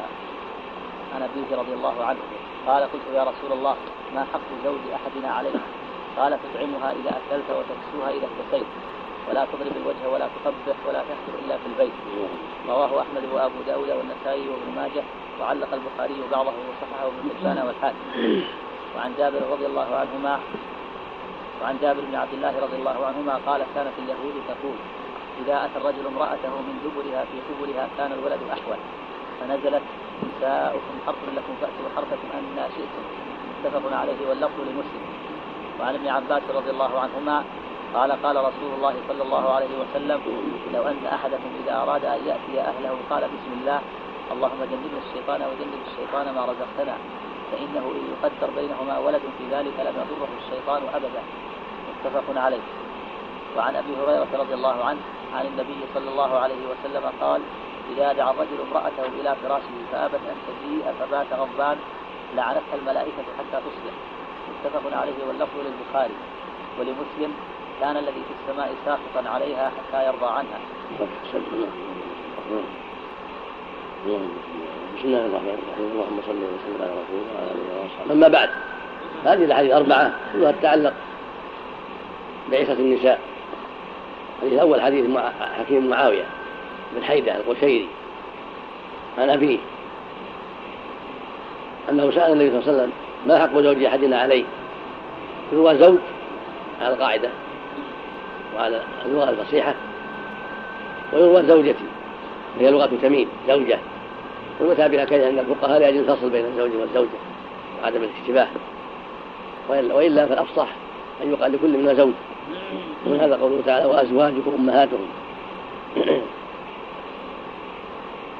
عن 1.14 1.22
أبيه 1.22 1.56
رضي 1.56 1.74
الله 1.74 2.04
عنه 2.04 2.20
قال 2.68 2.82
قلت 2.82 3.06
يا 3.14 3.22
رسول 3.22 3.52
الله 3.52 3.76
ما 4.14 4.26
حق 4.32 4.48
زوج 4.64 4.84
أحدنا 4.94 5.30
عليه 5.34 5.58
قال 6.18 6.38
تطعمها 6.44 6.92
إذا 6.92 7.10
أكلت 7.10 7.48
وتكسوها 7.50 8.10
إذا 8.10 8.26
اكتسيت. 8.30 8.66
ولا 9.28 9.44
تضرب 9.44 9.76
الوجه 9.76 10.08
ولا 10.12 10.26
تقبح 10.36 10.76
ولا 10.88 11.00
تحفر 11.08 11.34
إلا 11.44 11.56
في 11.56 11.66
البيت. 11.66 11.92
رواه 12.68 13.02
أحمد 13.02 13.24
وأبو 13.32 13.58
داود 13.66 13.90
والنسائي 13.90 14.48
وابن 14.48 14.68
ماجه 14.76 15.02
وعلق 15.40 15.68
البخاري 15.72 16.22
بعضه 16.32 16.52
وصححه 16.68 17.06
ابن 17.06 17.30
حبان 17.40 17.66
والحاكم. 17.66 18.06
وعن 18.96 19.14
جابر 19.18 19.42
رضي 19.52 19.66
الله 19.66 19.96
عنهما 19.96 20.40
وعن 21.62 21.78
جابر 21.82 22.00
بن 22.00 22.14
عبد 22.14 22.32
الله 22.32 22.54
رضي 22.62 22.76
الله 22.76 23.06
عنهما 23.06 23.40
قال 23.46 23.62
كانت 23.74 23.92
اليهود 23.98 24.34
تقول 24.48 24.76
إذا 25.44 25.64
أتى 25.64 25.76
الرجل 25.76 26.06
امرأته 26.06 26.54
من 26.68 26.74
دبرها 26.84 27.24
في 27.24 27.38
قبلها 27.48 27.88
كان 27.98 28.12
الولد 28.12 28.40
أحول. 28.52 28.76
فنزلت 29.40 29.82
نساؤكم 30.22 30.94
حرث 31.06 31.22
لكم 31.36 31.54
فأتوا 31.60 31.88
حرثكم 31.96 32.28
أن 32.38 32.70
شئتم. 32.76 33.04
متفق 33.58 33.96
عليه 33.96 34.28
واللفظ 34.28 34.58
لمسلم. 34.60 35.04
وعن 35.80 35.94
ابن 35.94 36.08
عباس 36.08 36.42
رضي 36.54 36.70
الله 36.70 37.00
عنهما 37.00 37.44
قال 37.94 38.12
قال 38.22 38.36
رسول 38.36 38.70
الله 38.76 38.94
صلى 39.08 39.22
الله 39.22 39.54
عليه 39.54 39.72
وسلم 39.80 40.20
لو 40.74 40.82
أن 40.82 41.06
أحدكم 41.06 41.50
إذا 41.64 41.82
أراد 41.82 42.04
أن 42.04 42.20
يأتي 42.26 42.60
أهله 42.60 42.96
قال 43.10 43.22
بسم 43.22 43.52
الله. 43.60 43.80
اللهم 44.32 44.60
جنبنا 44.70 44.98
الشيطان 45.06 45.40
وجنب 45.42 45.80
الشيطان 45.88 46.34
ما 46.34 46.42
رزقتنا. 46.50 46.96
فإنه 47.52 47.84
إن 47.98 48.04
يقدر 48.12 48.50
بينهما 48.56 48.98
ولد 48.98 49.22
في 49.38 49.44
ذلك 49.50 49.76
لم 49.86 49.94
يضره 50.02 50.28
الشيطان 50.44 50.82
أبدا. 50.94 51.22
متفق 51.88 52.42
عليه. 52.42 52.64
وعن 53.56 53.76
أبي 53.76 53.92
هريرة 53.96 54.28
رضي 54.42 54.54
الله 54.54 54.84
عنه 54.84 55.00
عن 55.34 55.46
النبي 55.46 55.80
صلى 55.94 56.08
الله 56.10 56.38
عليه 56.38 56.62
وسلم 56.70 57.04
قال 57.20 57.40
إذا 57.96 58.12
دعا 58.12 58.30
الرجل 58.30 58.58
امرأته 58.70 59.20
إلى 59.20 59.36
فراشه 59.42 59.76
فأبت 59.92 60.20
أن 60.30 60.36
تجيء 60.48 60.94
فبات 61.00 61.26
غضبان 61.32 61.76
لعنتها 62.36 62.74
الملائكة 62.80 63.24
حتى 63.38 63.62
تصبح. 63.66 63.94
متفق 64.64 64.98
عليه 64.98 65.26
واللفظ 65.28 65.56
للبخاري. 65.56 66.14
ولمسلم 66.78 67.32
كان 67.80 67.96
الذي 67.96 68.22
في 68.28 68.34
السماء 68.40 68.74
ساخطا 68.84 69.30
عليها 69.30 69.70
حتى 69.70 70.06
يرضى 70.06 70.26
عنها. 70.26 70.58
بسم 74.96 75.04
الله 75.04 75.26
الرحمن 75.26 75.58
الرحيم 75.62 75.90
اللهم 75.92 76.20
صل 76.26 76.36
وسلم 76.36 76.78
على 76.80 76.90
رسول 76.90 77.22
وعلى 77.34 77.50
اله 77.50 78.12
أما 78.12 78.28
بعد 78.28 78.50
هذه 79.24 79.44
الأحاديث 79.44 79.70
الاربعه 79.70 80.12
كلها 80.32 80.52
تتعلق 80.52 80.94
بعصة 82.50 82.72
النساء. 82.72 83.20
الحديث 84.36 84.52
الأول 84.52 84.80
حديث 84.80 85.18
حكيم 85.58 85.86
معاوية. 85.90 86.24
بن 86.96 87.04
حيدة 87.04 87.36
القشيري 87.36 87.88
عن 89.18 89.30
أبيه 89.30 89.58
أنه 91.90 92.10
سأل 92.10 92.32
النبي 92.32 92.50
صلى 92.50 92.58
الله 92.58 92.72
عليه 92.72 92.82
وسلم 92.82 92.92
ما 93.26 93.38
حق 93.38 93.58
زوج 93.58 93.84
أحدنا 93.84 94.20
عليه؟ 94.20 94.44
هو 95.54 95.74
زوج 95.74 95.98
على 96.80 96.94
القاعدة 96.94 97.28
وعلى 98.56 98.82
اللغة 99.06 99.30
الفصيحة 99.30 99.74
ويروى 101.12 101.42
زوجتي. 101.42 101.84
وهي 102.56 102.70
لغة 102.70 102.90
تميم 103.02 103.28
زوجة. 103.48 103.78
والمتى 104.60 104.88
بها 104.88 105.04
كان 105.04 105.20
أن 105.20 105.38
الفقهاء 105.38 105.88
يجوز 105.88 106.08
الفصل 106.08 106.30
بين 106.30 106.44
الزوج 106.44 106.70
والزوجة 106.80 107.18
وعدم 107.82 108.02
الاشتباه. 108.02 108.48
وإلا 109.68 110.26
فالأفصح 110.26 110.68
أن 111.22 111.32
يقال 111.32 111.52
لكل 111.52 111.78
منها 111.78 111.94
زوج. 111.94 112.12
ومن 113.06 113.20
هذا 113.20 113.36
قوله 113.36 113.62
تعالى 113.66 113.86
وأزواجكم 113.86 114.54
أمهاتهم 114.58 115.06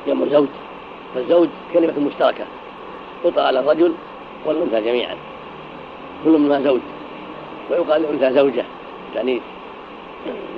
جمع 0.08 0.26
زوج 0.26 0.48
فالزوج 1.14 1.48
كلمة 1.72 2.00
مشتركة 2.00 2.44
تطلق 3.24 3.42
على 3.42 3.60
الرجل 3.60 3.94
والأنثى 4.46 4.80
جميعا 4.80 5.16
كل 6.24 6.30
منها 6.30 6.60
زوج 6.60 6.80
ويقال 7.70 8.02
للأنثى 8.02 8.34
زوجة 8.34 8.64
يعني 9.14 9.40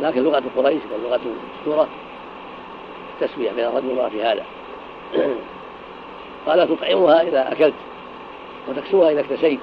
لكن 0.03 0.23
لغة 0.23 0.43
قريش 0.57 0.81
ولغة 1.05 1.21
السورة 1.61 1.89
تسوية 3.21 3.53
بين 3.53 3.65
الرجل 3.65 3.87
والمرأة 3.87 4.09
في 4.09 4.23
هذا. 4.23 4.45
قال 6.47 6.69
تطعمها 6.69 7.23
إذا 7.23 7.53
أكلت 7.53 7.75
وتكسوها 8.69 9.11
إذا 9.11 9.21
اكتسيت 9.21 9.61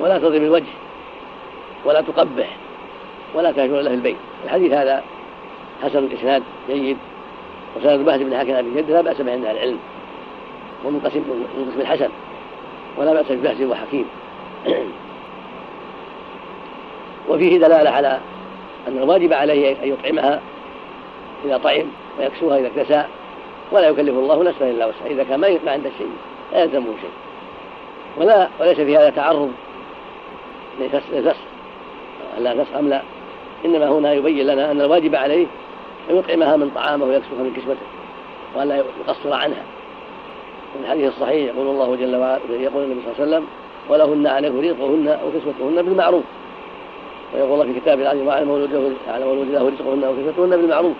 ولا 0.00 0.18
تضرب 0.18 0.42
الوجه 0.42 0.72
ولا 1.84 2.00
تقبح 2.00 2.56
ولا 3.34 3.52
تهجر 3.52 3.80
له 3.80 3.94
البيت. 3.94 4.16
الحديث 4.44 4.72
هذا 4.72 5.02
حسن 5.82 5.98
الإسناد 5.98 6.42
جيد 6.68 6.98
وسند 7.76 8.04
بهز 8.04 8.22
بن 8.22 8.38
حكم 8.38 8.54
أبي 8.54 8.70
جد 8.70 8.90
لا 8.90 9.00
بأس 9.00 9.20
به 9.20 9.32
عند 9.32 9.44
العلم 9.44 9.78
ومن 10.84 11.00
قسم 11.00 11.18
من 11.18 11.70
قسم 11.70 11.80
الحسن 11.80 12.08
ولا 12.98 13.12
بأس 13.12 13.32
ببهز 13.32 13.62
وحكيم. 13.62 14.04
وفيه 17.28 17.58
دلالة 17.58 17.90
على 17.90 18.18
أن 18.88 18.98
الواجب 18.98 19.32
عليه 19.32 19.76
أن 19.82 19.88
يطعمها 19.88 20.40
إذا 21.44 21.56
طعم 21.56 21.86
ويكسوها 22.18 22.58
إذا 22.58 22.66
اكتسى 22.66 23.04
ولا 23.72 23.88
يكلف 23.88 24.14
الله 24.14 24.42
نفسا 24.42 24.70
إلا 24.70 24.86
وسعها 24.86 25.06
إذا 25.06 25.24
كان 25.24 25.40
ما 25.40 25.70
عنده 25.72 25.90
شيء 25.98 26.10
لا 26.52 26.62
يلزمه 26.62 26.86
شيء. 27.00 27.10
ولا 28.16 28.48
وليس 28.60 28.76
في 28.76 28.96
هذا 28.96 29.10
تعرض 29.10 29.52
لفسخ 30.80 31.36
لا 32.38 32.64
فسخ 32.64 32.76
أم 32.78 32.88
لا 32.88 33.02
إنما 33.64 33.88
هنا 33.88 34.12
يبين 34.12 34.46
لنا 34.46 34.70
أن 34.70 34.80
الواجب 34.80 35.14
عليه 35.14 35.46
أن 36.10 36.16
يطعمها 36.16 36.56
من 36.56 36.70
طعامه 36.74 37.04
ويكسوها 37.04 37.42
من 37.42 37.52
كسوته 37.56 37.80
وألا 38.56 38.76
يقصر 38.76 39.32
عنها. 39.32 39.62
في 40.72 40.84
الحديث 40.84 41.08
الصحيح 41.08 41.54
يقول 41.54 41.66
الله 41.66 41.96
جل 41.96 42.16
وعلا 42.16 42.40
يقول 42.50 42.84
النبي 42.84 43.00
صلى 43.00 43.12
الله 43.12 43.36
عليه 43.36 43.36
وسلم 43.36 43.46
ولهن 43.88 44.26
عليه 44.26 44.48
رزقهن 44.48 45.18
وكسوتهن 45.26 45.82
بالمعروف. 45.82 46.24
ويقول 47.34 47.52
الله 47.52 47.72
في 47.72 47.80
كتاب 47.80 48.00
العزيز 48.00 48.26
وعلى 48.26 48.44
مولود 48.44 48.72
له 48.72 48.92
على 49.08 49.24
مولود 49.24 49.48
له 49.48 49.68
رزقهن 49.68 50.04
وكسوتهن 50.04 50.56
بالمعروف. 50.56 50.92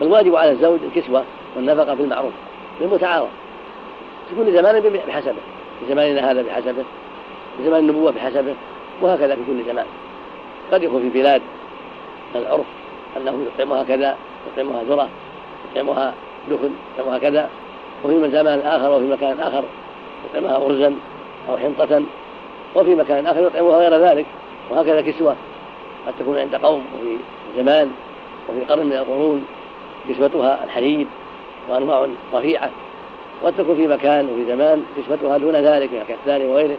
فالواجب 0.00 0.36
على 0.36 0.50
الزوج 0.50 0.78
الكسوة 0.84 1.24
والنفقة 1.56 1.94
بالمعروف 1.94 2.32
بالمتعاون 2.80 3.28
في 4.28 4.36
كل 4.36 4.52
زمان 4.52 4.80
بحسبه 5.08 5.36
في 5.80 5.86
زماننا 5.88 6.30
هذا 6.30 6.42
بحسبه 6.42 6.84
في 7.56 7.64
زمان 7.64 7.80
النبوة 7.80 8.10
بحسبه 8.10 8.54
وهكذا 9.00 9.34
في 9.34 9.40
كل 9.46 9.64
زمان. 9.72 9.86
قد 10.72 10.82
يكون 10.82 11.02
في 11.02 11.08
بلاد 11.08 11.42
العرف 12.34 12.66
أنه 13.16 13.46
يطعمها 13.46 13.82
كذا 13.82 14.16
يطعمها 14.52 14.82
ذرة 14.82 15.08
يطعمها 15.72 16.14
دخن 16.50 16.70
يطعمها 16.94 17.18
كذا. 17.18 17.48
وفي 18.04 18.30
زمان 18.30 18.60
آخر 18.60 18.90
وفي 18.90 19.04
مكان 19.04 19.40
آخر 19.40 19.64
يطعمها 20.24 20.66
أرزا 20.66 20.94
أو 21.48 21.56
حنطة. 21.56 22.02
وفي 22.74 22.94
مكان 22.94 23.26
آخر 23.26 23.46
يطعمها 23.46 23.78
غير 23.78 23.94
ذلك 23.94 24.26
وهكذا 24.70 25.00
كسوة. 25.00 25.36
قد 26.06 26.14
تكون 26.18 26.38
عند 26.38 26.54
قوم 26.54 26.84
وفي 26.94 27.16
زمان 27.56 27.90
وفي 28.48 28.64
قرن 28.64 28.86
من 28.86 28.92
القرون 28.92 29.44
كسوتها 30.08 30.64
الحرير 30.64 31.06
وأنواع 31.68 32.08
رفيعة. 32.34 32.70
قد 33.44 33.52
تكون 33.58 33.76
في 33.76 33.86
مكان 33.86 34.28
وفي 34.30 34.44
زمان 34.44 34.84
كسوتها 34.96 35.38
دون 35.38 35.56
ذلك 35.56 35.90
كالكتان 36.08 36.50
وغيره. 36.50 36.76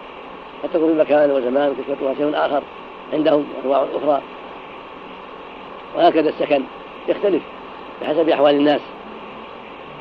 قد 0.63 0.69
تكون 0.73 0.93
في 0.93 0.99
مكان 0.99 1.31
وزمان 1.31 1.75
كسوتها 1.75 2.13
شيء 2.13 2.31
آخر 2.35 2.61
عندهم 3.13 3.45
أنواع 3.65 3.85
أخرى. 3.95 4.21
وهكذا 5.95 6.29
السكن 6.29 6.63
يختلف 7.07 7.43
بحسب 8.01 8.29
أحوال 8.29 8.55
الناس. 8.55 8.81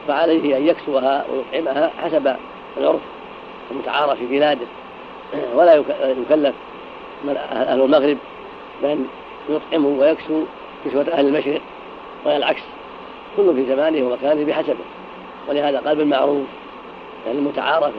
فعليه 0.08 0.56
أن 0.56 0.66
يكسوها 0.66 1.24
ويطعمها 1.30 1.90
حسب 2.02 2.36
العرف 2.78 3.00
المتعارف 3.70 4.18
في 4.18 4.26
بلاده. 4.26 4.66
ولا 5.56 5.74
يكلف 5.74 6.54
من 7.24 7.36
أهل 7.36 7.80
المغرب 7.80 8.18
بأن 8.82 9.06
يطعمه 9.48 9.88
ويكسو 9.88 10.44
كسوة 10.84 11.06
أهل 11.12 11.26
المشرق 11.26 11.60
ولا 12.24 12.36
العكس 12.36 12.62
كل 13.36 13.54
في 13.54 13.66
زمانه 13.66 14.06
ومكانه 14.06 14.44
بحسبه. 14.44 14.84
ولهذا 15.48 15.80
قال 15.80 15.96
بالمعروف 15.96 16.46
يعني 17.26 17.38
المتعارف 17.38 17.92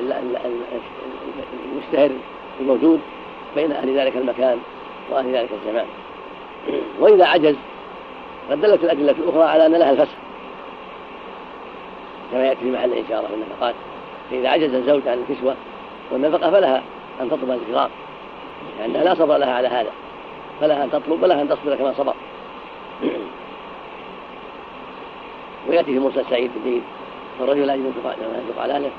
المشتهر 1.73 2.11
الموجود 2.59 2.99
بين 3.55 3.71
أهل 3.71 3.99
ذلك 3.99 4.17
المكان 4.17 4.57
وأهل 5.11 5.35
ذلك 5.35 5.49
الزمان. 5.61 5.85
وإذا 6.99 7.25
عجز 7.25 7.55
قد 8.51 8.61
دلت 8.61 8.83
الأدلة 8.83 9.11
الأخرى 9.11 9.43
على 9.43 9.65
أن 9.65 9.71
لها 9.71 9.91
الفسخ. 9.91 10.15
كما 12.31 12.45
يأتي 12.45 12.59
في 12.59 12.71
محل 12.71 12.93
إشارة 12.93 13.27
في 13.27 13.33
النفقات. 13.33 13.75
فإذا 14.31 14.49
عجز 14.49 14.73
الزوج 14.73 15.07
عن 15.07 15.25
الكسوة 15.29 15.55
والنفقة 16.11 16.51
فلها 16.51 16.83
أن 17.21 17.29
تطلب 17.29 17.51
الفراق 17.51 17.89
لأنها 18.79 19.03
لا 19.03 19.15
صبر 19.15 19.37
لها 19.37 19.53
على 19.53 19.67
هذا. 19.67 19.91
فلها 20.61 20.83
أن 20.83 20.91
تطلب 20.91 21.23
ولها 21.23 21.41
أن 21.41 21.49
تصبر 21.49 21.75
كما 21.75 21.93
صبر. 21.97 22.13
ويأتي 25.69 25.93
في 25.93 25.99
مرسل 25.99 26.25
سعيد 26.29 26.51
الدين 26.55 26.81
الرجل 27.41 27.67
لا 27.67 27.73
ينفق 27.73 28.15
على 28.61 28.73
أهله 28.73 28.89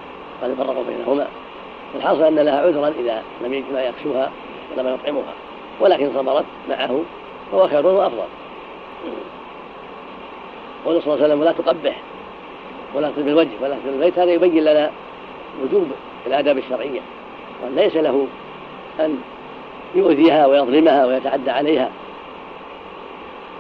قد 0.43 0.51
يفرقوا 0.51 0.85
بينهما. 0.85 1.27
الحاصل 1.95 2.23
أن 2.23 2.35
لها 2.35 2.61
عذرا 2.61 2.89
إذا 3.01 3.23
لم 3.41 3.55
يجد 3.55 3.73
ما 3.73 3.83
يكسوها 3.83 4.31
ولم 4.77 4.95
يطعمها 4.95 5.35
ولكن 5.81 6.11
صبرت 6.15 6.45
معه 6.69 7.01
فهو 7.53 7.69
خير 7.69 7.87
وأفضل. 7.87 8.44
قول 10.85 11.03
صلى 11.03 11.15
الله 11.15 11.25
عليه 11.25 11.35
وسلم 11.35 11.41
ولا 11.41 11.53
تقبح 11.53 11.97
ولا 12.95 13.11
تقبل 13.11 13.29
الوجه 13.29 13.51
ولا 13.61 13.75
تقبل 13.75 13.95
البيت 13.95 14.19
هذا 14.19 14.33
يبين 14.33 14.65
لنا 14.65 14.91
وجوب 15.63 15.87
الآداب 16.27 16.59
الشرعية 16.59 17.01
وأن 17.63 17.75
ليس 17.75 17.97
له 17.97 18.27
أن 19.01 19.19
يؤذيها 19.95 20.47
ويظلمها 20.47 21.07
ويتعدى 21.07 21.51
عليها 21.51 21.91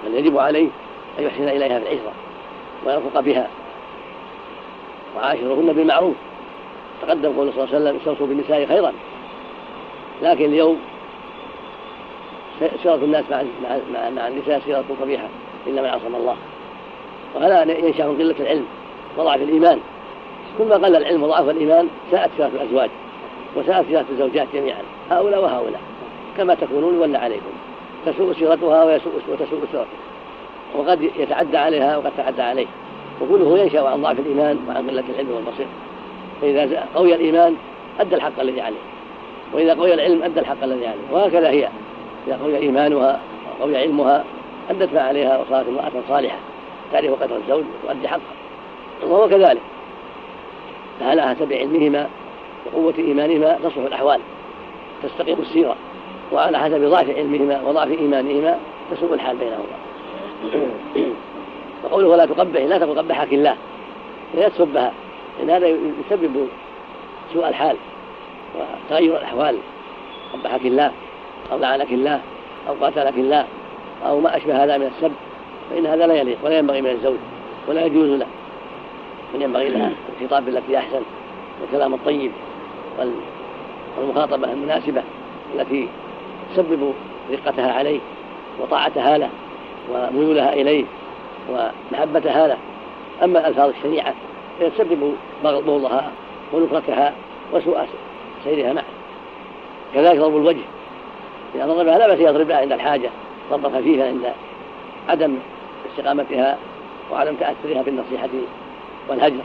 بل 0.06 0.14
يجب 0.14 0.38
عليه 0.38 0.68
أن 1.18 1.24
يحسن 1.24 1.48
إليها 1.48 1.78
في 1.78 1.84
العشرة 1.88 2.12
ويرفق 2.86 3.20
بها. 3.20 3.48
وعاشرهن 5.16 5.72
بالمعروف 5.72 6.14
تقدم 7.02 7.32
قول 7.32 7.52
صلى 7.52 7.64
الله 7.64 7.74
عليه 7.74 7.84
وسلم 7.84 7.96
استوصوا 7.96 8.26
بالنساء 8.26 8.66
خيرا 8.66 8.92
لكن 10.22 10.44
اليوم 10.44 10.78
سيرة 12.82 12.94
الناس 12.94 13.24
مع 13.30 13.42
مع 13.92 14.10
مع 14.10 14.28
النساء 14.28 14.60
سيرة 14.66 14.84
قبيحة 15.02 15.28
إلا 15.66 15.82
من 15.82 15.88
عصم 15.88 16.14
الله. 16.14 16.36
وهذا 17.34 17.72
ينشأ 17.72 18.02
من 18.02 18.18
قلة 18.18 18.34
العلم 18.40 18.64
وضعف 19.16 19.42
الإيمان. 19.42 19.80
كل 20.58 20.64
ما 20.64 20.74
قل 20.74 20.96
العلم 20.96 21.22
وضعف 21.22 21.48
الإيمان 21.48 21.88
ساءت 22.10 22.30
سيرة 22.36 22.50
الأزواج 22.54 22.90
وساءت 23.56 23.86
سيرة 23.86 24.04
الزوجات 24.10 24.46
جميعا. 24.54 24.82
هؤلاء 25.10 25.42
وهؤلاء. 25.42 25.80
كما 26.36 26.54
تكونون 26.54 26.94
يولى 26.94 27.18
عليكم. 27.18 27.52
تسوء 28.06 28.32
سيرتها 28.32 28.84
ويسوء 28.84 29.12
وتسوء 29.28 29.60
سيرتها. 29.72 29.86
وقد 30.76 31.02
يتعدى 31.02 31.56
عليها 31.56 31.96
وقد 31.96 32.12
تعدى 32.16 32.42
عليه. 32.42 32.66
وكله 33.22 33.58
ينشأ 33.58 33.88
عن 33.88 34.02
ضعف 34.02 34.18
الإيمان 34.18 34.58
وعن 34.68 34.90
قلة 34.90 35.04
العلم 35.10 35.30
والبصير. 35.30 35.66
فإذا 36.40 36.86
قوي 36.94 37.14
الإيمان 37.14 37.56
أدى 38.00 38.14
الحق 38.14 38.40
الذي 38.40 38.60
عليه. 38.60 38.84
وإذا 39.52 39.74
قوي 39.74 39.94
العلم 39.94 40.22
أدى 40.22 40.40
الحق 40.40 40.62
الذي 40.62 40.86
عليه. 40.86 41.12
وهكذا 41.12 41.50
هي. 41.50 41.68
إذا 42.26 42.36
قوي 42.36 42.56
إيمانها 42.56 43.20
وقوي 43.60 43.76
علمها 43.76 44.24
أدت 44.70 44.94
ما 44.94 45.00
عليها 45.00 45.38
وصارت 45.38 45.68
امرأة 45.68 45.92
صالحة 46.08 46.38
تعرف 46.92 47.22
قدر 47.22 47.36
الزوج 47.36 47.64
وتؤدي 47.84 48.08
حقه. 48.08 48.20
وهو 49.02 49.28
كذلك. 49.28 49.60
فعلى 51.00 51.22
حسب 51.22 51.52
علمهما 51.52 52.08
وقوة 52.66 52.94
إيمانهما 52.98 53.58
تصلح 53.62 53.76
الأحوال 53.76 54.20
تستقيم 55.02 55.40
السيرة 55.40 55.76
وعلى 56.32 56.58
حسب 56.58 56.84
ضعف 56.84 57.10
علمهما 57.10 57.62
وضعف 57.66 57.88
إيمانهما 57.88 58.58
تسوء 58.90 59.14
الحال 59.14 59.36
بينهما. 59.36 59.76
وقوله 61.84 62.16
لا 62.16 62.26
تقبح 62.26 62.60
لا 62.60 62.78
تقل 62.78 62.98
قبحك 62.98 63.32
الله. 63.32 63.56
لا 64.34 64.48
تسبها 64.48 64.92
لأن 65.38 65.50
هذا 65.50 65.66
يسبب 65.66 66.48
سوء 67.32 67.48
الحال 67.48 67.76
وتغير 68.54 69.16
الأحوال. 69.16 69.56
قبحك 70.32 70.66
الله. 70.66 70.92
أو 71.52 71.58
لعنك 71.58 71.92
الله 71.92 72.20
أو 72.68 72.74
قاتلك 72.74 73.14
الله 73.18 73.46
أو 74.06 74.20
ما 74.20 74.36
أشبه 74.36 74.64
هذا 74.64 74.78
من 74.78 74.86
السب 74.96 75.12
فإن 75.70 75.86
هذا 75.86 76.06
لا 76.06 76.14
يليق 76.14 76.38
ولا 76.42 76.58
ينبغي 76.58 76.82
من 76.82 76.90
الزوج 76.90 77.16
ولا 77.68 77.86
يجوز 77.86 78.08
له. 78.08 78.26
بل 79.34 79.42
ينبغي 79.42 79.68
لها 79.68 79.92
الخطاب 80.20 80.44
بالتي 80.44 80.78
أحسن 80.78 81.00
والكلام 81.60 81.94
الطيب 81.94 82.32
والمخاطبة 83.98 84.52
المناسبة 84.52 85.02
التي 85.54 85.88
تسبب 86.52 86.92
رقتها 87.32 87.72
عليه 87.72 88.00
وطاعتها 88.60 89.18
له 89.18 89.28
وميولها 89.92 90.52
إليه 90.52 90.84
ومحبتها 91.50 92.48
له. 92.48 92.56
أما 93.22 93.38
الألفاظ 93.38 93.68
الشريعة 93.68 94.14
فيتسبب 94.58 95.14
بغضها 95.44 96.10
ونفرتها 96.52 97.12
وسوء 97.52 97.78
سيرها 98.44 98.72
معه. 98.72 98.84
كذلك 99.94 100.18
ضرب 100.18 100.36
الوجه 100.36 100.62
إذا 101.54 101.66
ضربها 101.66 101.98
لا 101.98 102.06
بأس 102.06 102.20
يضربها 102.20 102.56
عند 102.56 102.72
الحاجة 102.72 103.10
ضربا 103.50 103.68
خفيفا 103.68 104.06
عند 104.06 104.32
عدم 105.08 105.38
استقامتها 105.90 106.58
وعدم 107.12 107.34
تأثرها 107.34 107.82
بالنصيحة 107.82 108.28
والهجر 109.08 109.42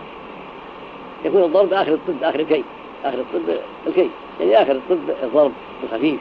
يكون 1.26 1.44
الضرب 1.44 1.74
آخر 1.74 1.94
الطب 1.94 2.24
آخر 2.24 2.40
الكي 2.40 2.64
آخر 3.06 3.18
الطب 3.20 3.56
الكي 3.88 4.10
يعني 4.40 4.62
آخر 4.62 4.72
الطب 4.72 5.14
الضرب 5.24 5.52
الخفيف 5.84 6.20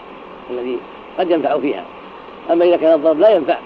الذي 0.50 0.78
قد 1.18 1.30
ينفع 1.30 1.58
فيها. 1.58 1.84
أما 2.50 2.64
إذا 2.64 2.76
كان 2.76 2.94
الضرب 2.94 3.20
لا 3.20 3.30
ينفع 3.30 3.58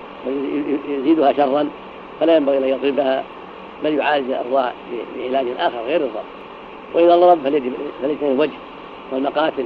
يزيدها 0.89 1.33
شرا 1.33 1.69
فلا 2.21 2.37
ينبغي 2.37 2.59
أن 2.59 2.65
يضربها 2.65 3.25
بل 3.85 3.95
يعالج 3.95 4.31
الأرضاع 4.31 4.73
بعلاج 5.17 5.47
آخر 5.59 5.79
غير 5.87 6.01
الضرب. 6.01 6.25
وإذا 6.95 7.17
ضرب 7.17 7.39
فليجتنب 7.45 8.33
الوجه 8.33 8.59
والمقاتل 9.13 9.65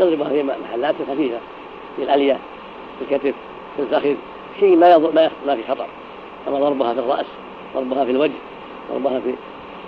يضربها 0.00 0.28
في 0.28 0.42
محلات 0.42 0.94
خفيفة. 1.10 1.38
في 1.96 2.02
الألية 2.02 2.38
في 2.98 3.14
الكتف 3.14 3.34
في 3.76 3.82
الفخذ 3.82 4.14
شيء 4.60 4.76
ما 4.76 4.98
ما 4.98 5.30
ما 5.46 5.56
في 5.56 5.62
خطر. 5.68 5.86
أما 6.48 6.58
ضربها 6.58 6.94
في 6.94 7.00
الرأس 7.00 7.26
ضربها 7.74 8.04
في 8.04 8.10
الوجه 8.10 8.32
ضربها 8.92 9.20
في 9.20 9.34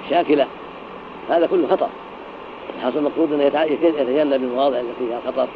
الشاكلة 0.05 0.47
هذا 1.31 1.47
كله 1.47 1.69
خطر. 1.69 1.89
الحاصل 2.77 2.99
المقصود 2.99 3.33
أنه 3.33 3.45
يتجنب 3.45 4.43
المواضع 4.43 4.81
التي 4.81 4.93
فيها 4.99 5.21
خطر 5.27 5.49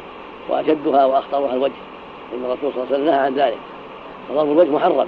وأشدها 0.49 1.05
وأخطرها 1.05 1.53
الوجه. 1.53 1.71
إن 2.33 2.45
الرسول 2.45 2.73
صلى 2.73 2.83
الله 2.83 2.85
عليه 2.85 2.95
وسلم 2.95 3.05
نهى 3.05 3.19
عن 3.19 3.35
ذلك. 3.35 3.57
فضرب 4.29 4.51
الوجه 4.51 4.69
محرم 4.69 5.07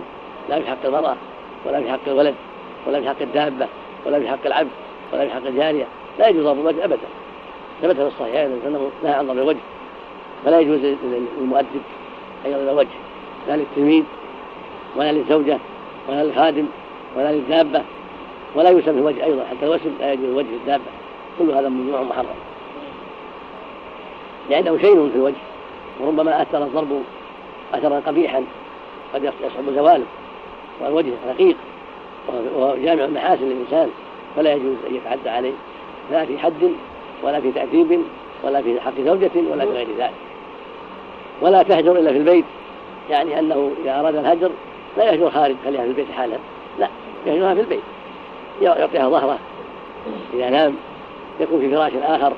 لا 0.50 0.60
في 0.60 0.68
حق 0.68 0.86
المرأة 0.86 1.16
ولا 1.66 1.82
في 1.82 1.92
حق 1.92 2.08
الولد 2.08 2.36
ولا 2.88 3.02
في 3.02 3.10
حق 3.10 3.22
الدابة 3.22 3.68
ولا 4.06 4.20
في 4.20 4.30
حق 4.30 4.46
العبد 4.46 4.70
ولا 5.14 5.26
في 5.26 5.34
حق 5.34 5.48
الجارية. 5.48 5.86
لا 6.20 6.28
يجوز 6.28 6.44
ضرب 6.44 6.60
الوجه 6.60 6.86
أبدا. 6.86 7.08
ثبت 7.82 7.96
في 7.96 8.08
الصحيحين 8.08 8.60
أنه 8.68 8.92
نهى 9.04 9.14
عن 9.14 9.28
ضرب 9.28 9.38
الوجه. 9.38 9.60
فلا 10.46 10.60
يجوز 10.60 10.80
للمؤدب 11.40 11.82
أن 12.46 12.52
يضرب 12.52 12.68
الوجه 12.68 12.88
لا 13.48 13.58
للتلميذ 13.58 14.04
ولا 14.96 15.12
للزوجة 15.12 15.58
ولا 16.10 16.24
للخادم 16.24 16.66
ولا 17.18 17.32
للدابة 17.32 17.82
ولا 18.56 18.70
يوسم 18.70 18.94
في 18.94 19.00
الوجه 19.00 19.24
أيضا 19.24 19.44
حتى 19.50 19.66
الوسم 19.66 19.92
لا 20.00 20.14
يجوز 20.14 20.26
الوجه 20.26 20.56
الدابة. 20.62 20.84
كل 21.40 21.52
هذا 21.52 21.70
ممنوع 21.70 22.02
محرم 22.02 22.36
لأنه 24.50 24.78
شيء 24.78 25.10
في 25.10 25.16
الوجه 25.16 25.36
وربما 26.00 26.42
أثر 26.42 26.64
الضرب 26.64 27.02
أثرا 27.74 28.00
قبيحا 28.00 28.44
قد 29.14 29.24
يصعب 29.24 29.76
زواله 29.76 30.06
والوجه 30.82 31.12
رقيق 31.28 31.56
وهو 32.56 32.76
جامع 32.76 33.06
المحاسن 33.06 33.46
للإنسان 33.46 33.90
فلا 34.36 34.54
يجوز 34.54 34.76
أن 34.90 34.96
يتعدى 34.96 35.30
عليه. 35.30 35.54
لا 36.12 36.26
في 36.26 36.38
حد 36.38 36.72
ولا 37.24 37.40
في 37.40 37.52
تأديب 37.52 38.02
ولا 38.44 38.62
في 38.62 38.82
حق 38.82 38.94
زوجة 39.06 39.32
ولا 39.52 39.66
في 39.66 39.72
غير 39.72 39.88
ذلك. 39.98 40.31
ولا 41.42 41.64
تهجر 41.64 41.92
إلا 42.00 42.12
في 42.12 42.18
البيت 42.18 42.46
يعني 43.10 43.40
أنه 43.40 43.72
إذا 43.84 44.00
أراد 44.00 44.16
الهجر 44.16 44.52
لا 44.98 45.12
يهجر 45.12 45.30
خارج 45.30 45.56
خليها 45.66 45.82
في 45.82 45.88
البيت 45.88 46.12
حالها 46.12 46.40
لا 46.80 46.88
يهجرها 47.26 47.54
في 47.54 47.62
البيت 47.62 47.82
يعطيها 48.62 49.10
ظهره 49.10 49.40
إذا 50.34 50.50
نام 50.50 50.76
يكون 51.40 51.60
في 51.60 51.70
فراش 51.70 51.92
آخر 52.04 52.34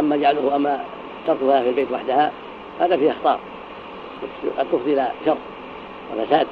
أما 0.00 0.16
جعله 0.16 0.56
أما 0.56 0.84
تركها 1.26 1.62
في 1.62 1.68
البيت 1.68 1.92
وحدها 1.92 2.32
هذا 2.80 2.96
فيه 2.96 3.10
أخطار 3.10 3.38
قد 4.58 4.66
تفضي 4.72 4.92
إلى 4.92 5.12
شر 5.26 5.36
وفساد 6.16 6.46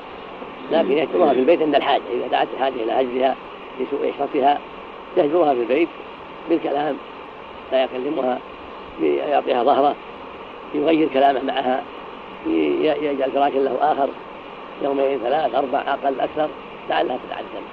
لكن 0.73 0.93
يهجرها 0.93 1.33
في 1.33 1.41
البيت 1.41 1.63
عند 1.63 1.75
الحاجة 1.75 2.03
إذا 2.13 2.27
دعت 2.27 2.49
الحاجة 2.55 2.75
إلى 2.75 2.93
هجرها 2.93 3.37
لسوء 3.81 4.13
عشرتها 4.15 4.59
يهجرها 5.17 5.55
في 5.55 5.61
البيت 5.61 5.89
بالكلام 6.51 6.97
لا 7.73 7.85
يكلمها 7.85 8.39
يعطيها 9.03 9.63
ظهره 9.63 9.95
يغير 10.75 11.09
كلامه 11.09 11.43
معها 11.43 11.83
يجعل 12.47 13.31
فراشا 13.31 13.59
له 13.59 13.77
آخر 13.81 14.09
يومين 14.83 15.19
ثلاث 15.19 15.55
أربع 15.55 15.79
أقل 15.79 16.21
أكثر 16.21 16.49
لعلها 16.91 17.19
تتعلم. 17.29 17.65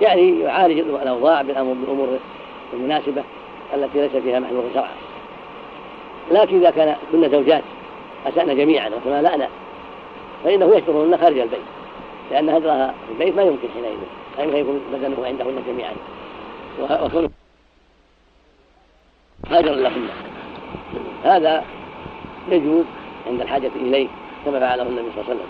يعني 0.00 0.40
يعالج 0.40 0.78
الأوضاع 0.78 1.42
بالأمور 1.42 2.18
المناسبة 2.72 3.22
التي 3.74 4.00
ليس 4.00 4.22
فيها 4.22 4.40
محذور 4.40 4.64
شرعا. 4.74 4.94
لكن 6.30 6.56
إذا 6.56 6.70
كان 6.70 6.96
كنا 7.12 7.28
زوجات 7.28 7.62
أسأنا 8.26 8.54
جميعا 8.54 8.88
وتمالأنا 8.88 9.48
فإنه 10.44 10.76
يشكرهن 10.76 11.18
خارج 11.18 11.38
البيت 11.38 11.60
لأن 12.30 12.48
هجرها 12.48 12.94
في 13.06 13.12
البيت 13.12 13.36
ما 13.36 13.42
يمكن 13.42 13.68
حينئذ 13.74 13.98
يمكن 14.38 14.56
يكون 14.56 14.80
بدنه 14.92 15.26
عندهن 15.26 15.62
جميعا. 15.68 15.92
وكونه 16.80 17.30
هاجر 19.50 19.74
لهن. 19.74 20.08
هذا 21.24 21.64
يجوز 22.52 22.84
عند 23.26 23.40
الحاجة 23.40 23.70
إليه 23.76 24.08
كما 24.44 24.60
فعله 24.60 24.82
النبي 24.82 25.06
صلى 25.14 25.22
الله 25.22 25.30
عليه 25.30 25.34
وسلم. 25.34 25.48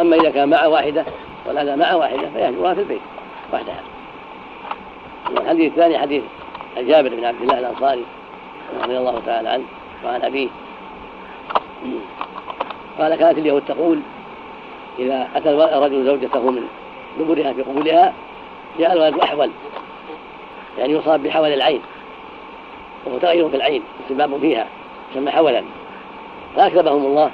أما 0.00 0.16
إذا 0.16 0.30
كان 0.30 0.48
مع 0.48 0.66
واحدة 0.66 1.04
والأذى 1.46 1.76
مع 1.76 1.94
واحدة 1.94 2.28
فيهجرها 2.34 2.74
في 2.74 2.80
البيت 2.80 3.00
وحدها. 3.52 3.82
الحديث 5.30 5.72
الثاني 5.72 5.98
حديث 5.98 6.22
جابر 6.78 7.08
بن 7.08 7.24
عبد 7.24 7.42
الله 7.42 7.58
الأنصاري 7.58 8.04
رضي 8.82 8.98
الله 8.98 9.22
تعالى 9.26 9.48
عنه 9.48 9.64
وعن 10.04 10.22
أبيه. 10.22 10.48
قال 12.98 13.14
كانت 13.14 13.38
اليهود 13.38 13.62
تقول 13.68 14.00
إذا 14.98 15.28
أتى 15.36 15.50
الرجل 15.50 16.04
زوجته 16.06 16.50
من 16.50 16.62
دبرها 17.18 17.52
في 17.52 17.62
قبولها 17.62 18.14
جاء 18.78 18.92
الولد 18.92 19.18
أحول 19.18 19.50
يعني 20.78 20.92
يصاب 20.92 21.22
بحول 21.22 21.52
العين 21.52 21.80
وهو 23.06 23.18
تغير 23.18 23.48
في 23.48 23.56
العين 23.56 23.82
استباب 24.02 24.40
فيها 24.40 24.66
يسمى 25.12 25.30
حولا. 25.30 25.62
فأكذبهم 26.56 27.06
الله 27.06 27.30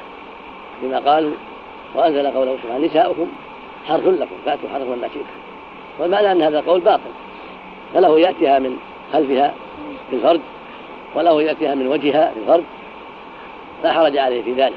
بما 0.82 0.98
قالوا 0.98 1.32
وأنزل 1.94 2.26
قوله 2.26 2.56
سبحانه 2.62 2.86
نساؤكم 2.86 3.26
حرث 3.86 4.06
لكم 4.06 4.36
فأتوا 4.44 4.68
حرث 4.68 4.88
ما 4.88 5.08
شئتم 5.08 5.40
والمعنى 5.98 6.32
أن 6.32 6.42
هذا 6.42 6.58
القول 6.58 6.80
باطل. 6.80 7.10
فله 7.94 8.20
يأتيها 8.20 8.58
من 8.58 8.76
خلفها 9.12 9.54
في 10.10 10.16
الفرد 10.16 10.40
وله 11.14 11.42
يأتيها 11.42 11.74
من 11.74 11.86
وجهها 11.86 12.32
في 12.34 12.40
الفرد. 12.40 12.64
لا 13.84 13.92
حرج 13.92 14.18
عليه 14.18 14.42
في 14.42 14.52
ذلك. 14.52 14.76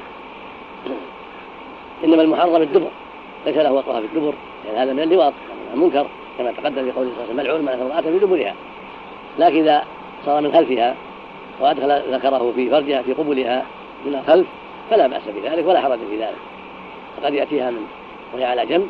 إنما 2.04 2.22
المحرم 2.22 2.62
الدبر. 2.62 2.88
ليس 3.46 3.56
له 3.56 3.72
وقفها 3.72 4.00
في 4.00 4.06
الدبر 4.06 4.34
لأن 4.64 4.76
هذا 4.76 4.92
من 4.92 5.00
اللواط 5.00 5.32
من 5.32 5.74
المنكر 5.74 6.06
كما 6.38 6.52
تقدم 6.52 6.84
في 6.84 6.90
قوله 6.90 7.10
صلى 7.10 7.10
الله 7.10 7.22
عليه 7.22 7.24
وسلم 7.24 7.36
ملعون 7.36 7.60
من 7.60 7.68
امرأة 7.68 8.00
في 8.00 8.18
دبرها. 8.18 8.54
لكن 9.38 9.58
إذا 9.58 9.84
صار 10.26 10.40
من 10.40 10.52
خلفها 10.52 10.94
وأدخل 11.60 12.14
ذكره 12.14 12.52
في 12.56 12.70
فرجها 12.70 13.02
في 13.02 13.12
قبلها 13.12 13.64
من 14.04 14.14
الخلف 14.14 14.46
فلا 14.90 15.06
بأس 15.06 15.22
بذلك 15.28 15.66
ولا 15.66 15.80
حرج 15.80 15.98
في 16.10 16.16
ذلك. 16.16 16.36
فقد 17.16 17.34
يأتيها 17.34 17.70
من 17.70 17.86
وهي 18.34 18.44
على 18.44 18.66
جنب 18.66 18.88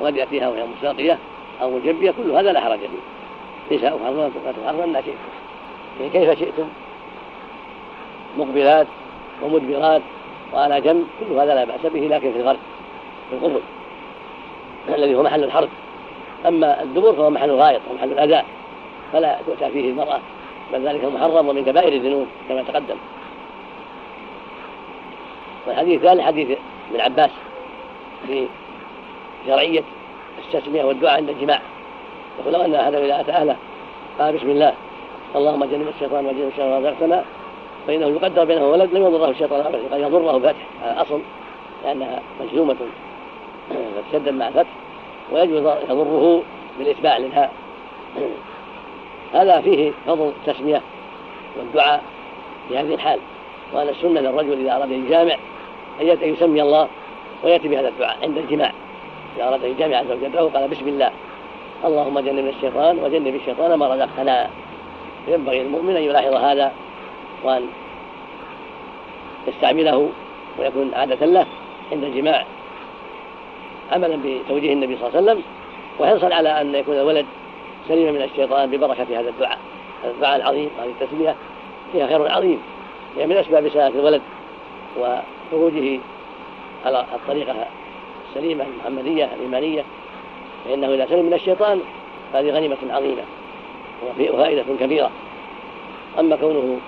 وقد 0.00 0.16
يأتيها 0.16 0.48
وهي 0.48 0.64
مستلقية 0.76 1.18
أو 1.62 1.70
مجبية 1.70 2.10
كل 2.10 2.30
هذا 2.30 2.52
لا 2.52 2.60
حرج 2.60 2.78
فيه. 2.78 3.76
نساء 3.76 3.98
حرمنا 4.04 4.86
ما 4.86 5.00
شئتم. 5.00 5.16
يعني 6.00 6.10
كيف 6.12 6.38
شئتم؟ 6.38 6.68
مقبلات 8.38 8.86
ومدبرات 9.42 10.02
وعلى 10.54 10.80
جنب 10.80 11.06
كل 11.20 11.34
هذا 11.34 11.54
لا 11.54 11.64
بأس 11.64 11.92
به 11.94 12.00
لكن 12.00 12.32
في 12.32 12.38
الغرب 12.38 12.58
في 13.30 13.36
القبل 13.36 13.60
الذي 14.88 15.14
هو 15.14 15.22
محل 15.22 15.44
الحرب. 15.44 15.68
أما 16.46 16.82
الدبر 16.82 17.12
فهو 17.12 17.30
محل 17.30 17.50
الغائط 17.50 17.80
ومحل 17.90 18.12
الأذى 18.12 18.42
فلا 19.12 19.38
تؤتى 19.46 19.70
فيه 19.70 19.90
المرأة 19.90 20.18
بل 20.72 20.88
ذلك 20.88 21.04
محرم 21.04 21.48
ومن 21.48 21.64
كبائر 21.64 21.92
الذنوب 21.92 22.26
كما 22.48 22.62
تقدم. 22.62 22.96
والحديث 25.66 26.00
الثاني 26.00 26.22
حديث 26.22 26.58
ابن 26.90 27.00
عباس 27.00 27.30
في 28.26 28.46
شرعية 29.46 29.82
التسمية 30.38 30.84
والدعاء 30.84 31.16
عند 31.16 31.28
الجماع. 31.28 31.60
يقول 32.40 32.52
لو 32.52 32.60
أن 32.60 32.74
أحدا 32.74 33.04
إذا 33.04 33.20
أتى 33.20 33.32
أهله 33.32 33.56
قال 34.18 34.36
بسم 34.36 34.50
الله. 34.50 34.74
اللهم 35.36 35.64
جنب 35.64 35.88
الشيطان 35.88 36.26
وجنب 36.26 36.48
الشيطان 36.48 36.72
ورزقتنا 36.72 37.24
فإنه 37.86 38.06
يقدر 38.06 38.44
بينه 38.44 38.68
ولد 38.68 38.94
لم 38.94 39.02
يضره 39.02 39.30
الشيطان 39.30 39.60
أبدا 39.60 39.94
قد 39.94 40.00
يضره 40.00 40.38
فتح 40.38 40.56
على 40.82 40.92
الأصل 40.92 41.20
لأنها 41.84 42.20
مجزومة. 42.40 42.76
فتشدد 43.94 44.28
مع 44.28 44.48
الفتح 44.48 44.70
ويجوز 45.32 45.60
يضره 45.90 46.42
بالإتباع 46.78 47.18
للهاء 47.18 47.52
هذا 49.34 49.60
فيه 49.60 49.92
فضل 50.06 50.32
التسمية 50.46 50.80
والدعاء 51.58 52.02
في 52.68 52.78
هذه 52.78 52.94
الحال. 52.94 53.18
وأن 53.72 53.88
السنة 53.88 54.20
للرجل 54.20 54.60
إذا 54.60 54.76
أراد 54.76 54.92
أن 54.92 55.06
يجامع. 55.06 55.36
أن 56.00 56.06
يسمي 56.22 56.62
الله 56.62 56.88
ويأتي 57.44 57.68
بهذا 57.68 57.88
الدعاء 57.88 58.18
عند 58.22 58.38
الجماع. 58.38 58.72
إذا 59.36 59.48
أراد 59.48 59.64
أن 59.64 59.70
يجامع 59.70 60.02
زوجته 60.02 60.48
قال 60.48 60.68
بسم 60.68 60.88
الله. 60.88 61.10
اللهم 61.84 62.20
جنب 62.20 62.46
الشيطان 62.56 62.98
وجنب 62.98 63.34
الشيطان 63.34 63.74
ما 63.74 63.94
رزقتنا. 63.94 64.48
ينبغي 65.28 65.62
المؤمن 65.62 65.96
أن 65.96 66.02
يلاحظ 66.02 66.34
هذا 66.34 66.72
وأن 67.44 67.66
يستعمله 69.48 70.08
ويكون 70.58 70.94
عادة 70.94 71.26
له 71.26 71.46
عند 71.92 72.04
الجماع. 72.04 72.44
عملا 73.92 74.18
بتوجيه 74.24 74.72
النبي 74.72 74.96
صلى 74.96 75.08
الله 75.08 75.18
عليه 75.18 75.30
وسلم 75.30 75.42
وحرصا 76.00 76.34
على 76.34 76.60
أن 76.60 76.74
يكون 76.74 76.94
الولد 76.94 77.26
سليما 77.88 78.10
من 78.10 78.22
الشيطان 78.22 78.70
ببركة 78.70 79.20
هذا 79.20 79.28
الدعاء. 79.28 79.58
هذا 80.04 80.12
الدعاء 80.12 80.36
العظيم 80.36 80.70
هذه 80.82 80.92
التسمية 81.00 81.34
فيها 81.92 82.06
خير 82.06 82.30
عظيم. 82.30 82.62
هي 83.16 83.26
من 83.26 83.36
أسباب 83.36 83.68
سلامة 83.68 83.94
الولد 83.94 84.22
وخروجه 85.52 86.00
على 86.86 87.04
الطريقة 87.14 87.54
السليمة 88.28 88.64
المحمدية 88.64 89.30
الإيمانية 89.34 89.84
فإنه 90.64 90.94
إذا 90.94 91.06
سلم 91.06 91.26
من 91.26 91.34
الشيطان 91.34 91.80
فهذه 92.32 92.50
غنيمة 92.50 92.76
عظيمة 92.90 93.22
وفائدة 94.18 94.64
كبيرة. 94.80 95.10
أما 96.18 96.36
كونه 96.36 96.78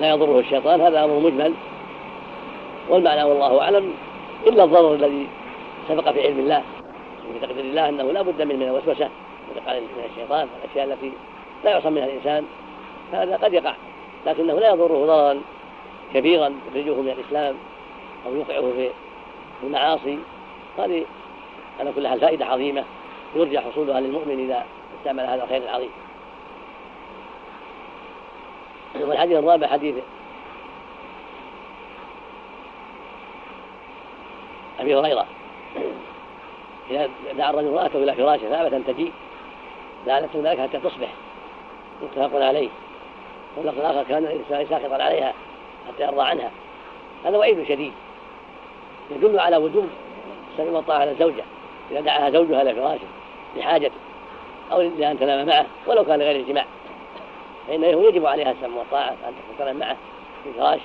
لا 0.00 0.10
يضره 0.10 0.38
الشيطان 0.38 0.80
هذا 0.80 1.04
أمر 1.04 1.18
مجمل 1.18 1.54
والمعنى 2.88 3.24
والله 3.24 3.60
أعلم 3.60 3.94
إلا 4.46 4.64
الضرر 4.64 4.94
الذي 4.94 5.26
سبق 5.88 6.10
في 6.10 6.26
علم 6.26 6.38
الله 6.38 6.62
وفي 7.30 7.46
تقدير 7.46 7.64
الله 7.64 7.88
أنه 7.88 8.12
لا 8.12 8.22
بد 8.22 8.42
من 8.42 8.56
من 8.56 8.62
الوسوسة 8.62 9.08
من 9.66 10.04
الشيطان 10.10 10.48
الأشياء 10.64 10.84
التي 10.84 11.12
لا 11.64 11.70
يعصم 11.70 11.92
منها 11.92 12.04
الإنسان 12.04 12.44
فهذا 13.12 13.36
قد 13.36 13.52
يقع 13.52 13.74
لكنه 14.26 14.54
لا 14.54 14.68
يضره 14.68 15.06
ضررا 15.06 15.40
كبيرا 16.16 16.52
يخرجه 16.68 16.94
من 16.94 17.08
الإسلام 17.08 17.56
أو 18.26 18.34
يوقعه 18.34 18.72
في 18.76 18.90
المعاصي 19.62 20.18
هذه 20.78 21.04
على 21.80 21.92
كل 21.92 22.08
حال 22.08 22.20
فائدة 22.20 22.46
عظيمة 22.46 22.84
يرجى 23.34 23.60
حصولها 23.60 24.00
للمؤمن 24.00 24.44
إذا 24.44 24.66
استعمل 24.98 25.20
هذا 25.20 25.44
الخير 25.44 25.62
العظيم. 25.62 25.90
والحديث 29.00 29.38
الرابع 29.38 29.66
حديث 29.66 29.94
أبي 34.80 34.94
هريرة. 34.94 35.26
إذا 36.90 37.10
دعا 37.38 37.50
الرجل 37.50 37.68
امرأته 37.68 37.96
إلى 37.96 38.14
فراشه 38.14 38.48
فأبت 38.48 38.72
أن 38.72 38.84
تجيء 38.86 39.12
لعنته 40.06 40.40
ذلك 40.44 40.60
حتى 40.60 40.78
تصبح 40.78 41.08
متفق 42.02 42.44
عليه. 42.44 42.68
واللفظ 43.56 43.78
الآخر 43.78 44.02
كان 44.02 44.40
ساخطا 44.48 45.02
عليها. 45.02 45.34
حتى 45.88 46.02
يرضى 46.02 46.22
عنها. 46.22 46.50
هذا 47.24 47.36
وعيد 47.36 47.68
شديد. 47.68 47.92
يدل 49.10 49.38
على 49.38 49.56
وجوب 49.56 49.88
السمع 50.52 50.76
والطاعة 50.76 50.98
على 50.98 51.10
الزوجة 51.10 51.44
إذا 51.90 52.00
دعاها 52.00 52.30
زوجها 52.30 52.62
إلى 52.62 52.74
فراشه 52.74 53.06
لحاجته 53.56 53.94
أو 54.72 54.80
لأن 54.80 55.18
تنام 55.18 55.46
معه 55.46 55.66
ولو 55.86 56.04
كان 56.04 56.22
غير 56.22 56.36
الجماع 56.36 56.64
فإنه 57.68 57.86
يجب 57.86 58.26
عليها 58.26 58.50
السمع 58.50 58.76
والطاعة 58.76 59.10
أن 59.10 59.34
تنام 59.58 59.76
معه 59.76 59.96
في 60.44 60.48
الفراش 60.48 60.80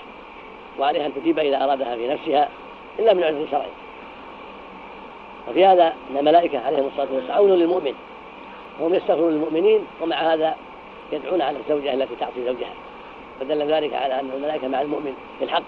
وعليها 0.80 1.06
أن 1.06 1.14
تجيب 1.14 1.40
إذا 1.40 1.64
أرادها 1.64 1.96
في 1.96 2.08
نفسها 2.08 2.50
إلا 3.00 3.14
من 3.14 3.24
عذر 3.24 3.48
شرعي. 3.52 3.70
وفي 5.50 5.66
هذا 5.66 5.94
أن 6.12 6.18
الملائكة 6.18 6.60
عليهم 6.60 6.88
الصلاة 6.88 7.08
والسلام 7.14 7.38
عون 7.38 7.52
للمؤمن 7.52 7.94
وهم 8.80 8.94
يستغفرون 8.94 9.32
للمؤمنين 9.32 9.88
ومع 10.02 10.34
هذا 10.34 10.56
يدعون 11.12 11.42
على 11.42 11.58
الزوجة 11.58 11.94
التي 11.94 12.16
تعصي 12.20 12.46
زوجها. 12.46 12.74
فدل 13.42 13.74
ذلك 13.74 13.94
على 13.94 14.20
أن 14.20 14.32
الملائكة 14.36 14.68
مع 14.68 14.82
المؤمن 14.82 15.14
في 15.40 15.46
الحق 15.46 15.64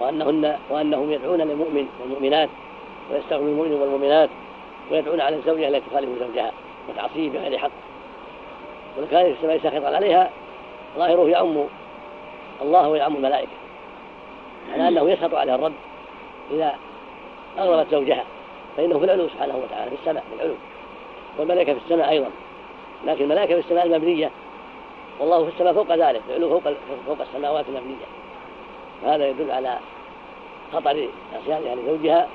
وأنهن 0.00 0.58
وأنهم 0.70 1.12
يدعون 1.12 1.38
للمؤمن 1.40 1.88
والمؤمنات 2.00 2.48
ويستغفرون 3.10 3.48
المؤمن 3.48 3.72
والمؤمنات 3.72 4.28
ويدعون 4.90 5.20
على 5.20 5.36
الزوجة 5.36 5.68
التي 5.68 5.90
تخالف 5.90 6.08
زوجها 6.20 6.52
وتعصيه 6.88 7.30
بغير 7.30 7.58
حق. 7.58 7.70
في 8.96 9.30
السماء 9.30 9.58
ساخطا 9.58 9.96
عليها 9.96 10.30
ظاهره 10.96 11.28
يعم 11.28 11.64
الله 12.62 12.88
ويعم 12.88 13.16
الملائكة 13.16 13.50
على 14.72 14.88
أنه 14.88 15.10
يسخط 15.10 15.34
عليها 15.34 15.54
الرب 15.54 15.72
إذا 16.50 16.74
أغضبت 17.58 17.90
زوجها 17.90 18.24
فإنه 18.76 18.98
في 18.98 19.04
العلو 19.04 19.28
سبحانه 19.28 19.56
وتعالى 19.56 19.90
في 19.90 19.96
السماء 19.96 20.24
في 20.30 20.36
العلو. 20.36 20.54
والملائكة 21.38 21.74
في 21.74 21.80
السماء 21.84 22.10
أيضا 22.10 22.30
لكن 23.06 23.24
الملائكة 23.24 23.54
في 23.54 23.60
السماء 23.60 23.86
المبنية 23.86 24.30
والله 25.20 25.44
في 25.44 25.50
السماء 25.50 25.72
فوق 25.72 25.92
ذلك 25.92 26.22
العلو 26.28 26.48
فوق 26.48 26.72
فوق 27.06 27.16
السماوات 27.20 27.64
المبنية. 27.68 28.06
هذا 29.06 29.28
يدل 29.28 29.50
على 29.50 29.78
خطر 30.72 31.08
عصيانها 31.34 31.74
لزوجها 31.74 32.28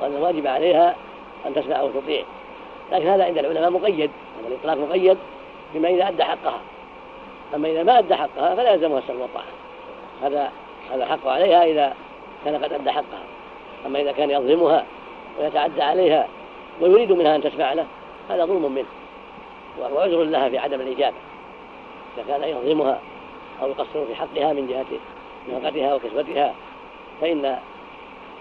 وأن 0.00 0.16
الواجب 0.16 0.46
عليها 0.46 0.96
أن 1.46 1.54
تسمع 1.54 1.82
وتطيع 1.82 2.22
لكن 2.92 3.06
هذا 3.06 3.24
عند 3.24 3.38
العلماء 3.38 3.70
مقيد 3.70 4.10
هذا 4.40 4.48
الإطلاق 4.48 4.76
مقيد 4.76 5.18
بما 5.74 5.88
إذا 5.88 6.08
أدى 6.08 6.24
حقها. 6.24 6.60
أما 7.54 7.68
إذا 7.68 7.82
ما 7.82 7.98
أدى 7.98 8.14
حقها 8.14 8.54
فلا 8.54 8.72
يلزمها 8.72 8.98
السمع 8.98 9.22
والطاعة 9.22 9.44
هذا 10.22 10.52
هذا 10.92 11.06
حق 11.06 11.26
عليها 11.28 11.64
إذا 11.64 11.94
كان 12.44 12.64
قد 12.64 12.72
أدى 12.72 12.90
حقها. 12.90 13.24
أما 13.86 14.00
إذا 14.00 14.12
كان 14.12 14.30
يظلمها 14.30 14.84
ويتعدى 15.40 15.82
عليها 15.82 16.28
ويريد 16.80 17.12
منها 17.12 17.36
أن 17.36 17.42
تسمع 17.42 17.72
له 17.72 17.86
هذا 18.30 18.44
ظلم 18.44 18.72
منه. 18.72 18.86
وعذر 19.80 20.24
لها 20.24 20.48
في 20.48 20.58
عدم 20.58 20.80
الإجابة 20.80 21.16
كان 22.28 22.42
يظلمها 22.42 23.00
أو 23.62 23.68
يقصر 23.68 24.06
في 24.06 24.14
حقها 24.14 24.52
من 24.52 24.66
جهة 24.66 24.98
نفقتها 25.48 25.94
وكسوتها 25.94 26.54
فإن 27.20 27.58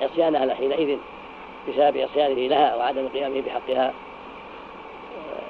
عصيانها 0.01 0.53
حينئذ 0.53 0.97
بسبب 1.69 1.97
عصيانه 1.97 2.47
لها 2.47 2.75
وعدم 2.75 3.07
قيامه 3.07 3.41
بحقها 3.41 3.93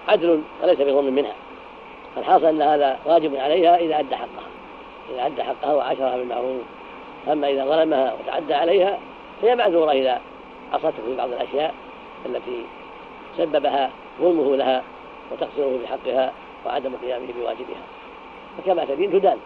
عدل 0.07 0.41
وليس 0.63 0.77
بظلم 0.77 1.13
منها. 1.13 1.33
فالحاصل 2.15 2.45
أن 2.45 2.61
هذا 2.61 2.99
واجب 3.05 3.35
عليها 3.35 3.77
إذا 3.77 3.99
أدى 3.99 4.15
حقها. 4.15 4.47
إذا 5.13 5.25
أدى 5.25 5.43
حقها 5.43 5.73
وعاشرها 5.73 6.17
بالمعروف. 6.17 6.61
أما 7.31 7.49
إذا 7.49 7.65
ظلمها 7.65 8.13
وتعدى 8.13 8.53
عليها 8.53 8.97
فهي 9.41 9.55
معذورة 9.55 9.91
إذا 9.91 10.21
عصته 10.73 11.05
في 11.05 11.15
بعض 11.17 11.29
الأشياء 11.29 11.73
التي 12.25 12.65
سببها 13.37 13.89
ظلمه 14.21 14.55
لها 14.55 14.83
وتقصيره 15.31 15.79
بحقها 15.83 16.31
وعدم 16.65 16.95
قيامه 16.95 17.27
بواجبها. 17.39 17.96
فكما 18.57 18.85
تدين 18.85 19.11
تدان. 19.11 19.37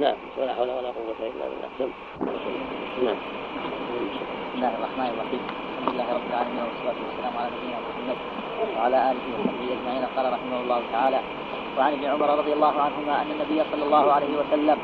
نعم 0.00 0.14
ولا 0.38 0.54
حول 0.54 0.70
ولا 0.70 0.90
قوة 0.98 1.20
إلا 1.20 1.44
بالله. 1.50 1.70
نعم. 3.04 3.18
بسم 4.16 4.54
الله 4.54 4.72
الرحمن 4.78 5.08
الرحيم. 5.14 5.42
الحمد 5.78 5.94
لله 5.94 6.08
رب 6.14 6.26
العالمين 6.30 6.62
والصلاة 6.66 6.98
والسلام 7.04 7.34
على 7.38 7.48
نبينا 7.56 7.78
محمد 7.86 8.18
وعلى 8.76 8.96
آله 9.10 9.24
وصحبه 9.34 9.68
أجمعين. 9.76 10.04
قال 10.16 10.26
رحمه 10.32 10.58
الله 10.64 10.80
تعالى 10.92 11.20
وعن 11.78 11.92
ابن 11.92 12.04
عمر 12.04 12.28
رضي 12.38 12.52
الله 12.52 12.74
عنهما 12.86 13.14
أن 13.22 13.30
النبي 13.30 13.58
صلى 13.72 13.84
الله 13.84 14.12
عليه 14.12 14.32
وسلم 14.40 14.78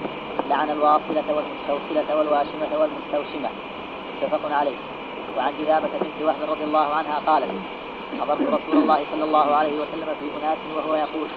لعن 0.50 0.70
الواصلة 0.70 1.28
والمستوصلة 1.36 2.08
والواشمة 2.16 2.72
والمستوشمة. 2.80 3.50
متفق 4.22 4.52
عليه. 4.60 4.78
وعن 5.36 5.52
جذابة 5.58 5.92
بنت 6.02 6.18
وهب 6.22 6.50
رضي 6.50 6.64
الله 6.64 6.88
عنها 6.98 7.16
قالت 7.26 7.50
حضرت 8.20 8.40
رسول 8.40 8.76
الله 8.82 9.00
صلى 9.12 9.24
الله 9.24 9.54
عليه 9.54 9.74
وسلم 9.80 10.08
في 10.20 10.26
أناس 10.38 10.58
وهو 10.76 10.94
يقول 10.94 11.28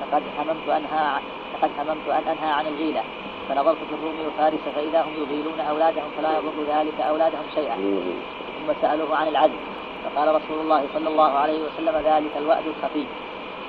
لقد 0.00 0.22
هممت 0.38 0.68
أنهى 0.68 1.20
لقد 1.54 1.70
هممت 1.78 2.08
أن 2.08 2.28
أنهى 2.32 2.50
عن 2.50 2.66
الغيلة. 2.66 3.02
فنظرت 3.48 3.76
في 3.76 3.94
الروم 3.94 4.16
وفارس 4.26 4.60
فإذا 4.76 5.02
هم 5.02 5.12
يغيلون 5.22 5.60
أولادهم 5.60 6.10
فلا 6.16 6.32
يضر 6.38 6.58
ذلك 6.74 7.00
أولادهم 7.00 7.44
شيئا. 7.54 7.76
ثم 7.76 8.72
سألوه 8.82 9.16
عن 9.16 9.28
العدل. 9.28 9.58
فقال 10.04 10.28
رسول 10.28 10.60
الله 10.60 10.84
صلى 10.94 11.08
الله 11.08 11.30
عليه 11.30 11.58
وسلم 11.62 11.94
ذلك 12.04 12.36
الوأد 12.36 12.66
الخفي. 12.66 13.04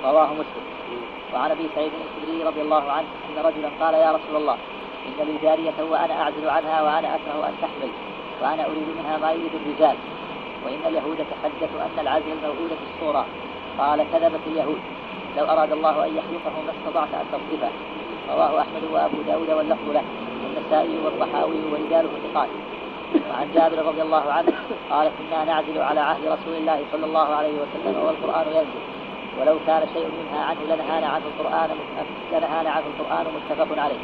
رواه 0.04 0.32
مسلم. 0.32 0.64
وعن 1.34 1.50
أبي 1.50 1.68
سعيد 1.74 1.92
الخدري 1.92 2.44
رضي 2.44 2.60
الله 2.60 2.92
عنه 2.92 3.06
أن 3.28 3.44
رجلا 3.44 3.68
قال 3.80 3.94
يا 3.94 4.12
رسول 4.12 4.36
الله 4.36 4.56
إن 5.06 5.26
لي 5.26 5.38
جارية 5.42 5.78
وأنا 5.90 6.22
أعزل 6.22 6.48
عنها 6.48 6.82
وأنا 6.82 7.14
أكره 7.14 7.48
أن 7.48 7.54
تحمل 7.62 7.90
وأنا 8.42 8.66
أريد 8.66 8.88
منها 8.98 9.18
ما 9.18 9.32
يريد 9.32 9.54
الرجال. 9.54 9.96
وإن 10.64 10.80
اليهود 10.86 11.16
تحدثوا 11.16 11.80
أن 11.80 11.98
العزل 11.98 12.32
الموعود 12.32 12.68
في 12.68 12.84
الصورة. 12.94 13.26
قال 13.78 14.06
كذبت 14.12 14.40
اليهود. 14.46 14.80
لو 15.36 15.44
أراد 15.44 15.72
الله 15.72 16.06
أن 16.06 16.16
يخلقه 16.16 16.54
ما 16.66 16.72
استطعت 16.78 17.14
أن 17.14 17.26
تصرفه 17.32 17.70
رواه 18.30 18.60
أحمد 18.60 18.84
وأبو 18.92 19.16
داود 19.26 19.50
واللفظ 19.50 19.90
له. 19.90 20.02
والنسائي 20.42 20.98
والطحاوي 21.04 21.60
ورجاله 21.72 22.08
ثقات. 22.24 22.48
وعن 23.30 23.46
جابر 23.54 23.78
رضي 23.86 24.02
الله 24.02 24.32
عنه 24.32 24.52
قال 24.90 25.10
كنا 25.18 25.44
نعزل 25.44 25.80
على 25.80 26.00
عهد 26.00 26.24
رسول 26.24 26.54
الله 26.60 26.84
صلى 26.92 27.06
الله 27.06 27.28
عليه 27.34 27.54
وسلم 27.62 27.96
والقرآن 28.06 28.46
ينزل. 28.46 28.82
ولو 29.40 29.58
كان 29.66 29.82
شيء 29.94 30.08
منها 30.20 30.44
عنه 30.44 30.60
لنهانا 30.68 31.06
عنه 31.06 31.24
القرآن 31.26 31.70
لنهانا 32.32 32.70
عنه 32.70 32.84
القرآن 32.86 33.26
متفق 33.36 33.82
عليه. 33.82 34.02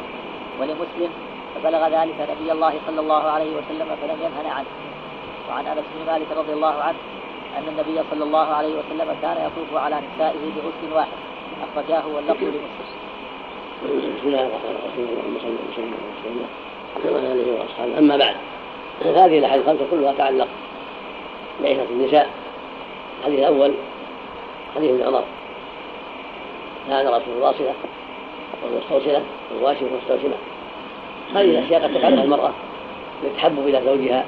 ولمسلم 0.59 1.11
فبلغ 1.55 1.87
ذلك 1.87 2.27
نبي 2.31 2.51
الله 2.51 2.73
صلى 2.87 2.99
الله 2.99 3.23
عليه 3.23 3.51
وسلم 3.57 3.87
فلم 4.01 4.17
ينهنا 4.21 4.53
عنه. 4.53 4.67
وعن 5.49 5.65
أنس 5.65 5.85
بن 5.95 6.11
مالك 6.11 6.27
رضي 6.37 6.53
الله 6.53 6.75
عنه 6.81 6.97
أن 7.57 7.63
النبي 7.67 8.01
صلى 8.11 8.23
الله 8.23 8.45
عليه 8.45 8.69
وسلم 8.69 9.15
كان 9.21 9.37
يطوف 9.37 9.77
على 9.77 9.95
نسائه 9.95 10.39
بغسل 10.55 10.93
واحد 10.95 11.11
أخرجاه 11.63 12.07
واللفظ 12.07 12.43
لمسلم. 12.43 12.97
بسم 14.17 14.27
الله 14.27 14.41
الرحمن 14.41 14.75
الرحيم 14.79 15.07
اللهم 15.09 15.37
صل 15.41 15.47
وسلم 15.69 16.45
على 17.05 17.27
وعلى 17.27 17.51
وأصحابه. 17.51 17.99
أما 17.99 18.17
بعد 18.17 18.35
هذه 19.01 19.39
الأحاديث 19.39 19.67
الخمسة 19.67 19.85
كلها 19.91 20.13
تعلق 20.13 20.47
بعثه 21.63 21.85
النساء. 21.91 22.29
الحديث 23.19 23.39
الأول 23.39 23.71
حديث 24.75 24.91
ابن 24.91 25.03
عمر. 25.07 25.23
لعن 26.89 27.07
رسول 27.07 27.37
الواصلة 27.37 27.73
والمستوصله 28.63 29.21
والواشم 29.53 29.85
والمستوشمه 29.85 30.35
هذه 31.33 31.41
الأشياء 31.41 31.83
قد 31.83 31.93
تفعلها 31.93 32.23
المراه 32.23 32.51
للتحبب 33.23 33.67
إلى 33.67 33.81
زوجها 33.85 34.25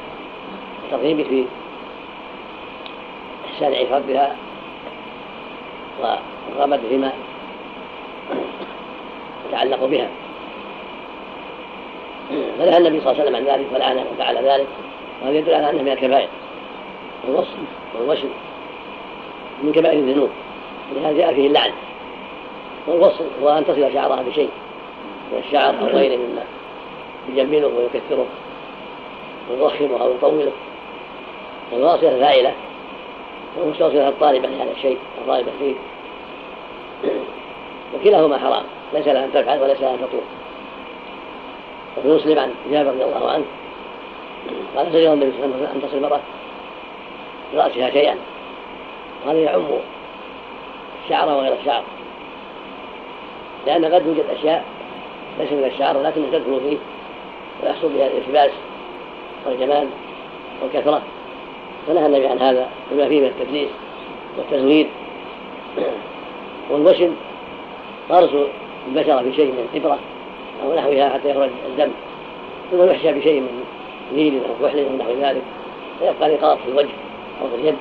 وترغيبه 0.88 1.24
في 1.24 1.46
احسان 3.60 3.74
عفافها 3.76 4.36
والرغبه 6.00 6.80
فيما 6.90 7.12
يتعلق 9.50 9.86
بها. 9.86 10.08
فنهى 12.30 12.78
النبي 12.78 13.02
صلى 13.02 13.12
الله 13.12 13.22
عليه 13.22 13.24
وسلم 13.24 13.36
عن 13.36 13.46
ذلك 13.46 13.66
ولعنه 13.74 14.06
وفعل 14.14 14.38
ذلك 14.38 14.68
وهذا 15.22 15.38
يدل 15.38 15.54
على 15.54 15.70
أنه 15.70 15.82
من 15.82 15.92
الكبائر. 15.92 16.28
والوصل 17.28 17.58
والوشم 17.96 18.30
من 19.64 19.72
كبائر 19.72 20.00
الذنوب. 20.00 20.30
ولهذا 20.92 21.18
جاء 21.18 21.34
فيه 21.34 21.48
اللعن 21.48 21.72
والوصل 22.88 23.26
هو 23.44 23.50
ان 23.50 23.66
تصل 23.66 23.94
شعرها 23.94 24.22
بشيء 24.22 24.50
من 25.32 25.44
الشعر 25.48 25.74
أو 25.82 25.86
غيره 25.86 26.18
مما 26.18 26.44
يجمله 27.30 27.68
ويكثره 27.68 28.26
ويضخمه 29.50 30.02
أو 30.02 30.12
يطوله. 30.12 30.52
والواصله 31.72 32.20
فاعلة. 32.20 32.54
والمستوصله 33.60 34.10
الطالبه 34.10 34.48
لهذا 34.48 34.72
الشيء 34.72 34.98
الطالبه 35.22 35.52
فيه. 35.60 35.76
وكلاهما 37.96 38.38
حرام. 38.38 38.64
ليس 38.94 39.08
لها 39.08 39.26
أن 39.26 39.34
تفعل 39.34 39.62
وليس 39.62 39.82
لها 39.82 39.94
أن 39.94 39.98
تطوف. 39.98 40.24
وفي 41.98 42.08
مسلم 42.08 42.40
عن 42.40 42.54
جابر 42.72 42.90
رضي 42.90 43.04
الله 43.04 43.32
عنه 43.32 43.46
قال 44.76 44.88
سجل 44.88 45.14
النبي 45.14 45.32
صلى 45.32 45.46
الله 45.46 45.56
عليه 45.56 45.66
وسلم 45.66 45.76
أن 45.76 45.82
تصل 45.82 45.98
المرأة 45.98 46.20
برأسها 47.54 47.90
شيئا. 47.90 48.16
وهذا 49.26 49.40
يعم 49.40 49.66
الشعر 51.06 51.30
وغير 51.30 51.54
الشعر. 51.62 51.84
لأن 53.68 53.86
قد 53.86 54.08
يوجد 54.08 54.26
أشياء 54.40 54.66
ليس 55.40 55.52
من 55.52 55.64
الشعر 55.74 55.98
ولكنها 55.98 56.30
تدخل 56.32 56.60
فيه 56.70 56.78
ويحصل 57.64 57.90
بها 57.90 58.08
الالتباس 58.08 58.52
والجمال 59.46 59.88
والكثرة. 60.62 61.02
فنهى 61.88 62.06
النبي 62.06 62.28
عن 62.28 62.40
هذا 62.40 62.70
بما 62.92 63.08
فيه 63.08 63.20
من 63.20 63.28
التدليس 63.28 63.70
والتزوير 64.38 64.88
والوشم 66.70 67.16
غرس 68.12 68.30
البشرة 68.88 69.22
في 69.22 69.34
شيء 69.34 69.46
من 69.46 69.68
الإبرة 69.74 70.00
أو 70.64 70.76
نحوها 70.76 71.10
حتى 71.10 71.30
يخرج 71.30 71.50
الدم. 71.68 71.92
ثم 72.72 72.90
يحشى 72.90 73.14
بشيء 73.14 73.40
من 73.42 73.64
نيل 74.16 74.40
أو 74.50 74.68
كحل 74.68 74.80
أو 74.80 74.96
نحو 74.98 75.12
ذلك. 75.22 75.42
فيبقى 76.00 76.36
نقاط 76.36 76.58
في 76.58 76.72
الوجه 76.72 76.90
أو 77.42 77.48
في 77.48 77.56
اليد 77.56 77.76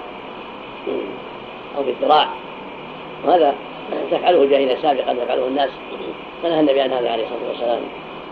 أو 1.79 1.85
في 1.85 1.91
الذراع. 1.91 2.29
وهذا 3.27 3.55
تفعله 4.11 4.43
الجاهلية 4.43 4.73
السابقة 4.73 5.13
يفعله 5.13 5.47
الناس. 5.47 5.71
فنهى 6.43 6.61
النبي 6.61 6.81
عن 6.81 6.93
هذا 6.93 7.11
عليه 7.11 7.25
الصلاة 7.25 7.49
والسلام 7.49 7.81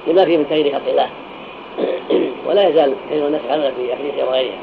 لما 0.06 0.24
فيه 0.24 0.36
من 0.36 0.48
تغيير 0.48 0.72
خلق 0.72 0.88
الله 0.88 1.10
ولا 2.46 2.68
يزال 2.68 2.94
كثير 3.10 3.26
الناس 3.26 3.40
يفعلون 3.44 3.72
في 3.72 3.94
أفريقيا 3.94 4.24
وغيرها. 4.24 4.58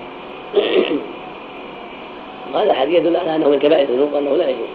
وهذا 2.53 2.73
حديث 2.73 2.95
يدل 2.95 3.17
على 3.17 3.35
أنه 3.35 3.49
من 3.49 3.59
كبائر 3.59 3.89
الذنوب 3.89 4.13
وأنه 4.13 4.35
لا 4.35 4.49
يجوز. 4.49 4.67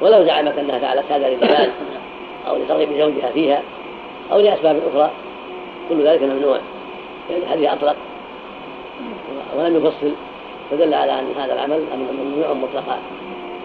ولو 0.00 0.24
زعمت 0.24 0.58
أنها 0.58 0.78
فعلت 0.78 1.12
هذا 1.12 1.28
للجمال 1.28 1.70
أو 2.48 2.56
لترغيب 2.56 2.88
زوجها 2.98 3.30
فيها 3.30 3.62
أو 4.32 4.40
لأسباب 4.40 4.80
أخرى 4.92 5.10
كل 5.88 6.06
ذلك 6.06 6.22
ممنوع. 6.22 6.58
لأن 7.30 7.42
الحديث 7.42 7.68
أطلق 7.68 7.96
ولم 9.58 9.76
يفصل 9.76 10.12
فدل 10.70 10.94
على 10.94 11.12
أن 11.12 11.26
هذا 11.38 11.52
العمل 11.52 11.82
ممنوع 12.24 12.52
مطلقا 12.52 12.98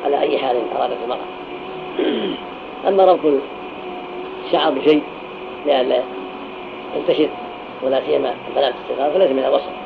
على 0.05 0.19
أي 0.19 0.37
حال 0.37 0.55
أرادت 0.77 0.97
المرأة. 1.03 1.27
أما 2.87 3.05
ربط 3.05 3.33
الشعر 4.45 4.71
بشيء 4.71 5.03
لئلا 5.65 6.01
ينتشر 6.95 7.29
ولا 7.83 8.01
سيما 8.05 8.33
البنات 8.49 8.73
الصغار 8.89 9.11
فليس 9.11 9.31
من 9.31 9.43
الوسط. 9.43 9.82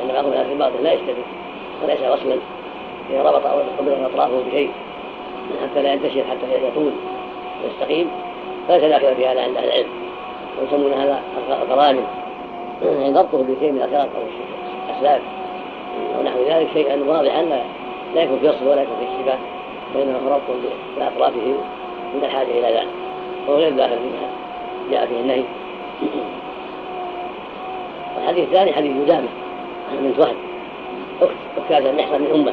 لأن 0.00 0.14
بعض 0.14 0.24
الناس 0.24 0.46
بعض 0.58 0.72
لا 0.82 0.92
يشتبه 0.92 1.24
وليس 1.82 2.00
وصلا 2.00 2.36
إذا 3.10 3.22
ربط 3.22 3.46
أو 3.46 3.58
قبل 3.78 4.04
أطرافه 4.04 4.42
بشيء 4.48 4.70
حتى 5.62 5.82
لا 5.82 5.92
ينتشر 5.92 6.24
حتى 6.30 6.66
يطول 6.66 6.92
ويستقيم 7.64 8.10
فليس 8.68 8.84
داخلا 8.84 9.14
في 9.14 9.26
هذا 9.26 9.42
عند 9.42 9.56
أهل 9.56 9.64
العلم. 9.64 9.88
ويسمون 10.60 10.92
هذا 10.92 11.22
الغرامل 11.62 12.04
يعني 12.82 13.12
ضبطه 13.12 13.42
بشيء 13.42 13.72
من 13.72 13.82
الأثار 13.82 14.02
أو 14.02 14.22
الأسلاك 14.88 15.20
أو 16.16 16.22
نحو 16.22 16.38
ذلك 16.48 16.68
شيئا. 16.72 17.04
واضحا 17.06 17.42
لا 18.14 18.22
يكون 18.22 18.38
في 18.38 18.48
وصل 18.48 18.68
ولا 18.68 18.82
يكون 18.82 18.96
في 19.00 19.04
اشتباه 19.04 19.38
وإنما 19.94 20.18
فرضت 20.18 20.42
بأطرافه 20.98 21.54
من 22.14 22.24
الحاجة 22.24 22.50
إلى 22.50 22.76
ذلك. 22.76 22.88
وهو 23.48 23.58
غير 23.58 23.72
داخل 23.72 23.96
فيما 23.96 24.28
جاء 24.90 25.06
فيه 25.06 25.20
النهي. 25.20 25.42
والحديث 28.16 28.44
الثاني 28.44 28.72
حديث 28.72 28.92
جدامة 29.04 29.28
بنت 30.02 30.18
وهب 30.18 30.36
أخت 31.22 31.34
أخت 31.58 31.86
المحصن 31.86 32.20
من 32.20 32.30
أمة. 32.34 32.52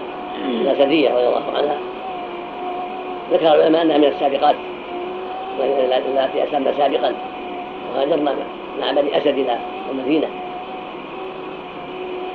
الأسدية 0.62 1.10
رضي 1.10 1.28
الله 1.28 1.44
عنها. 1.56 1.78
ذكر 3.32 3.56
العلماء 3.56 3.82
أنها 3.82 3.98
من 3.98 4.04
السابقات. 4.04 4.56
التي 5.60 6.44
أسلمن 6.44 6.74
سابقا. 6.78 7.14
وهاجرنا 7.96 8.36
مع 8.82 8.92
بني 8.92 9.18
أسد 9.18 9.28
إلى 9.28 9.58
المدينة. 9.92 10.28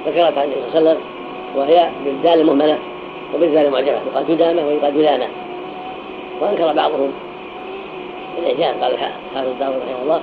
ذكرت 0.06 0.38
عن 0.38 0.44
النبي 0.44 0.60
صلى 0.72 0.78
الله 0.78 0.90
عليه 0.90 0.90
وسلم 0.90 1.00
وهي 1.56 1.88
بالدال 2.04 2.40
المهملة 2.40 2.78
وبالدال 3.34 3.66
المعجمة 3.66 3.98
يقال 4.12 4.26
جدامة 4.28 4.66
ويقال 4.66 4.94
جدامة 4.98 5.26
وأنكر 6.40 6.72
بعضهم 6.72 7.12
الإعجام 8.38 8.74
قال 8.82 8.98
حافظ 8.98 9.48
داود 9.60 9.76
رحمه 9.76 10.02
الله. 10.02 10.20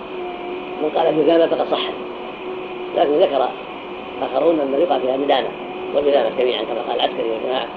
من 0.83 0.89
قال 0.95 1.17
جدامة 1.17 1.47
فقد 1.47 1.67
صحت 1.71 1.93
لكن 2.97 3.11
ذكر 3.11 3.49
آخرون 4.23 4.75
يقع 4.79 4.99
فيها 4.99 5.17
مدامة 5.17 5.47
وجدامة 5.95 6.29
جميعا 6.39 6.63
كما 6.63 6.81
قال 6.81 6.95
العسكري 6.95 7.29
والجماعة. 7.29 7.67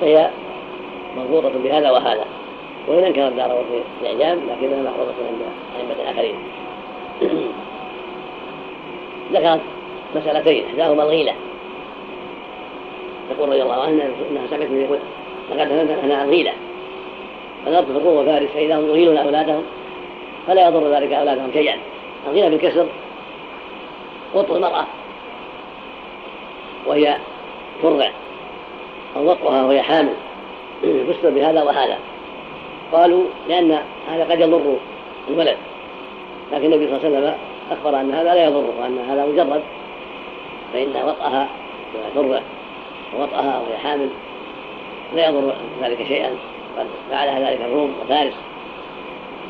فهي 0.00 0.30
مربوطة 1.16 1.50
بهذا 1.64 1.90
وهذا. 1.90 2.24
وإن 2.88 3.04
أنكر 3.04 3.28
الدار 3.28 3.64
في 3.70 3.82
الإعجام 4.02 4.38
لكنها 4.38 4.82
محفوظة 4.82 5.14
عند 5.28 5.42
أئمة 5.78 6.10
آخرين 6.10 6.34
ذكرت 9.32 9.60
مسألتين 10.14 10.64
إحداهما 10.66 11.02
الغيلة. 11.02 11.32
يقول 13.30 13.48
رضي 13.48 13.62
الله 13.62 13.82
عنه 13.82 14.02
أنها 14.30 14.46
سمعت 14.50 14.70
يقول 14.70 14.98
لقد 15.50 15.72
أنا 16.04 16.24
الغيلة. 16.24 16.52
فضربت 17.66 17.86
في 17.86 17.96
الروم 17.96 18.16
وفارس 18.16 18.48
فإذا 18.54 18.78
هم 18.78 18.88
يغيلون 18.88 19.16
أولادهم 19.16 19.62
فلا 20.46 20.68
يضر 20.68 20.88
ذلك 20.88 21.12
أولادهم 21.12 21.50
شيئا. 21.52 21.76
الغيلة 22.28 22.48
بالكسر 22.48 22.86
وطء 24.34 24.56
المرأة. 24.56 24.86
وهي 26.86 27.16
ترضع 27.82 28.08
أو 29.16 29.30
وطئها 29.30 29.62
وهي 29.62 29.82
حامل. 29.82 30.14
فسر 30.82 31.30
بهذا 31.30 31.62
وهذا. 31.62 31.98
قالوا 32.92 33.24
لأن 33.48 33.78
هذا 34.10 34.24
قد 34.30 34.40
يضر 34.40 34.76
الولد 35.28 35.56
لكن 36.52 36.64
النبي 36.64 36.86
صلى 36.86 36.96
الله 36.96 37.06
عليه 37.06 37.18
وسلم 37.18 37.34
أخبر 37.70 38.00
أن 38.00 38.14
هذا 38.14 38.34
لا 38.34 38.44
يضر 38.44 38.64
وأن 38.80 38.98
هذا 39.08 39.26
مجرد. 39.26 39.62
فإن 40.72 40.88
وطئها 40.88 41.48
ترضع 42.14 42.40
ووطأها 43.16 43.60
وهي 43.60 43.78
حامل 43.78 44.08
لا 45.14 45.28
يضر 45.28 45.52
ذلك 45.82 46.06
شيئا. 46.08 46.30
قد 46.78 46.86
فعلها 47.10 47.50
ذلك 47.50 47.60
الروم 47.60 47.94
وفارس. 48.04 48.34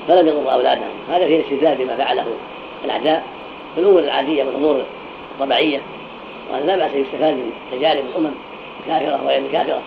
فلم 0.09 0.28
يضر 0.28 0.52
أولادهم 0.52 0.90
هذا 1.09 1.26
فيه 1.26 1.36
الاستدلال 1.36 1.74
بما 1.78 1.96
فعله 1.96 2.26
الأعداء. 2.84 3.24
في 3.74 3.80
الأمور 3.80 4.00
العادية 4.00 4.44
والأمور 4.44 4.82
الطبيعية 5.34 5.80
وأن 6.52 6.66
لا 6.66 6.76
بأس 6.76 6.94
يستفاد 6.94 7.34
من 7.34 7.52
تجارب 7.72 8.04
الأمم 8.04 8.30
كافرة 8.86 9.24
وغير 9.24 9.52
كافرة 9.52 9.82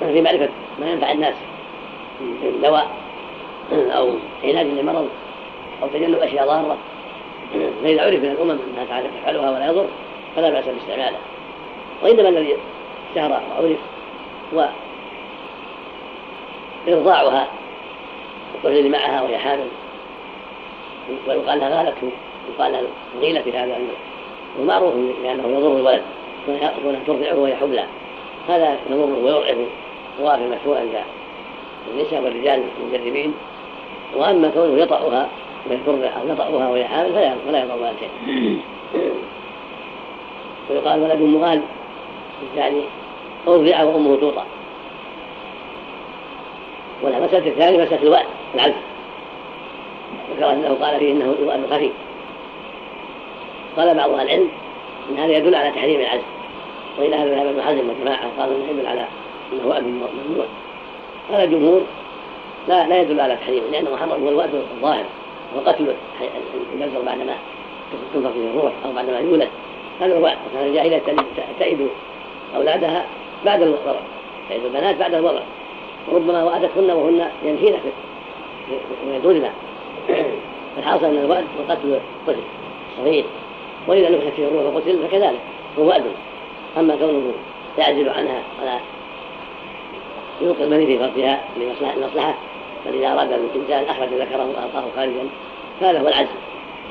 في 0.00 0.22
معرفة 0.22 0.48
ما 0.80 0.90
ينفع 0.90 1.12
الناس. 1.12 1.34
من 2.20 2.60
دواء 2.62 2.90
أو 3.72 4.10
علاج 4.44 4.66
لمرض 4.66 5.08
أو 5.82 5.88
تجنب 5.88 6.18
أشياء 6.18 6.46
ضارة. 6.46 6.76
فإذا 7.82 8.02
عرف 8.02 8.20
من 8.22 8.30
الأمم 8.30 8.50
أنها 8.50 9.02
تفعلها 9.20 9.50
ولا 9.50 9.66
يضر 9.66 9.86
فلا 10.36 10.50
بأس 10.50 10.64
باستعماله. 10.64 11.18
وإنما 12.02 12.28
الذي 12.28 12.56
اشتهر 13.08 13.42
وعرف 14.52 14.68
وإرضاعها 16.86 17.48
والطفل 18.54 18.90
معها 18.90 19.22
وهي 19.22 19.38
حامل. 19.38 19.68
ويقال 21.28 21.58
لها 21.58 21.78
غالته 21.78 22.10
يقال 22.48 22.72
لها 22.72 22.82
غيلة 23.20 23.42
في 23.42 23.58
هذا 23.58 23.78
ومعروف 24.60 24.94
لأنه 25.22 25.48
يضر 25.48 25.76
الولد 25.76 26.02
كونها 26.46 27.00
ترضعه 27.06 27.38
وهي 27.38 27.56
حبلى 27.56 27.84
هذا 28.48 28.76
يضره 28.90 29.24
ويرعب 29.24 29.56
وافي 30.20 30.44
المشروع 30.44 30.78
عند 30.78 30.94
النساء 31.94 32.22
والرجال 32.22 32.62
المجربين. 32.80 33.34
وأما 34.14 34.48
كونه 34.48 34.82
يطأها 34.82 35.28
وهي 35.66 35.78
ترضع 35.86 36.06
أو 36.06 36.28
يطأها 36.28 36.68
وهي 36.68 36.84
حامل 36.84 37.12
فلا 37.46 37.62
يضر 37.62 37.86
ذلك 37.86 37.96
شيء 38.00 38.60
ويقال 40.70 41.02
ولد 41.02 41.20
مغال 41.20 41.60
يعني 42.56 42.82
أرضع 43.48 43.82
وأمه 43.82 44.16
توطى 44.16 44.42
والمسألة 47.02 47.48
الثانية 47.48 47.84
مسألة 47.84 48.02
الوأد 48.02 48.26
العزل 48.54 48.74
ذكر 50.36 50.50
أنه 50.50 50.76
قال 50.82 50.98
فيه 50.98 51.12
إنه 51.12 51.34
الوأد 51.38 51.66
خفي 51.70 51.90
قال 53.76 53.94
بعض 53.94 54.10
أهل 54.10 54.26
العلم 54.26 54.48
أن 55.10 55.16
هذا 55.18 55.32
يدل 55.32 55.54
على 55.54 55.70
تحريم 55.70 56.00
العزل 56.00 56.22
وإلى 56.98 57.16
هذا 57.16 57.34
ذهب 57.34 57.46
ابن 57.46 57.62
حزم 57.62 57.90
وجماعة 57.90 58.30
قالوا 58.38 58.56
أنه 58.56 58.70
يدل 58.70 58.86
على 58.86 59.04
أنه 59.52 59.66
وأد 59.66 59.82
ممنوع. 59.82 60.46
هذا 61.30 61.44
الجمهور 61.44 61.82
لا 62.68 62.86
لا 62.88 63.00
يدل 63.00 63.20
على 63.20 63.36
تحريمه 63.36 63.66
لأنه 63.72 63.90
محرم 63.90 64.22
هو 64.22 64.28
الوأد 64.28 64.54
الظاهر 64.54 65.04
وقتل 65.56 65.94
الجزر 66.74 67.02
بعدما 67.06 67.34
تنفخ 68.14 68.30
فيه 68.30 68.50
الروح 68.50 68.72
أو 68.84 68.92
بعدما 68.92 69.18
يولد. 69.18 69.48
هذا 70.00 70.18
هو 70.18 70.20
وكان 70.20 70.66
الجاهلية 70.66 71.02
تئد 71.58 71.88
أولادها 72.56 73.04
بعد 73.44 73.62
الوضع 73.62 74.00
تئد 74.48 74.64
البنات 74.64 74.96
بعد 74.96 75.14
الوضع 75.14 75.40
وربما 76.08 76.44
وأتتهن 76.44 76.90
وهن 76.90 77.30
ينفين 77.44 77.74
ويدودن 79.08 79.48
فالحاصل 80.76 81.04
أن 81.04 81.18
الوأد 81.18 81.44
وقتل 81.58 81.94
الطفل 81.94 82.40
الصغير 82.92 83.24
وإذا 83.86 84.08
نفخت 84.10 84.32
فيه 84.36 84.48
الروح 84.48 84.74
وقتل 84.74 85.08
فكذلك 85.08 85.40
هو 85.78 85.88
وأد 85.88 86.04
أما 86.76 86.96
كونه 86.96 87.32
يعزل 87.78 88.08
عنها 88.08 88.42
ولا 88.62 88.78
يلقي 90.40 90.64
المني 90.64 90.86
في 90.86 90.98
فرجها 90.98 91.40
لمصلحة 91.96 92.34
بل 92.86 92.94
إذا 92.94 93.12
أراد 93.12 93.32
الإنسان 93.32 93.84
أخرج 93.84 94.08
ذكره 94.08 94.46
وألقاه 94.46 94.84
خارجا 94.96 95.28
هذا 95.80 96.00
هو 96.00 96.08
العزل 96.08 96.28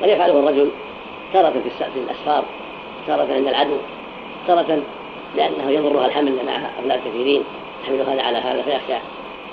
قد 0.02 0.08
يفعله 0.08 0.38
الرجل 0.38 0.70
تارة 1.32 1.50
في 1.50 1.98
الأسفار 1.98 2.44
تارة 3.06 3.34
عند 3.34 3.48
العدو 3.48 3.76
تارة 4.46 4.82
لأنه 5.36 5.70
يضرها 5.70 6.06
الحمل 6.06 6.38
معها 6.46 6.70
أولاد 6.82 7.00
كثيرين 7.08 7.44
تحمل 7.82 8.00
هذا 8.00 8.22
على 8.22 8.38
هذا 8.38 8.62
فيخشى 8.62 9.00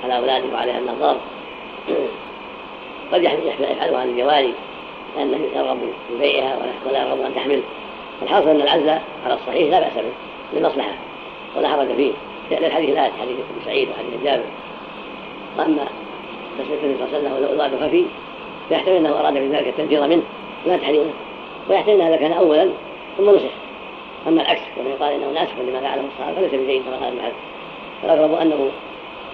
على 0.03 0.17
أولاده 0.17 0.53
وعليها 0.53 0.79
النظار 0.79 1.17
قد 3.11 3.23
يفعلها 3.23 4.05
للجواري. 4.05 4.53
لأنه 5.17 5.39
يرغب 5.55 5.77
في 6.07 6.17
بيعها 6.17 6.57
ولا 6.87 7.01
يرغب 7.01 7.21
أن 7.21 7.35
تحمل. 7.35 7.61
الحاصل 8.21 8.49
أن 8.49 8.61
العزل 8.61 8.89
على 9.25 9.33
الصحيح 9.33 9.69
لا 9.69 9.79
بأس 9.79 9.93
به 9.93 10.59
للمصلحة 10.59 10.91
ولا 11.57 11.69
حرج 11.69 11.87
فيه. 11.95 12.11
للحديث 12.51 12.89
الآتي 12.89 13.13
حديث 13.21 13.35
ابن 13.35 13.65
سعيد 13.65 13.89
وحديث 13.89 14.23
جابر. 14.23 14.43
وأما 15.57 15.85
تسمية 16.59 16.77
النبي 16.83 16.97
صلى 17.11 17.17
الله 17.17 17.29
عليه 17.29 17.55
وسلم 17.55 17.87
خفي 17.87 18.05
فيحتمل 18.69 18.95
أنه 18.95 19.19
أراد 19.19 19.33
بذلك 19.33 19.67
التنفير 19.67 20.07
منه 20.07 20.23
لا 20.65 20.77
تحريمه. 20.77 21.11
ويحتمل 21.69 22.01
هذا 22.01 22.15
كان 22.15 22.31
أولا 22.31 22.69
ثم 23.17 23.29
نسخ 23.29 23.51
أما 24.27 24.41
العكس 24.41 24.61
ومن 24.77 24.89
يقال 24.91 25.13
إنه 25.13 25.31
ناسخ 25.31 25.53
لما 25.67 25.79
فعله 25.79 26.03
الصحابة 26.13 26.35
فليس 26.35 26.61
بشيء 26.61 26.83
كما 26.83 27.05
قال 27.05 27.21
حزم 27.21 27.33
فالأقرب 28.01 28.33
أنه 28.33 28.69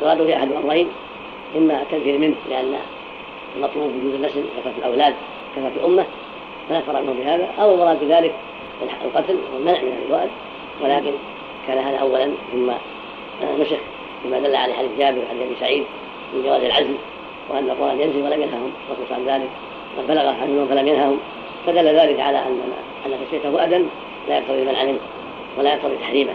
يراد 0.01 0.21
به 0.21 0.37
أحد 0.37 0.51
الأمرين 0.51 0.87
إما 1.57 1.81
التنفير 1.81 2.17
منه 2.17 2.35
لأن 2.49 2.75
المطلوب 3.57 3.91
وجود 3.95 4.13
النسل 4.13 4.43
كثرة 4.57 4.73
الأولاد. 4.77 5.13
كثرة 5.55 5.71
الأمة 5.75 6.05
فنفر 6.69 7.01
منه 7.01 7.13
بهذا 7.13 7.47
أو 7.59 7.73
المراد 7.73 7.99
بذلك 7.99 8.33
القتل 9.05 9.37
والمنع 9.53 9.81
من 9.81 10.03
الوالد 10.07 10.31
ولكن 10.81 11.11
كان 11.67 11.77
هذا 11.77 11.97
أولا 11.97 12.31
ثم 12.51 12.71
نسخ 13.61 13.77
بما 14.25 14.39
دل 14.39 14.55
عليه 14.55 14.73
حديث 14.73 14.91
جابر 14.97 15.19
وحديث 15.19 15.41
أبي 15.41 15.55
سعيد 15.59 15.83
من 16.33 16.43
جواز 16.43 16.63
العزل 16.63 16.95
وأن 17.49 17.69
القرآن 17.69 18.01
ينزل 18.01 18.21
ولم 18.21 18.41
ينههم 18.41 18.71
وخصوصا 18.91 19.19
ذلك 19.25 19.49
قد 19.97 20.07
بلغ 20.07 20.27
عنهم 20.27 20.67
فلم 20.67 20.87
ينههم. 20.87 21.19
فدل 21.65 21.85
ذلك 21.85 22.19
على 22.19 22.37
أن 22.37 22.61
أن 23.05 23.11
تسميته 23.27 23.49
وأدا 23.49 23.85
لا 24.29 24.37
يقتضي 24.37 24.61
المنع 24.61 24.83
منه 24.83 24.99
ولا 25.57 25.73
يقتضي 25.73 25.95
تحريمه. 25.95 26.33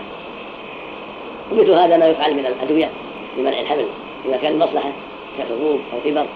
ومثل 1.52 1.70
هذا 1.70 1.96
ما 1.96 2.06
يفعل 2.06 2.34
من 2.34 2.46
الأدوية 2.46 2.90
لمنع 3.38 3.60
الحمل 3.60 3.86
إذا 4.24 4.36
كان 4.36 4.52
المصلحة 4.52 4.92
كحبوب 5.38 5.80
أو 5.92 6.10
إبر 6.10 6.26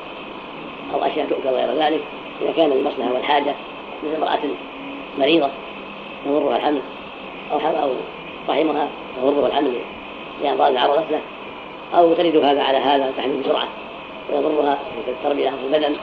أو 0.94 1.05
أشياء 1.05 1.26
تؤكل 1.26 1.48
غير 1.48 1.74
ذلك. 1.74 2.00
إذا 2.43 2.52
كان 2.52 2.73
المصلحة 2.73 3.12
والحاجة 3.12 3.55
من 4.02 4.15
امرأة 4.15 4.40
مريضة 5.19 5.51
يضرها 6.27 6.56
الحمل 6.56 6.81
أو 7.52 7.59
أو 7.59 7.90
رحمها 8.48 8.89
يغره 9.23 9.47
الحمل 9.47 9.81
لأمراض 10.43 10.77
عرضت 10.77 11.10
له 11.10 11.20
أو 11.94 12.15
تجد 12.15 12.36
هذا 12.36 12.62
على 12.62 12.78
هذا 12.78 13.09
وتحمل 13.09 13.40
بسرعة 13.43 13.69
ويضرها 14.31 14.78
في 15.05 15.10
التربية 15.10 15.51
في 15.51 15.66
البدن 15.66 15.97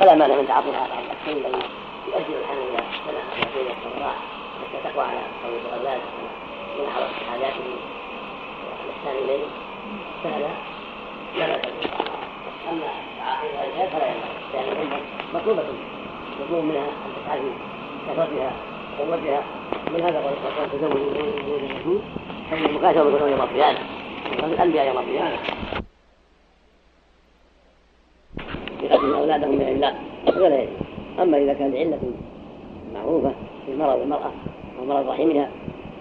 فلا 0.00 0.14
مانع 0.14 0.34
من 0.34 0.48
تعاطيها 0.48 0.88
بعض 0.88 1.02
التحميل 1.10 1.36
الذي 1.36 2.32
الحمل 2.40 2.58
إلى 2.58 2.82
سنة 3.06 3.20
سنة 3.52 3.92
الرضاع 3.92 4.12
حتى 4.60 4.92
تقوى 4.92 5.04
على 5.04 5.20
قول 5.44 5.52
الغزال 5.66 5.98
من 6.78 6.86
حرص 6.94 7.10
حاجاته 7.30 7.64
والإحسان 8.64 9.24
إليه 9.24 9.44
فهذا 10.24 10.50
لا 11.38 11.46
بأس 11.46 11.60
أما 12.68 12.86
تعاطي 13.18 13.46
الرجال 13.46 13.90
فلا 13.90 14.06
ينبغي 14.06 14.40
لأن 14.54 14.72
الأمة 14.72 15.00
مطلوبة 15.34 15.62
مطلوب 16.40 16.64
منها 16.64 16.86
أن 17.34 17.40
في 17.40 18.12
كثرتها 18.12 18.52
وقوتها 19.00 19.42
من 19.92 20.00
هذا 20.00 20.18
قد 20.18 20.70
تزوج 20.72 20.92
من 20.92 21.70
الرسول 21.70 22.00
فإن 22.50 22.64
المكاتبة 22.64 23.16
يكون 23.16 23.30
يوم 23.30 23.42
القيامة 23.42 23.78
الأنبياء 24.44 24.86
يوم 24.86 24.98
القيامة 24.98 25.36
بقتل 28.82 29.14
أولادهم 29.14 29.54
من 29.54 29.68
الله 29.68 29.94
ولا 30.40 30.62
يجوز 30.62 30.76
أما 31.18 31.38
إذا 31.38 31.52
كان 31.52 31.76
علة 31.76 32.00
معروفة 32.94 33.32
في 33.66 33.72
المرأة 33.72 34.30
أو 34.78 34.84
مرض 34.84 35.08
رحمها 35.08 35.50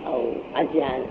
أو 0.07 0.31
عجزها 0.55 0.85
عن 0.85 1.05